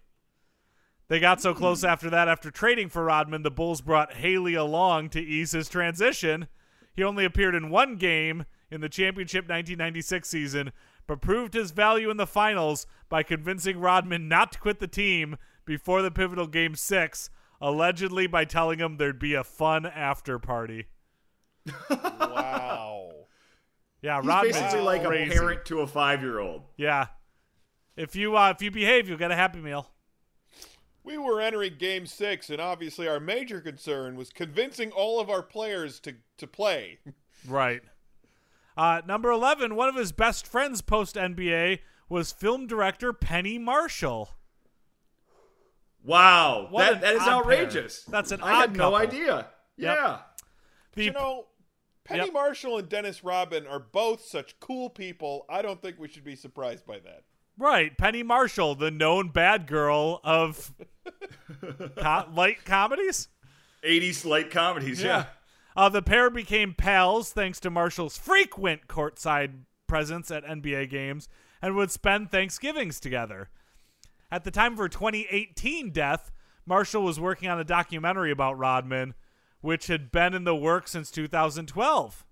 They 1.10 1.20
got 1.20 1.42
so 1.42 1.54
close 1.54 1.84
after 1.84 2.10
that, 2.10 2.28
after 2.28 2.50
trading 2.50 2.90
for 2.90 3.04
Rodman, 3.04 3.44
the 3.44 3.52
Bulls 3.52 3.82
brought 3.82 4.14
Haley 4.14 4.54
along 4.56 5.10
to 5.10 5.20
ease 5.22 5.52
his 5.52 5.68
transition. 5.70 6.48
He 6.96 7.04
only 7.04 7.26
appeared 7.26 7.56
in 7.56 7.70
one 7.70 7.98
game 7.98 8.46
in 8.72 8.82
the 8.82 8.90
championship 8.90 9.44
1996 9.44 10.28
season, 10.28 10.72
but 11.06 11.22
proved 11.22 11.54
his 11.54 11.72
value 11.72 12.10
in 12.10 12.18
the 12.18 12.26
finals 12.26 12.88
by 13.10 13.22
convincing 13.22 13.80
Rodman 13.80 14.28
not 14.28 14.54
to 14.54 14.60
quit 14.60 14.80
the 14.80 14.88
team 14.88 15.36
before 15.66 16.02
the 16.02 16.12
pivotal 16.12 16.48
game 16.48 16.76
six, 16.76 17.30
allegedly 17.62 18.26
by 18.26 18.46
telling 18.46 18.80
him 18.80 18.98
there'd 18.98 19.20
be 19.20 19.34
a 19.34 19.44
fun 19.44 19.86
after 19.86 20.40
party. 20.40 20.86
Wow. 21.90 23.10
Yeah, 24.02 24.20
He's 24.20 24.28
Rodman's 24.28 24.58
basically 24.58 24.82
like 24.82 25.06
crazy. 25.06 25.32
a 25.32 25.34
parent 25.34 25.64
to 25.68 25.80
a 25.80 25.88
five 25.88 26.22
year 26.22 26.38
old. 26.40 26.64
Yeah. 26.76 27.08
If 27.96 28.18
you 28.18 28.36
uh, 28.36 28.50
if 28.50 28.62
you 28.62 28.70
behave, 28.70 29.08
you'll 29.08 29.18
get 29.18 29.32
a 29.32 29.36
happy 29.36 29.62
meal. 29.62 29.93
We 31.04 31.18
were 31.18 31.42
entering 31.42 31.76
game 31.78 32.06
six, 32.06 32.50
and 32.50 32.62
obviously 32.62 33.08
our 33.08 33.20
major 33.20 33.60
concern 33.60 34.16
was 34.16 34.30
convincing 34.30 34.92
all 34.92 35.20
of 35.20 35.30
our 35.30 35.44
players 35.44 36.00
to, 36.02 36.16
to 36.38 36.48
play. 36.48 37.00
Right. 37.46 37.82
Uh, 38.78 39.02
number 39.06 39.30
11, 39.30 39.76
one 39.76 39.90
of 39.90 39.96
his 39.96 40.14
best 40.14 40.48
friends 40.48 40.82
post 40.82 41.16
NBA 41.18 41.80
was 42.08 42.32
film 42.32 42.68
director 42.68 43.12
Penny 43.12 43.58
Marshall. 43.60 44.30
Wow, 46.06 46.68
What 46.70 47.02
that 47.02 47.02
that 47.02 47.16
is 47.16 47.22
odd 47.22 47.26
pair. 47.26 47.34
outrageous. 47.36 48.04
That's 48.06 48.32
an 48.32 48.42
I 48.42 48.54
odd 48.54 48.60
had 48.62 48.76
no 48.78 48.96
idea. 48.96 49.48
Yep. 49.78 49.98
Yeah. 49.98 50.18
The, 50.94 51.04
you 51.06 51.12
know, 51.12 51.48
Penny 52.04 52.26
Yep. 52.26 52.34
Marshall 52.34 52.78
and 52.78 52.90
Dennis 52.90 53.24
Rodman 53.24 53.68
are 53.68 53.80
both 53.80 54.24
such 54.26 54.60
cool 54.60 54.90
people. 54.90 55.46
I 55.50 55.62
don't 55.62 55.82
think 55.82 55.98
we 56.00 56.08
should 56.08 56.24
be 56.26 56.36
surprised 56.36 56.86
by 56.86 57.00
that. 57.00 57.24
right, 57.58 57.98
Penny 57.98 58.24
Marshall, 58.24 58.76
the 58.76 58.92
known 58.92 59.30
bad 59.30 59.68
girl 59.68 60.20
of 60.24 60.74
light 62.34 62.66
comedies. 62.66 63.28
80s 63.84 64.26
light 64.26 64.52
comedies. 64.52 65.02
Yeah. 65.04 65.26
Uh, 65.76 65.90
the 65.90 66.02
pair 66.02 66.30
became 66.30 66.74
pals 66.74 67.32
thanks 67.32 67.60
to 67.62 67.70
Marshall's 67.70 68.18
frequent 68.18 68.88
courtside 68.88 69.64
presence 69.88 70.32
at 70.32 70.46
NBA 70.46 70.90
games 70.90 71.28
and 71.62 71.76
would 71.76 71.92
spend 71.92 72.32
Thanksgivings 72.32 73.00
together. 73.00 73.50
At 74.32 74.44
the 74.44 74.52
time 74.52 74.74
of 74.74 74.80
her 74.80 74.90
2018 74.90 75.92
death, 75.92 76.32
Marshall 76.66 77.04
was 77.04 77.20
working 77.20 77.50
on 77.50 77.60
a 77.60 77.64
documentary 77.64 78.32
about 78.32 78.58
Rodman, 78.58 79.14
which 79.62 79.88
had 79.88 80.12
been 80.12 80.34
in 80.34 80.44
the 80.44 80.56
works 80.56 80.92
since 80.92 81.12
2012. 81.12 82.26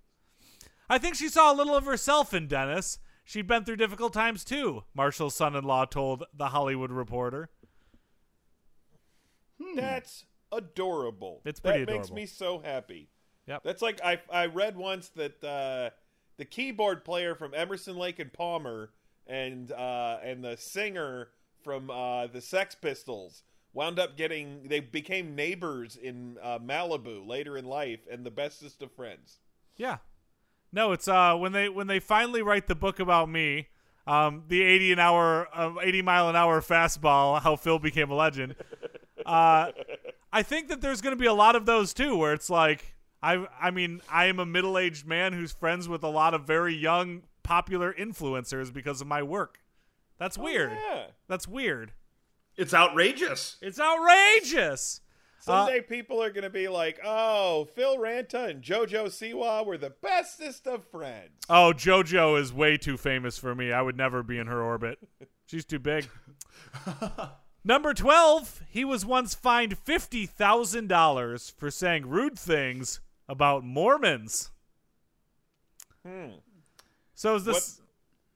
I 0.88 0.98
think 0.98 1.14
she 1.14 1.28
saw 1.28 1.52
a 1.52 1.56
little 1.56 1.76
of 1.76 1.86
herself 1.86 2.34
in 2.34 2.46
Dennis. 2.46 2.98
She'd 3.24 3.46
been 3.46 3.64
through 3.64 3.76
difficult 3.76 4.12
times 4.12 4.44
too, 4.44 4.84
Marshall's 4.94 5.34
son 5.34 5.54
in 5.54 5.64
law 5.64 5.84
told 5.84 6.24
The 6.34 6.48
Hollywood 6.48 6.90
Reporter. 6.90 7.50
That's 9.76 10.24
adorable. 10.50 11.40
It's 11.44 11.60
pretty 11.60 11.84
that 11.84 11.92
makes 11.92 12.10
me 12.10 12.26
so 12.26 12.58
happy. 12.58 13.08
Yep. 13.46 13.62
That's 13.64 13.82
like 13.82 14.00
I 14.04 14.20
I 14.32 14.46
read 14.46 14.76
once 14.76 15.08
that 15.10 15.42
uh, 15.42 15.90
the 16.36 16.44
keyboard 16.44 17.04
player 17.04 17.34
from 17.34 17.54
Emerson 17.54 17.96
Lake 17.96 18.18
and 18.18 18.32
Palmer 18.32 18.90
and 19.26 19.72
uh, 19.72 20.18
and 20.22 20.44
the 20.44 20.56
singer 20.56 21.28
from 21.62 21.90
uh, 21.90 22.26
the 22.26 22.40
Sex 22.40 22.74
Pistols 22.74 23.42
wound 23.72 23.98
up 23.98 24.16
getting 24.16 24.68
they 24.68 24.80
became 24.80 25.34
neighbors 25.34 25.96
in 25.96 26.38
uh, 26.42 26.58
Malibu 26.58 27.26
later 27.26 27.56
in 27.56 27.64
life 27.64 28.00
and 28.10 28.24
the 28.24 28.30
bestest 28.30 28.82
of 28.82 28.92
friends. 28.92 29.38
Yeah. 29.76 29.98
No, 30.72 30.92
it's 30.92 31.08
uh 31.08 31.36
when 31.36 31.52
they 31.52 31.68
when 31.68 31.86
they 31.86 32.00
finally 32.00 32.42
write 32.42 32.66
the 32.66 32.74
book 32.74 32.98
about 33.00 33.28
me, 33.28 33.68
um, 34.06 34.44
the 34.48 34.62
eighty 34.62 34.92
an 34.92 34.98
hour, 34.98 35.48
uh, 35.54 35.74
eighty 35.82 36.00
mile 36.02 36.28
an 36.28 36.36
hour 36.36 36.60
fastball, 36.60 37.40
how 37.42 37.56
Phil 37.56 37.78
became 37.78 38.10
a 38.10 38.14
legend. 38.14 38.54
Uh, 39.26 39.72
I 40.32 40.42
think 40.42 40.68
that 40.68 40.80
there's 40.80 41.00
going 41.00 41.16
to 41.16 41.20
be 41.20 41.26
a 41.26 41.34
lot 41.34 41.56
of 41.56 41.66
those 41.66 41.92
too, 41.92 42.16
where 42.16 42.32
it's 42.32 42.50
like 42.50 42.94
I 43.22 43.46
I 43.60 43.70
mean 43.70 44.00
I 44.10 44.26
am 44.26 44.38
a 44.38 44.46
middle 44.46 44.78
aged 44.78 45.06
man 45.06 45.32
who's 45.32 45.52
friends 45.52 45.88
with 45.88 46.02
a 46.02 46.08
lot 46.08 46.34
of 46.34 46.44
very 46.46 46.74
young 46.74 47.22
popular 47.42 47.92
influencers 47.92 48.72
because 48.72 49.00
of 49.00 49.06
my 49.06 49.22
work. 49.22 49.58
That's 50.18 50.38
weird. 50.38 50.72
Yeah. 50.72 51.04
That's 51.28 51.48
weird. 51.48 51.92
It's 52.56 52.74
outrageous. 52.74 53.56
It's 53.60 53.80
outrageous. 53.80 55.00
Uh, 55.46 55.66
Someday 55.66 55.80
people 55.80 56.22
are 56.22 56.30
going 56.30 56.44
to 56.44 56.50
be 56.50 56.68
like, 56.68 57.00
"Oh, 57.04 57.64
Phil 57.74 57.96
Ranta 57.98 58.48
and 58.48 58.62
JoJo 58.62 59.06
Siwa 59.06 59.66
were 59.66 59.78
the 59.78 59.90
bestest 59.90 60.68
of 60.68 60.84
friends." 60.86 61.32
Oh, 61.48 61.72
JoJo 61.74 62.40
is 62.40 62.52
way 62.52 62.76
too 62.76 62.96
famous 62.96 63.38
for 63.38 63.54
me. 63.54 63.72
I 63.72 63.82
would 63.82 63.96
never 63.96 64.22
be 64.22 64.38
in 64.38 64.46
her 64.46 64.62
orbit. 64.62 64.98
She's 65.46 65.64
too 65.64 65.80
big. 65.80 66.08
Number 67.64 67.94
12, 67.94 68.62
he 68.68 68.84
was 68.84 69.06
once 69.06 69.34
fined 69.34 69.84
$50,000 69.84 71.52
for 71.52 71.70
saying 71.70 72.08
rude 72.08 72.38
things 72.38 73.00
about 73.28 73.64
Mormons. 73.64 74.50
Hmm. 76.04 76.30
So 77.14 77.30
it 77.30 77.34
was, 77.34 77.44
this, 77.44 77.80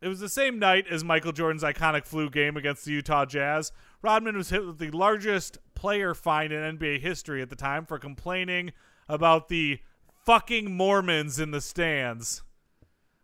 it 0.01 0.07
was 0.09 0.21
the 0.21 0.29
same 0.29 0.61
night 0.61 0.87
as 0.89 1.03
Michael 1.03 1.33
Jordan's 1.33 1.65
iconic 1.65 2.05
flu 2.05 2.31
game 2.31 2.57
against 2.57 2.85
the 2.85 2.93
Utah 2.93 3.25
Jazz. 3.25 3.73
Rodman 4.01 4.37
was 4.37 4.51
hit 4.51 4.65
with 4.65 4.79
the 4.79 4.91
largest 4.93 5.59
player 5.75 6.15
fine 6.15 6.53
in 6.53 6.79
NBA 6.79 7.01
history 7.01 7.43
at 7.43 7.51
the 7.51 7.57
time 7.57 7.85
for 7.85 7.99
complaining 7.99 8.73
about 9.09 9.49
the 9.49 9.81
fucking 10.25 10.77
Mormons 10.77 11.41
in 11.41 11.51
the 11.51 11.61
stands, 11.61 12.43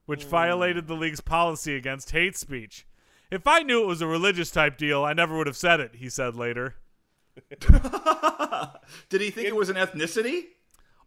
which 0.06 0.24
hmm. 0.24 0.30
violated 0.30 0.88
the 0.88 0.94
league's 0.94 1.20
policy 1.20 1.76
against 1.76 2.10
hate 2.10 2.36
speech. 2.36 2.86
If 3.32 3.46
I 3.46 3.60
knew 3.60 3.82
it 3.82 3.86
was 3.86 4.02
a 4.02 4.06
religious 4.06 4.50
type 4.50 4.76
deal, 4.76 5.04
I 5.04 5.14
never 5.14 5.34
would 5.38 5.46
have 5.46 5.56
said 5.56 5.80
it, 5.80 5.96
he 5.96 6.10
said 6.10 6.36
later. 6.36 6.74
Did 9.08 9.22
he 9.22 9.30
think 9.30 9.48
it 9.48 9.56
was 9.56 9.70
an 9.70 9.76
ethnicity? 9.76 10.48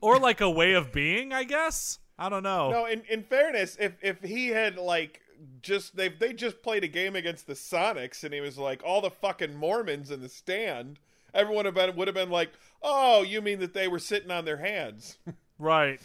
Or 0.01 0.17
like 0.17 0.41
a 0.41 0.49
way 0.49 0.73
of 0.73 0.91
being, 0.91 1.31
I 1.31 1.43
guess? 1.43 1.99
I 2.17 2.29
don't 2.29 2.41
know. 2.41 2.71
No, 2.71 2.85
in, 2.87 3.03
in 3.11 3.21
fairness, 3.21 3.77
if 3.79 3.93
if 4.01 4.23
he 4.23 4.47
had 4.47 4.75
like 4.75 5.21
just 5.61 5.95
they 5.95 6.09
they 6.09 6.33
just 6.33 6.63
played 6.63 6.83
a 6.83 6.87
game 6.87 7.15
against 7.15 7.45
the 7.45 7.53
Sonics 7.53 8.23
and 8.23 8.33
he 8.33 8.41
was 8.41 8.57
like 8.57 8.81
all 8.83 9.01
the 9.01 9.11
fucking 9.11 9.53
Mormons 9.55 10.09
in 10.09 10.21
the 10.21 10.29
stand, 10.29 10.97
everyone 11.31 11.65
have 11.65 11.75
been, 11.75 11.95
would 11.95 12.07
have 12.07 12.15
been 12.15 12.31
like, 12.31 12.49
"Oh, 12.81 13.21
you 13.21 13.39
mean 13.39 13.59
that 13.59 13.75
they 13.75 13.87
were 13.87 13.99
sitting 13.99 14.31
on 14.31 14.45
their 14.45 14.57
hands?" 14.57 15.19
Right. 15.57 16.01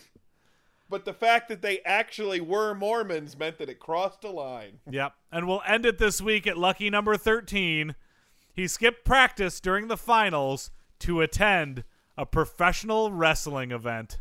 But 0.90 1.04
the 1.04 1.14
fact 1.14 1.48
that 1.48 1.62
they 1.62 1.80
actually 1.86 2.40
were 2.40 2.74
Mormons 2.74 3.38
meant 3.38 3.58
that 3.58 3.68
it 3.70 3.78
crossed 3.78 4.24
a 4.24 4.30
line. 4.30 4.80
Yep. 4.90 5.14
And 5.30 5.46
we'll 5.46 5.62
end 5.66 5.86
it 5.86 5.98
this 5.98 6.20
week 6.20 6.46
at 6.46 6.58
lucky 6.58 6.90
number 6.90 7.16
13. 7.16 7.94
He 8.52 8.66
skipped 8.66 9.04
practice 9.04 9.60
during 9.60 9.88
the 9.88 9.96
finals 9.96 10.70
to 10.98 11.20
attend 11.20 11.84
a 12.18 12.26
professional 12.26 13.12
wrestling 13.12 13.70
event. 13.70 14.18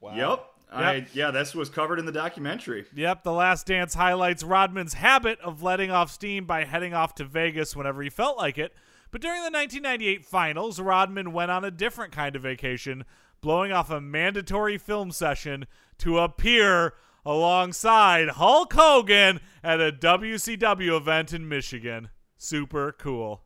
Wow. 0.00 0.14
Yep. 0.14 0.46
I, 0.74 1.06
yeah, 1.12 1.30
this 1.30 1.54
was 1.54 1.68
covered 1.68 1.98
in 1.98 2.06
the 2.06 2.12
documentary. 2.12 2.86
Yep, 2.94 3.24
The 3.24 3.32
Last 3.32 3.66
Dance 3.66 3.92
highlights 3.92 4.42
Rodman's 4.42 4.94
habit 4.94 5.38
of 5.40 5.62
letting 5.62 5.90
off 5.90 6.10
steam 6.10 6.46
by 6.46 6.64
heading 6.64 6.94
off 6.94 7.14
to 7.16 7.24
Vegas 7.24 7.76
whenever 7.76 8.02
he 8.02 8.08
felt 8.08 8.38
like 8.38 8.56
it. 8.56 8.72
But 9.10 9.20
during 9.20 9.40
the 9.42 9.50
1998 9.50 10.24
finals, 10.24 10.80
Rodman 10.80 11.34
went 11.34 11.50
on 11.50 11.64
a 11.64 11.70
different 11.70 12.12
kind 12.12 12.34
of 12.34 12.42
vacation, 12.42 13.04
blowing 13.42 13.72
off 13.72 13.90
a 13.90 14.00
mandatory 14.00 14.78
film 14.78 15.10
session 15.10 15.66
to 15.98 16.18
appear 16.18 16.94
alongside 17.26 18.30
Hulk 18.30 18.72
Hogan 18.72 19.40
at 19.62 19.80
a 19.80 19.92
WCW 19.92 20.96
event 20.96 21.32
in 21.32 21.48
Michigan. 21.48 22.08
Super 22.38 22.92
cool. 22.92 23.42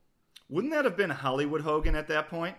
Wouldn't 0.48 0.72
that 0.72 0.84
have 0.84 0.96
been 0.96 1.10
Hollywood 1.10 1.62
Hogan 1.62 1.96
at 1.96 2.06
that 2.08 2.28
point? 2.28 2.56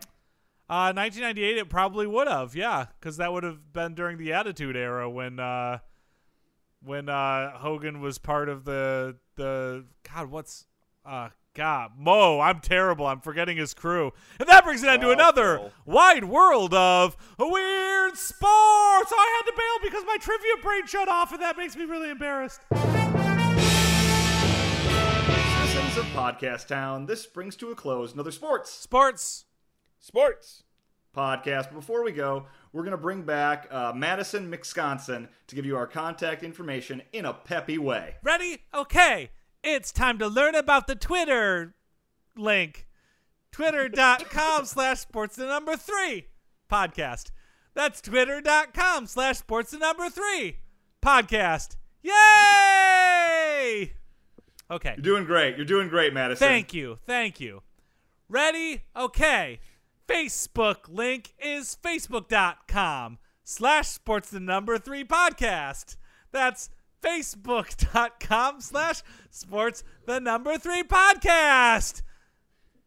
Uh, 0.70 0.92
1998, 0.94 1.58
it 1.58 1.70
probably 1.70 2.06
would 2.06 2.28
have, 2.28 2.54
yeah, 2.54 2.88
because 3.00 3.16
that 3.18 3.32
would 3.32 3.44
have 3.44 3.72
been 3.72 3.96
during 3.96 4.18
the 4.18 4.34
Attitude 4.34 4.76
Era 4.76 5.10
when 5.10 5.40
uh, 5.40 5.78
when 6.84 7.08
uh, 7.08 7.58
Hogan 7.58 8.02
was 8.02 8.18
part 8.18 8.50
of 8.50 8.66
the 8.66 9.16
the 9.36 9.86
God, 10.04 10.30
what's 10.30 10.66
uh, 11.06 11.30
God, 11.58 11.94
Mo. 11.98 12.40
I'm 12.40 12.60
terrible. 12.60 13.08
I'm 13.08 13.20
forgetting 13.20 13.58
his 13.58 13.74
crew, 13.74 14.14
and 14.40 14.48
that 14.48 14.64
brings 14.64 14.84
it 14.84 14.94
into 14.94 15.08
Wow, 15.08 15.14
another 15.14 15.58
Phil. 15.58 15.72
wide 15.88 16.24
world 16.26 16.72
of 16.76 17.18
weird 17.40 18.16
sports. 18.16 19.12
I 19.12 19.42
had 19.44 19.52
to 19.52 19.58
bail 19.58 19.90
because 19.90 20.04
my 20.06 20.18
trivia 20.22 20.52
brain 20.62 20.86
shut 20.86 21.10
off, 21.10 21.32
and 21.34 21.42
that 21.42 21.58
makes 21.58 21.76
me 21.76 21.86
really 21.86 22.12
embarrassed. 22.12 22.62
Citizens 25.72 25.98
of 25.98 26.06
Podcast 26.14 26.68
Town, 26.68 27.08
this 27.08 27.26
brings 27.26 27.56
to 27.56 27.72
a 27.72 27.76
close 27.76 28.14
another 28.14 28.32
sports 28.32 28.72
Sports. 28.72 29.46
Sports. 30.00 30.64
podcast. 31.16 31.64
But 31.70 31.74
before 31.74 32.04
we 32.04 32.12
go, 32.12 32.46
we're 32.72 32.84
going 32.84 32.92
to 32.92 32.98
bring 32.98 33.24
back 33.24 33.68
uh, 33.72 33.94
Madison 33.96 34.52
McSconson 34.52 35.28
to 35.48 35.56
give 35.56 35.66
you 35.66 35.76
our 35.76 35.88
contact 35.88 36.44
information 36.44 37.02
in 37.14 37.26
a 37.26 37.34
peppy 37.34 37.80
way. 37.80 38.16
Ready? 38.22 38.60
Okay. 38.76 39.32
It's 39.70 39.92
time 39.92 40.18
to 40.20 40.30
learn 40.30 40.56
about 40.56 40.88
the 40.88 40.96
Twitter 40.96 41.76
link. 42.38 42.88
Twitter.com 43.52 44.64
slash 44.66 45.02
sports 45.02 45.36
the 45.36 45.46
number 45.46 45.76
three 45.76 46.28
podcast. 46.72 47.32
That's 47.74 48.00
twitter.com 48.00 49.08
slash 49.08 49.40
sports 49.40 49.72
the 49.72 49.80
number 49.80 50.10
three 50.10 50.60
podcast. 51.02 51.76
Yay! 52.02 52.14
Okay. 54.72 54.94
You're 54.96 55.04
doing 55.04 55.26
great. 55.26 55.58
You're 55.58 55.66
doing 55.66 55.90
great, 55.90 56.14
Madison. 56.14 56.48
Thank 56.48 56.74
you. 56.74 57.00
Thank 57.06 57.42
you. 57.42 57.62
Ready? 58.30 58.86
Okay. 58.96 59.60
Facebook 60.08 60.88
link 60.88 61.34
is 61.40 61.78
facebook.com 61.84 63.18
slash 63.44 63.90
sports 63.90 64.30
the 64.30 64.40
number 64.40 64.78
three 64.78 65.04
podcast. 65.04 65.98
That's 66.32 66.70
facebook.com 67.08 68.60
slash 68.62 69.02
sports 69.30 69.84
the 70.06 70.20
number 70.20 70.58
three 70.58 70.84
podcast. 70.84 72.02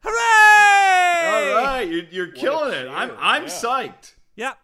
Hooray! 0.03 1.53
All 1.53 1.63
right, 1.63 1.87
you're, 1.89 2.05
you're 2.05 2.31
killing 2.31 2.73
it. 2.73 2.87
I'm 2.87 3.11
I'm 3.17 3.43
yeah. 3.43 3.49
psyched. 3.49 4.15
Yep. 4.35 4.57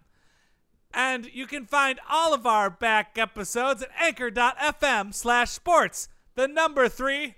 And 0.94 1.30
you 1.34 1.46
can 1.46 1.66
find 1.66 2.00
all 2.10 2.34
of 2.34 2.46
our 2.46 2.70
back 2.70 3.18
episodes 3.18 3.84
at 3.84 3.90
anchor.fm 4.00 5.14
slash 5.14 5.52
sports, 5.52 6.10
the 6.36 6.48
number 6.48 6.88
three 6.88 7.36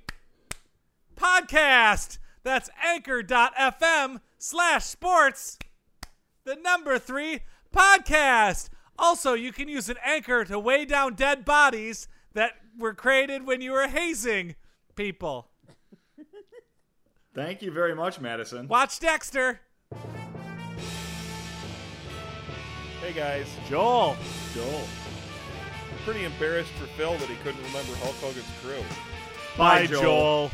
podcast. 1.16 2.20
That's 2.44 2.70
anchor.fm 2.84 4.22
slash 4.38 4.86
sports, 4.86 5.58
the 6.46 6.56
number 6.56 6.98
three 7.00 7.42
podcast. 7.74 8.70
Also, 9.00 9.34
you 9.34 9.54
can 9.54 9.70
use 9.70 9.88
an 9.88 9.96
anchor 10.04 10.44
to 10.44 10.60
weigh 10.60 10.84
down 10.84 11.16
dead 11.16 11.46
bodies 11.46 12.10
that 12.34 12.54
were 12.78 12.94
created 12.94 13.48
when 13.48 13.62
you 13.62 13.72
were 13.72 13.88
hazing 13.88 14.56
people. 14.96 15.48
Thank 17.34 17.62
you 17.62 17.72
very 17.72 17.96
much, 17.96 18.20
Madison. 18.20 18.68
Watch 18.68 19.00
Dexter. 19.00 19.62
Hey 23.02 23.14
guys, 23.14 23.48
Joel. 23.70 24.18
Joel. 24.54 24.84
pretty 26.04 26.26
embarrassed 26.26 26.72
for 26.72 26.86
Phil 26.98 27.14
that 27.18 27.30
he 27.30 27.36
couldn't 27.38 27.64
remember 27.64 27.96
Hulk 27.96 28.16
Hogan's 28.16 28.46
crew. 28.62 28.84
Bye, 29.58 29.88
Joel. 29.88 30.52